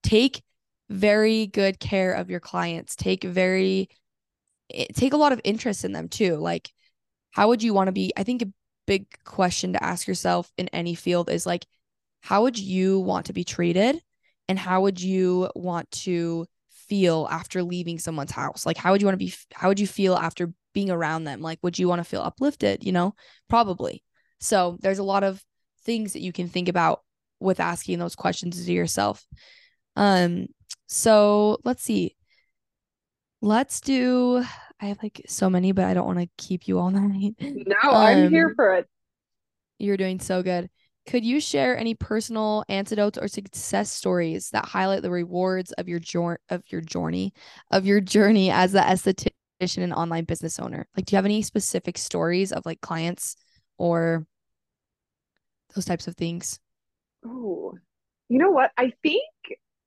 take 0.04 0.44
very 0.90 1.48
good 1.48 1.80
care 1.80 2.14
of 2.14 2.30
your 2.30 2.40
clients. 2.40 2.96
Take 2.96 3.24
very 3.24 3.90
eh, 4.74 4.88
take 4.94 5.14
a 5.14 5.18
lot 5.18 5.34
of 5.34 5.42
interest 5.44 5.84
in 5.86 5.94
them 5.94 6.10
too. 6.10 6.38
Like 6.38 6.72
how 7.32 7.48
would 7.50 7.64
you 7.64 7.74
want 7.74 7.88
to 7.88 7.92
be 7.92 8.12
I 8.16 8.24
think 8.24 8.42
a 8.42 8.54
big 8.90 9.06
question 9.24 9.74
to 9.74 9.84
ask 9.84 10.08
yourself 10.08 10.52
in 10.58 10.68
any 10.70 10.96
field 10.96 11.30
is 11.30 11.46
like, 11.46 11.64
how 12.22 12.42
would 12.42 12.58
you 12.58 13.00
want 13.00 13.28
to 13.28 13.34
be 13.34 13.44
treated? 13.44 14.02
And 14.48 14.58
how 14.58 14.82
would 14.82 15.00
you 15.00 15.48
want 15.56 15.92
to 15.92 16.48
feel 16.89 17.28
after 17.32 17.63
leaving 17.63 17.99
someone's 17.99 18.32
house? 18.32 18.65
Like, 18.65 18.78
how 18.78 18.91
would 18.91 19.02
you 19.02 19.08
want 19.08 19.19
to 19.19 19.25
be? 19.25 19.34
How 19.54 19.69
would 19.69 19.80
you 19.80 19.88
feel 19.88 20.15
after 20.15 20.52
being 20.73 20.89
around 20.89 21.23
them? 21.23 21.41
Like, 21.41 21.60
would 21.62 21.80
you 21.80 21.88
want 21.88 21.99
to 21.99 22.10
feel 22.10 22.21
uplifted? 22.21 22.84
You 22.84 22.91
know, 22.91 23.15
probably. 23.47 24.04
So 24.39 24.78
there's 24.82 24.99
a 24.99 25.04
lot 25.04 25.23
of 25.23 25.43
things 25.84 26.13
that 26.13 26.21
you 26.21 26.34
can 26.34 26.49
think 26.49 26.67
about 26.67 27.02
with 27.39 27.60
asking 27.60 27.99
those 27.99 28.15
questions 28.15 28.65
to 28.65 28.71
yourself. 28.71 29.25
Um, 29.95 30.47
so 30.88 31.60
let's 31.63 31.84
see. 31.84 32.15
Let's 33.41 33.80
do 33.80 34.43
I 34.82 34.86
have 34.86 35.04
like 35.04 35.21
so 35.28 35.49
many, 35.49 35.71
but 35.71 35.86
I 35.86 35.93
don't 35.93 36.08
want 36.08 36.19
to 36.19 36.30
keep 36.38 36.67
you 36.67 36.80
all 36.80 36.89
night. 36.91 37.36
No, 37.39 37.75
um, 37.91 37.95
I'm 37.95 38.30
here 38.30 38.47
um, 38.47 38.56
for 38.56 38.75
it. 38.75 38.88
You're 39.78 39.97
doing 39.97 40.19
so 40.19 40.43
good. 40.43 40.69
Could 41.10 41.26
you 41.26 41.39
share 41.39 41.76
any 41.76 41.95
personal 41.95 42.63
antidotes 42.69 43.17
or 43.17 43.28
success 43.28 43.89
stories 43.89 44.52
that 44.52 44.67
highlight 44.67 45.02
the 45.02 45.10
rewards 45.10 45.72
of 45.72 45.89
your 45.89 45.98
journey 45.98 46.38
of 46.50 46.62
your 46.67 46.82
journey 46.82 47.34
of 47.72 47.84
your 47.88 48.00
journey 48.00 48.52
as 48.52 48.76
an 48.76 48.84
esthetician 48.84 49.82
and 49.82 49.91
online 49.91 50.26
business 50.26 50.60
owner? 50.60 50.88
Like, 50.95 51.08
do 51.08 51.15
you 51.15 51.17
have 51.17 51.26
any 51.26 51.41
specific 51.41 51.98
stories 51.98 52.52
of 52.52 52.63
like 52.63 52.82
clients 52.82 53.38
or 53.80 54.28
those 55.74 55.86
types 55.86 56.08
of 56.08 56.15
things? 56.15 56.60
Oh, 57.26 57.74
you 58.28 58.38
know 58.38 58.52
what? 58.52 58.69
I 58.78 58.93
think 59.02 59.24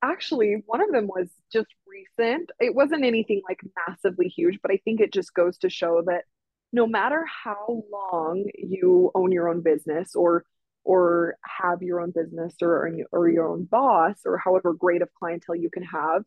actually 0.02 0.64
one 0.66 0.80
of 0.80 0.90
them 0.90 1.06
was 1.06 1.28
just 1.52 1.68
recent. 1.87 2.50
It 2.58 2.74
wasn't 2.74 3.04
anything 3.04 3.42
like 3.48 3.61
massively 3.87 4.26
huge, 4.26 4.58
but 4.61 4.72
I 4.72 4.80
think 4.85 5.00
it 5.00 5.12
just 5.12 5.35
goes 5.35 5.56
to 5.58 5.70
show 5.70 6.02
that 6.04 6.24
no 6.72 6.88
matter 6.88 7.24
how 7.44 7.85
long 7.92 8.44
you 8.58 9.12
own 9.14 9.30
your 9.30 9.48
own 9.48 9.61
business 9.61 10.16
or 10.16 10.44
or 10.85 11.37
have 11.61 11.83
your 11.83 12.01
own 12.01 12.11
business 12.11 12.55
or 12.62 12.90
or 13.12 13.29
your 13.29 13.49
own 13.49 13.64
boss 13.64 14.16
or 14.25 14.38
however 14.38 14.73
great 14.73 15.03
of 15.03 15.09
clientele 15.18 15.57
you 15.57 15.71
can 15.71 15.83
have 15.83 16.23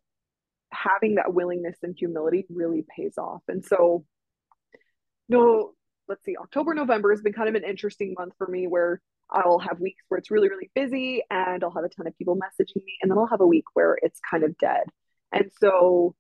having 0.71 1.15
that 1.15 1.33
willingness 1.33 1.77
and 1.83 1.95
humility 1.97 2.45
really 2.49 2.85
pays 2.95 3.17
off 3.17 3.41
and 3.47 3.63
so 3.65 4.03
no 5.29 5.71
let's 6.07 6.23
see 6.25 6.35
october 6.37 6.73
november 6.73 7.11
has 7.11 7.21
been 7.21 7.33
kind 7.33 7.49
of 7.49 7.55
an 7.55 7.63
interesting 7.63 8.13
month 8.17 8.33
for 8.37 8.47
me 8.47 8.67
where 8.67 9.01
I'll 9.29 9.59
have 9.59 9.79
weeks 9.79 10.03
where 10.07 10.19
it's 10.19 10.31
really, 10.31 10.49
really 10.49 10.69
busy 10.75 11.23
and 11.29 11.63
I'll 11.63 11.73
have 11.73 11.83
a 11.83 11.89
ton 11.89 12.07
of 12.07 12.17
people 12.17 12.35
messaging 12.37 12.83
me. 12.85 12.97
And 13.01 13.09
then 13.09 13.17
I'll 13.17 13.27
have 13.27 13.41
a 13.41 13.47
week 13.47 13.65
where 13.73 13.97
it's 14.01 14.19
kind 14.29 14.43
of 14.43 14.57
dead. 14.57 14.83
And 15.31 15.51
so 15.59 16.15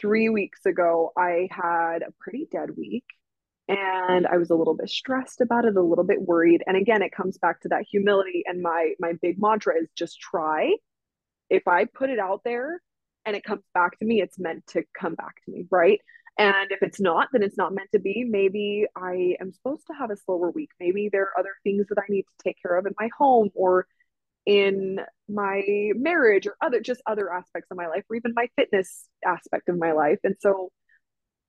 three 0.00 0.28
weeks 0.28 0.66
ago, 0.66 1.12
I 1.16 1.48
had 1.50 2.02
a 2.02 2.12
pretty 2.20 2.48
dead 2.50 2.70
week 2.76 3.04
and 3.68 4.26
I 4.26 4.38
was 4.38 4.50
a 4.50 4.54
little 4.54 4.74
bit 4.74 4.88
stressed 4.88 5.40
about 5.40 5.66
it, 5.66 5.76
a 5.76 5.82
little 5.82 6.04
bit 6.04 6.22
worried. 6.22 6.62
And 6.66 6.76
again, 6.76 7.02
it 7.02 7.12
comes 7.12 7.36
back 7.38 7.60
to 7.60 7.68
that 7.68 7.84
humility. 7.90 8.42
And 8.46 8.62
my 8.62 8.94
my 8.98 9.12
big 9.20 9.36
mantra 9.38 9.74
is 9.80 9.88
just 9.96 10.18
try. 10.20 10.74
If 11.50 11.68
I 11.68 11.84
put 11.84 12.10
it 12.10 12.18
out 12.18 12.42
there 12.44 12.80
and 13.26 13.36
it 13.36 13.44
comes 13.44 13.62
back 13.74 13.98
to 13.98 14.06
me, 14.06 14.22
it's 14.22 14.38
meant 14.38 14.66
to 14.68 14.84
come 14.98 15.14
back 15.14 15.34
to 15.44 15.50
me, 15.50 15.66
right? 15.70 16.00
And 16.38 16.70
if 16.70 16.82
it's 16.82 17.00
not, 17.00 17.28
then 17.32 17.42
it's 17.42 17.58
not 17.58 17.74
meant 17.74 17.90
to 17.92 17.98
be. 17.98 18.24
Maybe 18.24 18.86
I 18.96 19.36
am 19.40 19.52
supposed 19.52 19.86
to 19.88 19.94
have 19.94 20.10
a 20.10 20.16
slower 20.16 20.50
week. 20.50 20.70
Maybe 20.80 21.08
there 21.10 21.24
are 21.24 21.38
other 21.38 21.54
things 21.64 21.86
that 21.88 21.98
I 21.98 22.04
need 22.08 22.22
to 22.22 22.44
take 22.44 22.56
care 22.62 22.78
of 22.78 22.86
in 22.86 22.94
my 22.98 23.10
home 23.18 23.50
or 23.54 23.86
in 24.46 25.00
my 25.28 25.62
marriage 25.94 26.46
or 26.46 26.56
other 26.62 26.80
just 26.80 27.02
other 27.06 27.30
aspects 27.30 27.70
of 27.70 27.76
my 27.76 27.88
life 27.88 28.04
or 28.08 28.16
even 28.16 28.32
my 28.34 28.48
fitness 28.56 29.06
aspect 29.26 29.68
of 29.68 29.76
my 29.78 29.92
life. 29.92 30.20
And 30.24 30.36
so 30.40 30.70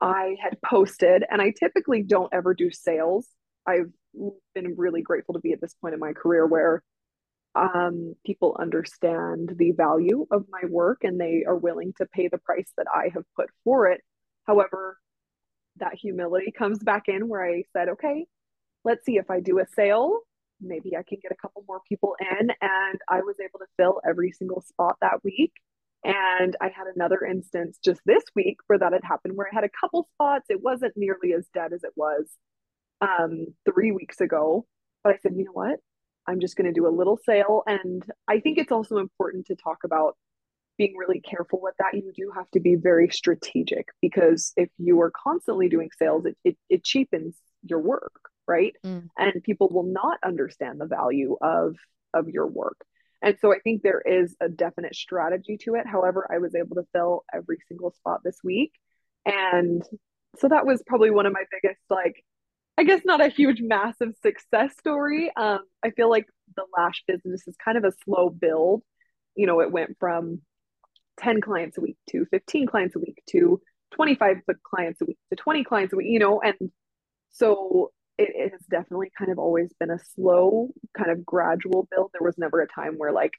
I 0.01 0.35
had 0.41 0.57
posted 0.63 1.23
and 1.29 1.41
I 1.41 1.51
typically 1.51 2.03
don't 2.03 2.33
ever 2.33 2.53
do 2.53 2.71
sales. 2.71 3.27
I've 3.67 3.91
been 4.55 4.75
really 4.77 5.01
grateful 5.01 5.33
to 5.33 5.39
be 5.39 5.51
at 5.51 5.61
this 5.61 5.75
point 5.81 5.93
in 5.93 5.99
my 5.99 6.13
career 6.13 6.45
where 6.45 6.83
um, 7.55 8.15
people 8.25 8.55
understand 8.59 9.53
the 9.57 9.71
value 9.71 10.25
of 10.31 10.45
my 10.49 10.61
work 10.69 10.99
and 11.03 11.19
they 11.19 11.43
are 11.47 11.57
willing 11.57 11.93
to 11.97 12.05
pay 12.05 12.27
the 12.27 12.37
price 12.37 12.71
that 12.77 12.87
I 12.93 13.09
have 13.13 13.23
put 13.35 13.49
for 13.63 13.87
it 13.87 14.01
However, 14.49 14.97
that 15.77 15.93
humility 15.93 16.51
comes 16.51 16.79
back 16.79 17.03
in 17.07 17.27
where 17.27 17.45
I 17.45 17.65
said, 17.71 17.87
okay, 17.89 18.25
let's 18.83 19.05
see 19.05 19.17
if 19.17 19.29
I 19.29 19.41
do 19.41 19.59
a 19.59 19.67
sale, 19.75 20.21
maybe 20.59 20.97
I 20.97 21.03
can 21.07 21.19
get 21.21 21.31
a 21.31 21.35
couple 21.35 21.63
more 21.67 21.81
people 21.87 22.15
in. 22.19 22.49
And 22.59 22.99
I 23.07 23.19
was 23.21 23.35
able 23.39 23.59
to 23.59 23.67
fill 23.77 24.01
every 24.03 24.31
single 24.31 24.61
spot 24.61 24.97
that 25.01 25.23
week. 25.23 25.53
And 26.03 26.55
I 26.61 26.65
had 26.65 26.87
another 26.93 27.23
instance 27.23 27.77
just 27.83 28.01
this 28.05 28.23
week 28.35 28.57
where 28.67 28.79
that 28.79 28.93
had 28.93 29.03
happened, 29.03 29.35
where 29.35 29.47
I 29.51 29.55
had 29.55 29.63
a 29.63 29.69
couple 29.69 30.07
spots. 30.15 30.45
It 30.49 30.61
wasn't 30.61 30.93
nearly 30.95 31.33
as 31.33 31.47
dead 31.53 31.73
as 31.73 31.83
it 31.83 31.91
was 31.95 32.29
um, 33.01 33.47
three 33.65 33.91
weeks 33.91 34.21
ago. 34.21 34.65
But 35.03 35.15
I 35.15 35.17
said, 35.17 35.33
you 35.35 35.45
know 35.45 35.51
what? 35.51 35.79
I'm 36.27 36.39
just 36.39 36.55
going 36.55 36.71
to 36.71 36.79
do 36.79 36.87
a 36.87 36.89
little 36.95 37.17
sale. 37.25 37.63
And 37.65 38.03
I 38.27 38.39
think 38.39 38.57
it's 38.57 38.71
also 38.71 38.97
important 38.97 39.47
to 39.47 39.55
talk 39.55 39.79
about 39.83 40.15
being 40.77 40.95
really 40.95 41.19
careful 41.19 41.59
with 41.61 41.75
that. 41.79 41.93
You 41.93 42.13
do 42.15 42.31
have 42.35 42.49
to 42.51 42.59
be 42.59 42.75
very 42.75 43.09
strategic 43.09 43.87
because 44.01 44.53
if 44.55 44.69
you 44.77 45.01
are 45.01 45.11
constantly 45.11 45.67
doing 45.67 45.89
sales, 45.97 46.25
it, 46.25 46.37
it, 46.45 46.57
it 46.69 46.83
cheapens 46.83 47.35
your 47.63 47.79
work, 47.79 48.29
right? 48.47 48.73
Mm. 48.85 49.09
And 49.17 49.43
people 49.43 49.67
will 49.69 49.83
not 49.83 50.19
understand 50.23 50.79
the 50.79 50.85
value 50.85 51.37
of 51.41 51.75
of 52.13 52.29
your 52.29 52.47
work. 52.47 52.77
And 53.21 53.37
so 53.41 53.53
I 53.53 53.59
think 53.59 53.81
there 53.81 54.01
is 54.01 54.35
a 54.39 54.47
definite 54.47 54.95
strategy 54.95 55.57
to 55.63 55.75
it. 55.75 55.85
However, 55.85 56.27
I 56.31 56.37
was 56.37 56.55
able 56.55 56.75
to 56.75 56.87
fill 56.93 57.25
every 57.33 57.57
single 57.67 57.91
spot 57.91 58.21
this 58.23 58.37
week. 58.43 58.71
And 59.25 59.83
so 60.37 60.47
that 60.47 60.65
was 60.65 60.81
probably 60.87 61.11
one 61.11 61.25
of 61.25 61.33
my 61.33 61.43
biggest, 61.51 61.81
like, 61.89 62.23
I 62.77 62.83
guess 62.83 63.01
not 63.03 63.19
a 63.19 63.27
huge, 63.27 63.61
massive 63.61 64.13
success 64.23 64.73
story. 64.79 65.31
Um, 65.35 65.59
I 65.83 65.89
feel 65.91 66.09
like 66.09 66.27
the 66.55 66.63
lash 66.77 67.03
business 67.07 67.45
is 67.45 67.55
kind 67.63 67.77
of 67.77 67.83
a 67.83 67.91
slow 68.05 68.29
build. 68.29 68.83
You 69.35 69.47
know, 69.47 69.59
it 69.59 69.71
went 69.71 69.97
from 69.99 70.41
10 71.19 71.41
clients 71.41 71.77
a 71.77 71.81
week 71.81 71.97
to 72.11 72.25
15 72.31 72.67
clients 72.67 72.95
a 72.95 72.99
week 72.99 73.21
to 73.31 73.61
25 73.91 74.37
clients 74.63 75.01
a 75.01 75.05
week 75.05 75.17
to 75.29 75.35
20 75.35 75.63
clients 75.65 75.93
a 75.93 75.97
week, 75.97 76.07
you 76.09 76.19
know, 76.19 76.39
and 76.41 76.55
so 77.31 77.91
it, 78.19 78.51
has 78.51 78.61
definitely 78.69 79.11
kind 79.17 79.31
of 79.31 79.39
always 79.39 79.71
been 79.79 79.89
a 79.89 79.99
slow, 80.15 80.69
kind 80.97 81.11
of 81.11 81.25
gradual 81.25 81.87
build. 81.91 82.11
There 82.11 82.25
was 82.25 82.37
never 82.37 82.61
a 82.61 82.67
time 82.67 82.95
where 82.97 83.11
like 83.11 83.33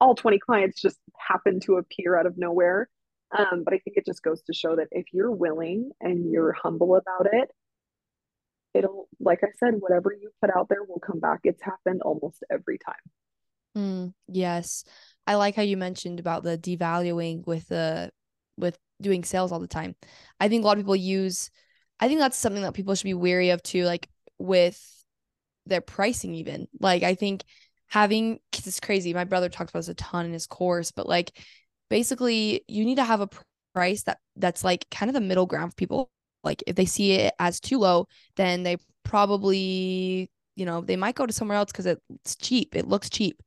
all 0.00 0.14
20 0.14 0.38
clients 0.38 0.80
just 0.80 0.98
happened 1.18 1.62
to 1.62 1.76
appear 1.76 2.16
out 2.18 2.26
of 2.26 2.38
nowhere. 2.38 2.88
Um, 3.36 3.62
but 3.64 3.74
I 3.74 3.78
think 3.78 3.96
it 3.96 4.06
just 4.06 4.22
goes 4.22 4.42
to 4.42 4.54
show 4.54 4.76
that 4.76 4.88
if 4.90 5.06
you're 5.12 5.30
willing 5.30 5.90
and 6.00 6.30
you're 6.30 6.52
humble 6.52 6.96
about 6.96 7.32
it, 7.32 7.50
it'll, 8.74 9.08
like 9.20 9.40
I 9.42 9.48
said, 9.58 9.74
whatever 9.78 10.12
you 10.12 10.30
put 10.40 10.54
out 10.54 10.68
there 10.68 10.84
will 10.84 11.00
come 11.00 11.18
back. 11.18 11.40
It's 11.44 11.62
happened 11.62 12.02
almost 12.02 12.44
every 12.50 12.78
time. 12.78 12.94
Mm, 13.76 14.14
yes. 14.28 14.84
I 15.26 15.36
like 15.36 15.56
how 15.56 15.62
you 15.62 15.78
mentioned 15.78 16.20
about 16.20 16.42
the 16.42 16.58
devaluing 16.58 17.46
with 17.46 17.68
the 17.68 18.10
with 18.58 18.78
doing 19.00 19.24
sales 19.24 19.50
all 19.50 19.60
the 19.60 19.66
time. 19.66 19.96
I 20.38 20.48
think 20.48 20.62
a 20.62 20.66
lot 20.66 20.76
of 20.76 20.84
people 20.84 20.94
use 20.94 21.50
I 22.02 22.08
think 22.08 22.18
that's 22.18 22.36
something 22.36 22.62
that 22.62 22.74
people 22.74 22.96
should 22.96 23.04
be 23.04 23.14
wary 23.14 23.50
of 23.50 23.62
too, 23.62 23.84
like 23.84 24.08
with 24.42 24.80
their 25.66 25.80
pricing 25.80 26.34
even. 26.34 26.68
Like 26.80 27.02
I 27.02 27.14
think 27.14 27.44
having 27.88 28.40
it's 28.52 28.80
crazy. 28.80 29.14
My 29.14 29.24
brother 29.24 29.48
talks 29.48 29.70
about 29.70 29.80
this 29.80 29.88
a 29.88 29.94
ton 29.94 30.26
in 30.26 30.32
his 30.32 30.46
course, 30.46 30.92
but 30.92 31.08
like 31.08 31.32
basically 31.90 32.64
you 32.68 32.84
need 32.84 32.96
to 32.96 33.04
have 33.04 33.20
a 33.20 33.28
price 33.74 34.04
that 34.04 34.18
that's 34.36 34.64
like 34.64 34.86
kind 34.90 35.10
of 35.10 35.14
the 35.14 35.20
middle 35.20 35.46
ground 35.46 35.72
for 35.72 35.76
people. 35.76 36.10
Like 36.42 36.62
if 36.66 36.74
they 36.76 36.86
see 36.86 37.12
it 37.12 37.34
as 37.38 37.60
too 37.60 37.78
low, 37.78 38.06
then 38.36 38.62
they 38.62 38.76
probably, 39.04 40.30
you 40.56 40.66
know, 40.66 40.80
they 40.80 40.96
might 40.96 41.14
go 41.14 41.26
to 41.26 41.32
somewhere 41.32 41.58
else 41.58 41.70
because 41.70 41.86
it's 41.86 42.36
cheap. 42.36 42.74
It 42.74 42.88
looks 42.88 43.10
cheap. 43.10 43.42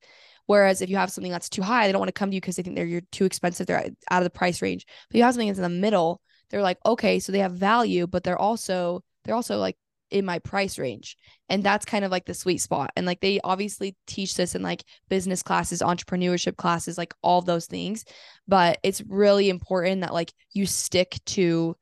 Whereas 0.47 0.81
if 0.81 0.89
you 0.89 0.97
have 0.97 1.11
something 1.11 1.31
that's 1.31 1.49
too 1.49 1.63
high, 1.63 1.87
they 1.87 1.91
don't 1.91 1.99
want 1.99 2.09
to 2.09 2.13
come 2.13 2.29
to 2.29 2.35
you 2.35 2.41
because 2.41 2.55
they 2.55 2.63
think 2.63 2.75
they're 2.75 2.85
you're 2.85 3.01
too 3.11 3.25
expensive. 3.25 3.67
They're 3.67 3.89
out 4.11 4.21
of 4.21 4.23
the 4.23 4.29
price 4.29 4.61
range. 4.61 4.85
But 5.09 5.17
you 5.17 5.23
have 5.23 5.33
something 5.33 5.47
that's 5.47 5.59
in 5.59 5.63
the 5.63 5.69
middle. 5.69 6.21
They're 6.49 6.61
like, 6.61 6.77
okay, 6.85 7.19
so 7.19 7.31
they 7.31 7.39
have 7.39 7.53
value, 7.53 8.05
but 8.05 8.23
they're 8.23 8.37
also 8.39 9.03
they're 9.23 9.35
also 9.35 9.57
like 9.57 9.75
in 10.11 10.25
my 10.25 10.39
price 10.39 10.77
range. 10.77 11.17
And 11.49 11.63
that's 11.63 11.85
kind 11.85 12.05
of 12.05 12.11
like 12.11 12.25
the 12.25 12.33
sweet 12.33 12.59
spot. 12.59 12.91
And 12.95 13.05
like 13.05 13.21
they 13.21 13.39
obviously 13.43 13.95
teach 14.07 14.35
this 14.35 14.55
in 14.55 14.61
like 14.61 14.83
business 15.09 15.43
classes, 15.43 15.81
entrepreneurship 15.81 16.57
classes, 16.57 16.97
like 16.97 17.13
all 17.21 17.41
those 17.41 17.65
things. 17.65 18.05
But 18.47 18.79
it's 18.83 19.01
really 19.07 19.49
important 19.49 20.01
that 20.01 20.13
like 20.13 20.33
you 20.51 20.65
stick 20.65 21.19
to 21.27 21.75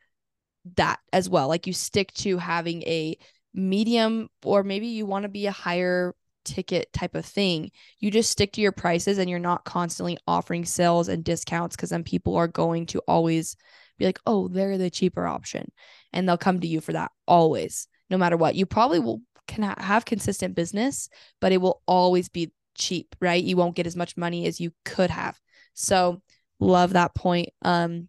that 0.76 1.00
as 1.12 1.30
well. 1.30 1.48
Like 1.48 1.68
you 1.68 1.74
stick 1.74 2.14
to 2.16 2.38
having 2.38 2.84
a 2.84 3.18
medium 3.54 4.30
or 4.44 4.64
maybe 4.64 4.88
you 4.88 5.06
want 5.06 5.24
to 5.24 5.30
be 5.30 5.46
a 5.46 5.52
higher 5.52 6.16
ticket 6.44 6.92
type 6.94 7.16
of 7.16 7.26
thing. 7.26 7.72
You 8.00 8.12
just 8.12 8.32
stick 8.32 8.54
to 8.54 8.62
your 8.62 8.72
prices 8.72 9.18
and 9.18 9.30
you're 9.30 9.40
not 9.40 9.66
constantly 9.66 10.18
offering 10.28 10.66
sales 10.66 11.08
and 11.08 11.24
discounts 11.24 11.76
because 11.76 11.90
then 11.90 12.04
people 12.04 12.36
are 12.36 12.48
going 12.48 12.86
to 12.88 13.00
always 13.08 13.56
be 13.98 14.06
like, 14.06 14.20
oh, 14.26 14.48
they're 14.48 14.78
the 14.78 14.90
cheaper 14.90 15.26
option. 15.26 15.72
And 16.12 16.28
they'll 16.28 16.38
come 16.38 16.60
to 16.60 16.68
you 16.68 16.82
for 16.82 16.94
that 16.94 17.12
always, 17.28 17.88
no 18.14 18.18
matter 18.20 18.38
what. 18.38 18.54
You 18.54 18.68
probably 18.68 19.00
will 19.00 19.22
can 19.48 19.64
ha- 19.64 19.76
have 19.80 20.06
consistent 20.06 20.54
business, 20.54 21.10
but 21.42 21.52
it 21.52 21.58
will 21.58 21.82
always 21.88 22.30
be 22.30 22.54
cheap, 22.76 23.16
right? 23.20 23.44
You 23.44 23.58
won't 23.58 23.76
get 23.76 23.88
as 23.88 23.96
much 23.96 24.16
money 24.16 24.46
as 24.46 24.62
you 24.62 24.72
could 24.86 25.10
have. 25.10 25.40
So 25.74 26.22
love 26.60 26.94
that 26.94 27.16
point. 27.16 27.50
Um, 27.64 28.08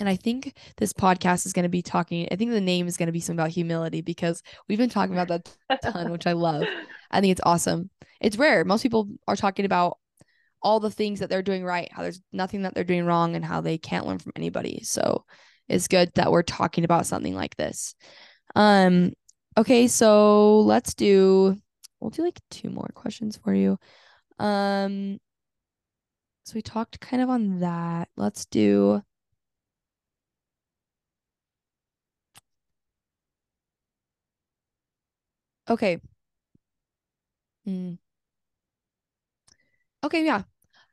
and 0.00 0.08
I 0.08 0.16
think 0.16 0.56
this 0.76 0.92
podcast 0.92 1.46
is 1.46 1.52
going 1.52 1.62
to 1.64 1.68
be 1.68 1.82
talking, 1.82 2.26
I 2.32 2.36
think 2.36 2.50
the 2.50 2.60
name 2.60 2.88
is 2.88 2.96
going 2.96 3.06
to 3.06 3.12
be 3.12 3.20
something 3.20 3.38
about 3.38 3.52
humility 3.52 4.00
because 4.00 4.42
we've 4.68 4.76
been 4.76 4.90
talking 4.90 5.16
about 5.16 5.28
that 5.28 5.82
ton, 5.92 6.10
which 6.10 6.26
I 6.26 6.32
love. 6.32 6.64
I 7.12 7.20
think 7.20 7.30
it's 7.30 7.40
awesome. 7.44 7.90
It's 8.20 8.36
rare. 8.36 8.64
Most 8.64 8.82
people 8.82 9.08
are 9.28 9.36
talking 9.36 9.64
about 9.66 9.98
all 10.60 10.80
the 10.80 10.90
things 10.90 11.20
that 11.20 11.30
they're 11.30 11.42
doing 11.42 11.64
right, 11.64 11.88
how 11.92 12.02
there's 12.02 12.20
nothing 12.32 12.62
that 12.62 12.74
they're 12.74 12.82
doing 12.82 13.06
wrong, 13.06 13.36
and 13.36 13.44
how 13.44 13.60
they 13.60 13.78
can't 13.78 14.06
learn 14.06 14.18
from 14.18 14.32
anybody. 14.34 14.80
So 14.82 15.24
it's 15.68 15.86
good 15.86 16.10
that 16.16 16.32
we're 16.32 16.42
talking 16.42 16.84
about 16.84 17.06
something 17.06 17.36
like 17.36 17.56
this. 17.56 17.94
Um, 18.56 19.12
okay, 19.58 19.88
so 19.88 20.60
let's 20.60 20.94
do 20.94 21.56
we'll 22.00 22.10
do 22.10 22.22
like 22.22 22.40
two 22.50 22.70
more 22.70 22.88
questions 22.94 23.36
for 23.36 23.54
you. 23.54 23.78
Um 24.38 25.20
so 26.44 26.54
we 26.54 26.62
talked 26.62 27.00
kind 27.00 27.22
of 27.22 27.28
on 27.30 27.60
that. 27.60 28.08
Let's 28.16 28.46
do 28.46 29.02
Okay. 35.68 36.00
Mm. 37.66 37.98
Okay, 40.04 40.24
yeah. 40.24 40.42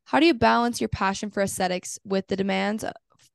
How 0.06 0.20
do 0.20 0.26
you 0.28 0.34
balance 0.34 0.82
your 0.82 0.90
passion 0.90 1.32
for 1.32 1.42
aesthetics 1.44 2.00
with 2.06 2.28
the 2.28 2.36
demands 2.36 2.86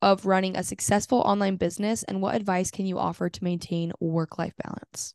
of 0.03 0.26
running 0.26 0.57
a 0.57 0.64
successful 0.64 1.20
online 1.20 1.57
business 1.57 2.03
and 2.05 2.22
what 2.22 2.35
advice 2.37 2.70
can 2.70 2.87
you 2.87 2.99
offer 2.99 3.28
to 3.31 3.45
maintain 3.45 3.93
work-life 4.01 4.55
balance? 4.64 5.14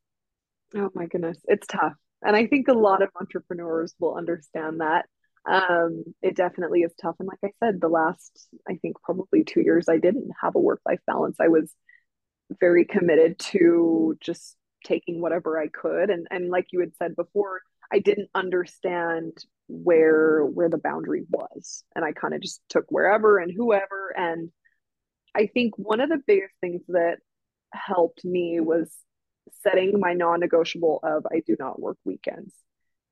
Oh 0.76 0.90
my 0.94 1.06
goodness, 1.06 1.38
it's 1.46 1.68
tough. 1.68 1.94
And 2.24 2.36
I 2.36 2.48
think 2.48 2.68
a 2.68 2.74
lot 2.74 3.02
of 3.02 3.10
entrepreneurs 3.20 3.94
will 4.00 4.16
understand 4.16 4.82
that. 4.82 5.06
Um, 5.50 6.04
it 6.22 6.36
definitely 6.36 6.82
is 6.82 6.94
tough. 7.00 7.16
And 7.20 7.28
like 7.30 7.40
I 7.44 7.52
said, 7.64 7.80
the 7.80 7.88
last, 7.88 8.48
I 8.68 8.76
think 8.78 8.98
probably 9.04 9.44
two 9.44 9.62
years, 9.62 9.88
I 9.88 9.98
didn't 9.98 10.32
have 10.42 10.56
a 10.56 10.60
work 10.60 10.82
life 10.88 11.00
balance. 11.06 11.38
I 11.40 11.50
was 11.50 11.72
very 12.60 12.86
committed 12.86 13.40
to 13.40 14.18
just 14.22 14.58
taking 14.86 15.22
whatever 15.22 15.60
I 15.60 15.68
could. 15.68 16.10
And 16.12 16.28
and 16.32 16.50
like 16.50 16.68
you 16.72 16.82
had 16.82 16.96
said 16.98 17.16
before, 17.16 17.62
I 17.94 18.00
didn't 18.00 18.30
understand 18.36 19.34
where 19.68 20.46
where 20.46 20.70
the 20.70 20.80
boundary 20.80 21.26
was. 21.30 21.84
And 21.96 22.06
I 22.06 22.14
kind 22.14 22.34
of 22.34 22.42
just 22.42 22.62
took 22.70 22.86
wherever 22.90 23.40
and 23.40 23.52
whoever. 23.56 24.14
And 24.18 24.52
I 25.36 25.48
think 25.48 25.78
one 25.78 26.02
of 26.02 26.10
the 26.10 26.22
biggest 26.26 26.54
things 26.62 26.82
that 26.90 27.18
helped 27.74 28.26
me 28.26 28.60
was 28.60 28.92
setting 29.64 30.00
my 30.00 30.14
non-negotiable 30.14 31.00
of 31.04 31.26
I 31.32 31.42
do 31.46 31.56
not 31.60 31.80
work 31.80 31.98
weekends. 32.04 32.54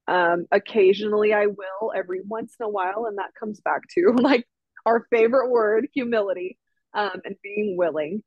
Um, 0.07 0.45
occasionally 0.51 1.33
I 1.33 1.47
will 1.47 1.93
every 1.95 2.21
once 2.27 2.55
in 2.59 2.65
a 2.65 2.69
while, 2.69 3.05
and 3.07 3.17
that 3.17 3.35
comes 3.39 3.61
back 3.61 3.81
to 3.95 4.13
like 4.17 4.47
our 4.85 5.05
favorite 5.09 5.49
word, 5.49 5.87
humility, 5.93 6.57
um, 6.93 7.21
and 7.23 7.35
being 7.41 7.77
willing. 7.77 8.23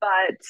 But 0.00 0.40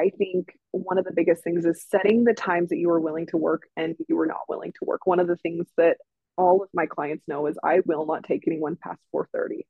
I 0.00 0.10
think 0.10 0.56
one 0.72 0.98
of 0.98 1.04
the 1.04 1.12
biggest 1.12 1.44
things 1.44 1.64
is 1.64 1.84
setting 1.88 2.24
the 2.24 2.34
times 2.34 2.70
that 2.70 2.78
you 2.78 2.90
are 2.90 3.00
willing 3.00 3.26
to 3.28 3.36
work 3.36 3.62
and 3.76 3.94
you 4.08 4.18
are 4.18 4.26
not 4.26 4.48
willing 4.48 4.72
to 4.72 4.84
work. 4.84 5.06
One 5.06 5.20
of 5.20 5.28
the 5.28 5.36
things 5.36 5.66
that 5.76 5.98
all 6.36 6.62
of 6.62 6.68
my 6.74 6.86
clients 6.86 7.28
know 7.28 7.46
is 7.46 7.56
I 7.62 7.80
will 7.86 8.06
not 8.06 8.24
take 8.24 8.44
anyone 8.46 8.76
past 8.76 9.00
4:30. 9.12 9.66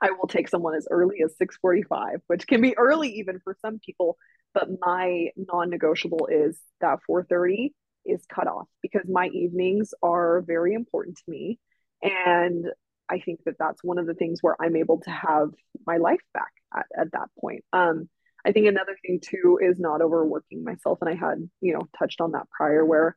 I 0.00 0.10
will 0.10 0.28
take 0.28 0.48
someone 0.48 0.74
as 0.74 0.88
early 0.90 1.22
as 1.24 1.36
6:45, 1.36 2.20
which 2.26 2.46
can 2.46 2.60
be 2.60 2.76
early 2.76 3.10
even 3.10 3.40
for 3.40 3.56
some 3.60 3.78
people, 3.78 4.16
but 4.54 4.68
my 4.80 5.28
non-negotiable 5.36 6.28
is 6.30 6.60
that 6.80 6.98
4:30 7.08 7.72
is 8.04 8.24
cut 8.26 8.46
off 8.46 8.68
because 8.82 9.08
my 9.08 9.28
evenings 9.28 9.92
are 10.02 10.40
very 10.40 10.74
important 10.74 11.16
to 11.16 11.30
me 11.30 11.58
and 12.02 12.66
I 13.08 13.20
think 13.20 13.44
that 13.44 13.56
that's 13.58 13.82
one 13.82 13.98
of 13.98 14.06
the 14.06 14.14
things 14.14 14.42
where 14.42 14.56
I'm 14.60 14.76
able 14.76 15.00
to 15.00 15.10
have 15.10 15.50
my 15.86 15.96
life 15.96 16.20
back 16.34 16.52
at, 16.74 16.86
at 16.96 17.12
that 17.12 17.28
point. 17.40 17.64
Um, 17.72 18.08
I 18.44 18.52
think 18.52 18.66
another 18.66 18.96
thing 19.04 19.20
too 19.20 19.58
is 19.60 19.78
not 19.78 20.02
overworking 20.02 20.62
myself. 20.62 20.98
And 21.00 21.10
I 21.10 21.14
had, 21.14 21.48
you 21.60 21.72
know, 21.72 21.88
touched 21.98 22.20
on 22.20 22.32
that 22.32 22.48
prior 22.50 22.84
where 22.84 23.16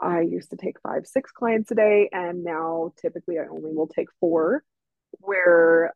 I 0.00 0.20
used 0.20 0.50
to 0.50 0.56
take 0.56 0.80
five, 0.80 1.06
six 1.06 1.30
clients 1.30 1.70
a 1.70 1.74
day. 1.74 2.08
And 2.12 2.44
now 2.44 2.92
typically 3.00 3.38
I 3.38 3.46
only 3.46 3.72
will 3.72 3.86
take 3.86 4.08
four, 4.20 4.62
where 5.12 5.94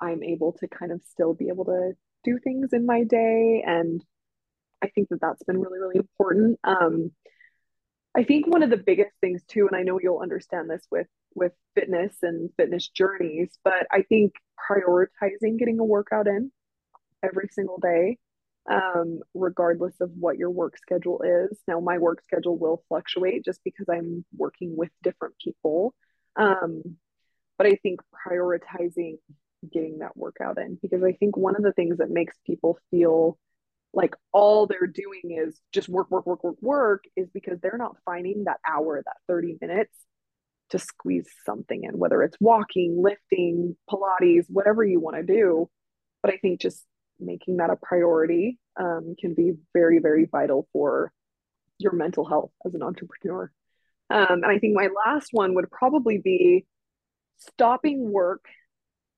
I'm 0.00 0.22
able 0.22 0.52
to 0.60 0.68
kind 0.68 0.92
of 0.92 1.02
still 1.10 1.34
be 1.34 1.48
able 1.48 1.66
to 1.66 1.92
do 2.24 2.38
things 2.38 2.72
in 2.72 2.86
my 2.86 3.04
day. 3.04 3.62
And 3.66 4.02
I 4.82 4.88
think 4.88 5.08
that 5.10 5.20
that's 5.20 5.42
been 5.44 5.60
really, 5.60 5.78
really 5.78 5.96
important. 5.96 6.58
Um, 6.64 7.12
I 8.16 8.24
think 8.24 8.46
one 8.46 8.62
of 8.62 8.70
the 8.70 8.76
biggest 8.76 9.12
things 9.20 9.42
too, 9.48 9.66
and 9.66 9.76
I 9.76 9.82
know 9.82 9.98
you'll 10.00 10.20
understand 10.20 10.70
this 10.70 10.86
with 10.90 11.08
with 11.34 11.52
fitness 11.74 12.14
and 12.22 12.50
fitness 12.56 12.88
journeys, 12.88 13.58
but 13.64 13.88
I 13.90 14.02
think 14.02 14.34
prioritizing 14.70 15.58
getting 15.58 15.80
a 15.80 15.84
workout 15.84 16.28
in 16.28 16.52
every 17.24 17.48
single 17.50 17.78
day, 17.78 18.18
um, 18.70 19.18
regardless 19.34 19.94
of 20.00 20.10
what 20.18 20.38
your 20.38 20.50
work 20.50 20.78
schedule 20.78 21.22
is. 21.22 21.58
Now, 21.66 21.80
my 21.80 21.98
work 21.98 22.22
schedule 22.22 22.56
will 22.56 22.84
fluctuate 22.88 23.44
just 23.44 23.60
because 23.64 23.86
I'm 23.90 24.24
working 24.36 24.76
with 24.76 24.90
different 25.02 25.34
people. 25.42 25.92
Um, 26.36 26.98
but 27.58 27.66
I 27.66 27.76
think 27.82 28.00
prioritizing 28.26 29.18
getting 29.72 29.98
that 29.98 30.16
workout 30.16 30.58
in 30.58 30.78
because 30.80 31.02
I 31.02 31.12
think 31.12 31.36
one 31.36 31.56
of 31.56 31.62
the 31.62 31.72
things 31.72 31.98
that 31.98 32.10
makes 32.10 32.34
people 32.46 32.78
feel 32.90 33.38
like 33.92 34.14
all 34.32 34.66
they're 34.66 34.86
doing 34.86 35.38
is 35.38 35.60
just 35.72 35.88
work, 35.88 36.10
work, 36.10 36.26
work, 36.26 36.42
work, 36.42 36.56
work 36.60 37.04
is 37.16 37.28
because 37.32 37.60
they're 37.60 37.78
not 37.78 37.96
finding 38.04 38.44
that 38.44 38.58
hour, 38.68 39.00
that 39.04 39.16
30 39.28 39.58
minutes 39.60 39.94
to 40.70 40.78
squeeze 40.78 41.28
something 41.46 41.84
in, 41.84 41.98
whether 41.98 42.22
it's 42.22 42.36
walking, 42.40 43.00
lifting, 43.00 43.76
Pilates, 43.88 44.46
whatever 44.48 44.82
you 44.82 45.00
want 45.00 45.16
to 45.16 45.22
do. 45.22 45.70
But 46.22 46.32
I 46.32 46.38
think 46.38 46.60
just 46.60 46.84
making 47.20 47.58
that 47.58 47.70
a 47.70 47.76
priority 47.76 48.58
um, 48.78 49.14
can 49.18 49.34
be 49.34 49.52
very, 49.72 50.00
very 50.00 50.24
vital 50.24 50.66
for 50.72 51.12
your 51.78 51.92
mental 51.92 52.24
health 52.24 52.50
as 52.66 52.74
an 52.74 52.82
entrepreneur. 52.82 53.50
Um, 54.10 54.42
and 54.42 54.46
I 54.46 54.58
think 54.58 54.74
my 54.74 54.88
last 55.06 55.28
one 55.32 55.54
would 55.54 55.70
probably 55.70 56.18
be 56.18 56.66
stopping 57.38 58.10
work 58.10 58.44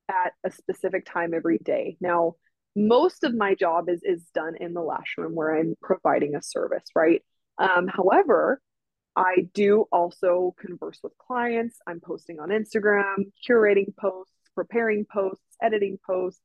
at 0.09 0.33
a 0.45 0.51
specific 0.51 1.07
time 1.07 1.35
every 1.35 1.59
day. 1.59 1.97
Now, 2.01 2.35
most 2.75 3.25
of 3.25 3.35
my 3.35 3.55
job 3.55 3.89
is 3.89 4.03
is 4.03 4.23
done 4.35 4.55
in 4.61 4.75
the 4.75 4.83
lash 4.83 5.15
room 5.17 5.35
where 5.35 5.57
I'm 5.57 5.75
providing 5.83 6.35
a 6.35 6.43
service, 6.43 6.85
right? 6.95 7.23
Um, 7.59 7.89
however, 7.89 8.61
I 9.17 9.49
do 9.55 9.87
also 9.91 10.55
converse 10.59 10.99
with 11.03 11.17
clients. 11.17 11.79
I'm 11.87 12.01
posting 12.01 12.39
on 12.39 12.51
Instagram, 12.51 13.33
curating 13.49 13.97
posts, 13.97 14.35
preparing 14.55 15.07
posts, 15.11 15.57
editing 15.63 15.99
posts, 16.07 16.43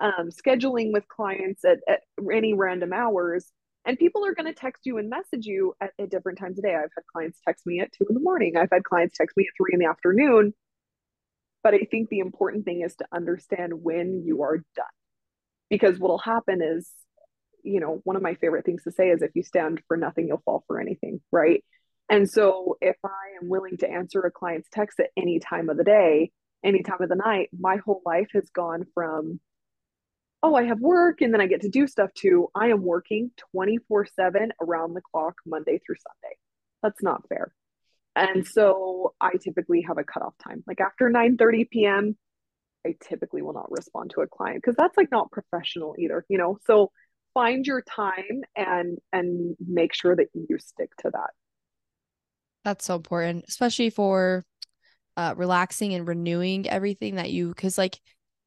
um, 0.00 0.30
scheduling 0.30 0.92
with 0.92 1.06
clients 1.06 1.64
at, 1.64 1.78
at 1.88 2.00
any 2.32 2.54
random 2.54 2.92
hours. 2.92 3.52
And 3.84 3.98
people 3.98 4.26
are 4.26 4.34
going 4.34 4.46
to 4.46 4.52
text 4.52 4.82
you 4.84 4.98
and 4.98 5.08
message 5.08 5.46
you 5.46 5.74
at, 5.80 5.92
at 5.98 6.10
different 6.10 6.38
times 6.38 6.58
of 6.58 6.64
day. 6.64 6.74
I've 6.74 6.90
had 6.94 7.06
clients 7.12 7.40
text 7.46 7.66
me 7.66 7.80
at 7.80 7.92
two 7.92 8.06
in 8.08 8.14
the 8.14 8.20
morning. 8.20 8.56
I've 8.56 8.70
had 8.72 8.84
clients 8.84 9.16
text 9.16 9.36
me 9.36 9.44
at 9.44 9.56
three 9.56 9.72
in 9.72 9.78
the 9.78 9.86
afternoon. 9.86 10.54
But 11.62 11.74
I 11.74 11.86
think 11.90 12.08
the 12.08 12.18
important 12.18 12.64
thing 12.64 12.82
is 12.82 12.94
to 12.96 13.06
understand 13.12 13.72
when 13.82 14.22
you 14.24 14.42
are 14.42 14.56
done. 14.56 14.86
Because 15.70 15.98
what'll 15.98 16.18
happen 16.18 16.60
is, 16.60 16.90
you 17.62 17.80
know, 17.80 18.00
one 18.04 18.16
of 18.16 18.22
my 18.22 18.34
favorite 18.34 18.64
things 18.64 18.82
to 18.84 18.90
say 18.90 19.08
is 19.10 19.22
if 19.22 19.30
you 19.34 19.42
stand 19.42 19.80
for 19.88 19.96
nothing, 19.96 20.28
you'll 20.28 20.42
fall 20.44 20.64
for 20.66 20.80
anything, 20.80 21.20
right? 21.30 21.64
And 22.10 22.28
so 22.28 22.76
if 22.80 22.96
I 23.04 23.40
am 23.40 23.48
willing 23.48 23.78
to 23.78 23.90
answer 23.90 24.20
a 24.20 24.30
client's 24.30 24.68
text 24.70 25.00
at 25.00 25.10
any 25.16 25.38
time 25.38 25.70
of 25.70 25.76
the 25.76 25.84
day, 25.84 26.30
any 26.64 26.82
time 26.82 27.00
of 27.00 27.08
the 27.08 27.16
night, 27.16 27.48
my 27.58 27.76
whole 27.76 28.02
life 28.04 28.28
has 28.34 28.50
gone 28.50 28.84
from, 28.92 29.40
oh, 30.42 30.54
I 30.54 30.64
have 30.64 30.80
work 30.80 31.20
and 31.20 31.32
then 31.32 31.40
I 31.40 31.46
get 31.46 31.62
to 31.62 31.68
do 31.68 31.86
stuff 31.86 32.10
to 32.18 32.48
I 32.54 32.68
am 32.68 32.82
working 32.82 33.30
24 33.52 34.06
7 34.14 34.52
around 34.60 34.94
the 34.94 35.00
clock, 35.00 35.36
Monday 35.46 35.80
through 35.84 35.96
Sunday. 35.96 36.36
That's 36.82 37.02
not 37.02 37.26
fair. 37.28 37.54
And 38.14 38.46
so 38.46 39.14
I 39.20 39.32
typically 39.42 39.82
have 39.82 39.98
a 39.98 40.04
cutoff 40.04 40.34
time. 40.38 40.62
Like 40.66 40.80
after 40.80 41.08
9 41.08 41.36
30 41.36 41.64
p.m., 41.64 42.16
I 42.86 42.94
typically 43.00 43.42
will 43.42 43.54
not 43.54 43.70
respond 43.70 44.10
to 44.14 44.20
a 44.20 44.26
client 44.26 44.62
because 44.62 44.76
that's 44.76 44.96
like 44.96 45.10
not 45.10 45.30
professional 45.30 45.94
either, 45.98 46.24
you 46.28 46.36
know? 46.36 46.58
So 46.66 46.90
find 47.34 47.66
your 47.66 47.82
time 47.82 48.42
and 48.56 48.98
and 49.12 49.56
make 49.66 49.94
sure 49.94 50.14
that 50.14 50.26
you 50.34 50.58
stick 50.58 50.90
to 50.98 51.10
that. 51.12 51.30
That's 52.64 52.84
so 52.84 52.96
important, 52.96 53.46
especially 53.48 53.90
for 53.90 54.44
uh, 55.16 55.34
relaxing 55.36 55.94
and 55.94 56.06
renewing 56.06 56.68
everything 56.68 57.16
that 57.16 57.30
you, 57.30 57.48
because 57.48 57.76
like 57.76 57.98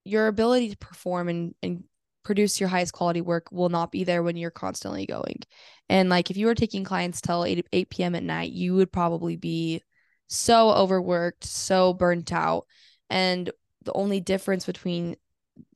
your 0.03 0.27
ability 0.27 0.69
to 0.69 0.77
perform 0.77 1.27
and, 1.27 1.55
and 1.61 1.83
produce 2.25 2.59
your 2.59 2.67
highest 2.67 2.91
quality 2.91 3.21
work 3.21 3.47
will 3.51 3.69
not 3.69 3.91
be 3.91 4.03
there 4.03 4.23
when 4.23 4.35
you're 4.35 4.51
constantly 4.51 5.05
going. 5.05 5.39
And 5.87 6.09
like 6.09 6.29
if 6.29 6.37
you 6.37 6.47
were 6.47 6.55
taking 6.55 6.83
clients 6.83 7.21
till 7.21 7.45
8, 7.45 7.65
8 7.71 7.89
p.m. 7.89 8.15
at 8.15 8.23
night, 8.23 8.51
you 8.51 8.75
would 8.75 8.91
probably 8.91 9.37
be 9.37 9.81
so 10.27 10.71
overworked, 10.71 11.43
so 11.45 11.93
burnt 11.93 12.33
out. 12.33 12.65
And 13.09 13.49
the 13.83 13.93
only 13.93 14.19
difference 14.19 14.65
between 14.65 15.15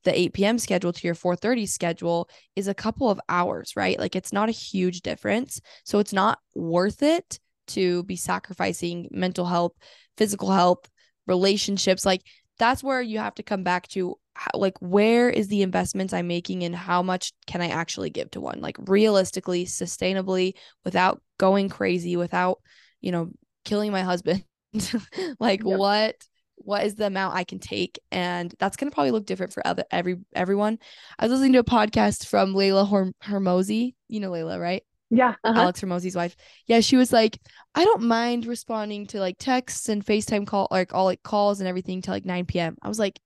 the 0.04 0.18
8 0.20 0.34
p.m. 0.34 0.58
schedule 0.58 0.92
to 0.92 1.08
your 1.08 1.16
4:30 1.16 1.70
schedule 1.70 2.30
is 2.56 2.68
a 2.68 2.74
couple 2.74 3.10
of 3.10 3.22
hours, 3.30 3.76
right? 3.76 3.98
Like 3.98 4.16
it's 4.16 4.34
not 4.34 4.50
a 4.50 4.54
huge 4.54 5.02
difference. 5.02 5.62
So 5.86 6.00
it's 6.00 6.12
not 6.12 6.40
worth 6.56 7.04
it 7.04 7.40
to 7.68 8.04
be 8.04 8.16
sacrificing 8.16 9.08
mental 9.12 9.46
health, 9.46 9.74
physical 10.18 10.52
health, 10.52 10.90
relationships. 11.28 12.06
Like 12.06 12.24
that's 12.58 12.84
where 12.84 13.02
you 13.02 13.20
have 13.20 13.36
to 13.36 13.44
come 13.44 13.64
back 13.64 13.88
to 13.90 14.16
how, 14.40 14.52
like 14.54 14.78
where 14.80 15.30
is 15.30 15.50
the 15.50 15.62
investments 15.64 16.14
I'm 16.14 16.28
making 16.28 16.64
and 16.64 16.74
how 16.74 17.04
much 17.04 17.34
can 17.46 17.62
I 17.62 17.68
actually 17.68 18.10
give 18.10 18.32
to 18.32 18.42
one? 18.42 18.62
Like 18.62 18.78
realistically, 18.88 19.66
sustainably, 19.66 20.54
without 20.86 21.22
going 21.38 21.68
crazy, 21.68 22.16
without, 22.16 22.60
you 23.02 23.12
know, 23.12 23.32
killing 23.66 23.92
my 23.92 24.02
husband. 24.02 24.46
like 25.40 25.64
yep. 25.66 25.78
what 25.78 26.16
what 26.56 26.86
is 26.86 26.96
the 26.96 27.08
amount 27.08 27.36
I 27.36 27.44
can 27.44 27.60
take? 27.60 28.00
And 28.12 28.54
that's 28.60 28.78
gonna 28.78 28.92
probably 28.92 29.12
look 29.12 29.26
different 29.26 29.52
for 29.52 29.66
other 29.68 29.84
every 29.92 30.18
everyone. 30.34 30.80
I 31.18 31.26
was 31.26 31.34
listening 31.34 31.54
to 31.54 31.60
a 31.60 31.64
podcast 31.64 32.26
from 32.26 32.56
Leila 32.56 32.86
Hormozi. 32.86 33.96
You 34.08 34.20
know 34.22 34.32
Leila, 34.32 34.58
right? 34.58 34.84
Yeah. 35.10 35.36
Uh-huh. 35.44 35.60
Alex 35.60 35.82
Hormozi's 35.82 36.16
wife. 36.16 36.38
Yeah, 36.66 36.80
she 36.80 36.96
was 36.96 37.12
like, 37.12 37.40
I 37.76 37.84
don't 37.84 38.04
mind 38.04 38.46
responding 38.46 39.08
to 39.08 39.20
like 39.20 39.38
texts 39.38 39.90
and 39.90 40.06
FaceTime 40.06 40.48
call 40.48 40.70
like 40.72 40.94
all 40.94 41.06
like 41.06 41.24
calls 41.24 41.60
and 41.60 41.68
everything 41.68 42.02
till 42.02 42.14
like 42.14 42.26
9 42.26 42.46
p.m. 42.46 42.78
I 42.82 42.88
was 42.88 43.00
like, 43.00 43.20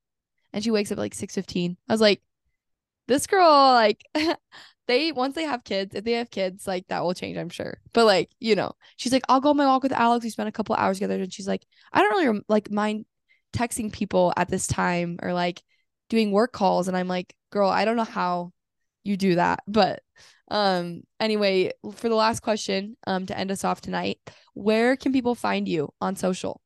and 0.53 0.63
she 0.63 0.71
wakes 0.71 0.91
up 0.91 0.97
at 0.97 1.01
like 1.01 1.13
6 1.13 1.33
15. 1.35 1.77
I 1.89 1.93
was 1.93 2.01
like, 2.01 2.21
this 3.07 3.27
girl, 3.27 3.49
like 3.49 4.03
they 4.87 5.11
once 5.11 5.35
they 5.35 5.43
have 5.43 5.63
kids, 5.63 5.95
if 5.95 6.03
they 6.03 6.13
have 6.13 6.29
kids, 6.29 6.67
like 6.67 6.87
that 6.87 7.03
will 7.03 7.13
change, 7.13 7.37
I'm 7.37 7.49
sure. 7.49 7.79
But 7.93 8.05
like, 8.05 8.29
you 8.39 8.55
know, 8.55 8.73
she's 8.97 9.11
like, 9.11 9.23
I'll 9.29 9.41
go 9.41 9.49
on 9.49 9.57
my 9.57 9.65
walk 9.65 9.83
with 9.83 9.91
Alex. 9.91 10.23
We 10.23 10.29
spent 10.29 10.49
a 10.49 10.53
couple 10.53 10.75
hours 10.75 10.97
together, 10.97 11.15
and 11.15 11.33
she's 11.33 11.47
like, 11.47 11.65
I 11.91 12.01
don't 12.01 12.25
really 12.25 12.41
like 12.47 12.71
mind 12.71 13.05
texting 13.53 13.91
people 13.91 14.33
at 14.37 14.49
this 14.49 14.67
time 14.67 15.19
or 15.21 15.33
like 15.33 15.61
doing 16.09 16.31
work 16.31 16.53
calls. 16.53 16.87
And 16.87 16.97
I'm 16.97 17.07
like, 17.07 17.33
girl, 17.51 17.69
I 17.69 17.85
don't 17.85 17.97
know 17.97 18.03
how 18.03 18.51
you 19.03 19.17
do 19.17 19.35
that, 19.35 19.61
but 19.67 20.01
um, 20.49 21.01
anyway, 21.19 21.71
for 21.95 22.09
the 22.09 22.15
last 22.15 22.41
question, 22.41 22.95
um, 23.07 23.25
to 23.25 23.37
end 23.37 23.51
us 23.51 23.63
off 23.63 23.81
tonight, 23.81 24.19
where 24.53 24.95
can 24.95 25.11
people 25.11 25.35
find 25.35 25.67
you 25.67 25.89
on 25.99 26.15
social? 26.15 26.61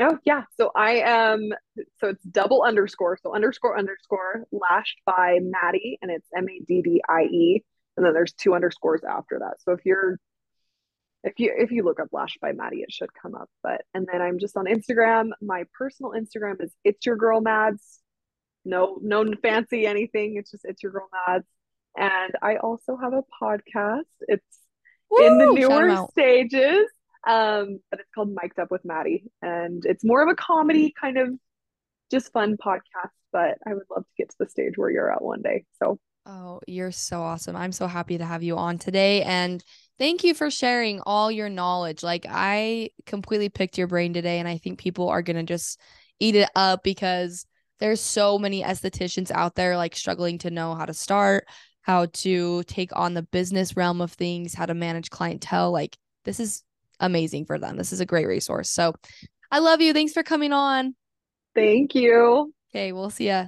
Oh 0.00 0.18
yeah. 0.24 0.42
So 0.58 0.70
I 0.74 1.02
am 1.04 1.52
so 1.98 2.08
it's 2.08 2.24
double 2.24 2.62
underscore. 2.62 3.18
So 3.22 3.34
underscore 3.34 3.78
underscore 3.78 4.44
lashed 4.52 5.00
by 5.06 5.38
Maddie 5.40 5.98
and 6.02 6.10
it's 6.10 6.26
M 6.36 6.46
A 6.48 6.64
D 6.66 6.82
D 6.82 7.02
I 7.08 7.22
E. 7.22 7.64
And 7.96 8.04
then 8.04 8.12
there's 8.12 8.32
two 8.34 8.54
underscores 8.54 9.02
after 9.08 9.38
that. 9.38 9.62
So 9.62 9.72
if 9.72 9.86
you're 9.86 10.18
if 11.24 11.38
you 11.38 11.52
if 11.56 11.70
you 11.70 11.82
look 11.82 11.98
up 11.98 12.08
lashed 12.12 12.40
by 12.40 12.52
Maddie, 12.52 12.82
it 12.82 12.92
should 12.92 13.12
come 13.14 13.34
up. 13.34 13.48
But 13.62 13.82
and 13.94 14.06
then 14.10 14.20
I'm 14.20 14.38
just 14.38 14.56
on 14.56 14.66
Instagram. 14.66 15.30
My 15.40 15.64
personal 15.76 16.12
Instagram 16.12 16.62
is 16.62 16.72
it's 16.84 17.06
your 17.06 17.16
girl 17.16 17.40
Mads. 17.40 18.00
No, 18.64 18.98
no 19.00 19.24
fancy 19.42 19.86
anything. 19.86 20.36
It's 20.36 20.50
just 20.50 20.64
it's 20.64 20.82
your 20.82 20.92
girl 20.92 21.08
Mads. 21.26 21.46
And 21.96 22.34
I 22.42 22.56
also 22.56 22.96
have 22.96 23.14
a 23.14 23.22
podcast. 23.42 24.04
It's 24.20 24.58
Woo! 25.10 25.26
in 25.26 25.38
the 25.38 25.52
newer 25.54 26.06
stages. 26.10 26.86
Um, 27.26 27.80
but 27.90 28.00
it's 28.00 28.08
called 28.14 28.34
Mic'd 28.40 28.58
Up 28.58 28.70
with 28.70 28.84
Maddie. 28.84 29.24
And 29.42 29.84
it's 29.84 30.04
more 30.04 30.22
of 30.22 30.28
a 30.28 30.34
comedy 30.34 30.94
kind 30.98 31.18
of 31.18 31.30
just 32.10 32.32
fun 32.32 32.56
podcast. 32.56 33.10
But 33.32 33.58
I 33.66 33.74
would 33.74 33.86
love 33.90 34.04
to 34.04 34.12
get 34.16 34.30
to 34.30 34.36
the 34.38 34.48
stage 34.48 34.74
where 34.76 34.90
you're 34.90 35.12
at 35.12 35.22
one 35.22 35.42
day. 35.42 35.64
So 35.82 35.98
Oh, 36.28 36.60
you're 36.66 36.90
so 36.90 37.22
awesome. 37.22 37.54
I'm 37.54 37.70
so 37.70 37.86
happy 37.86 38.18
to 38.18 38.24
have 38.24 38.42
you 38.42 38.56
on 38.56 38.78
today. 38.78 39.22
And 39.22 39.62
thank 39.96 40.24
you 40.24 40.34
for 40.34 40.50
sharing 40.50 41.00
all 41.06 41.30
your 41.30 41.48
knowledge. 41.48 42.02
Like, 42.02 42.26
I 42.28 42.90
completely 43.06 43.48
picked 43.48 43.78
your 43.78 43.86
brain 43.86 44.12
today, 44.12 44.40
and 44.40 44.48
I 44.48 44.58
think 44.58 44.80
people 44.80 45.08
are 45.08 45.22
going 45.22 45.36
to 45.36 45.44
just 45.44 45.80
eat 46.18 46.34
it 46.34 46.50
up 46.56 46.82
because 46.82 47.46
there's 47.78 48.00
so 48.00 48.40
many 48.40 48.64
estheticians 48.64 49.30
out 49.30 49.54
there 49.54 49.76
like 49.76 49.94
struggling 49.94 50.38
to 50.38 50.50
know 50.50 50.74
how 50.74 50.84
to 50.84 50.94
start, 50.94 51.46
how 51.82 52.06
to 52.06 52.64
take 52.64 52.90
on 52.96 53.14
the 53.14 53.22
business 53.22 53.76
realm 53.76 54.00
of 54.00 54.12
things, 54.12 54.52
how 54.52 54.66
to 54.66 54.74
manage 54.74 55.10
clientele. 55.10 55.70
Like, 55.70 55.96
this 56.24 56.40
is 56.40 56.64
amazing 57.00 57.46
for 57.46 57.58
them. 57.58 57.76
This 57.76 57.92
is 57.92 58.00
a 58.00 58.06
great 58.06 58.26
resource. 58.26 58.70
So, 58.70 58.94
I 59.50 59.60
love 59.60 59.80
you. 59.80 59.92
Thanks 59.92 60.12
for 60.12 60.22
coming 60.22 60.52
on. 60.52 60.94
Thank 61.54 61.94
you. 61.94 62.52
Okay, 62.70 62.92
we'll 62.92 63.10
see 63.10 63.28
ya. 63.28 63.46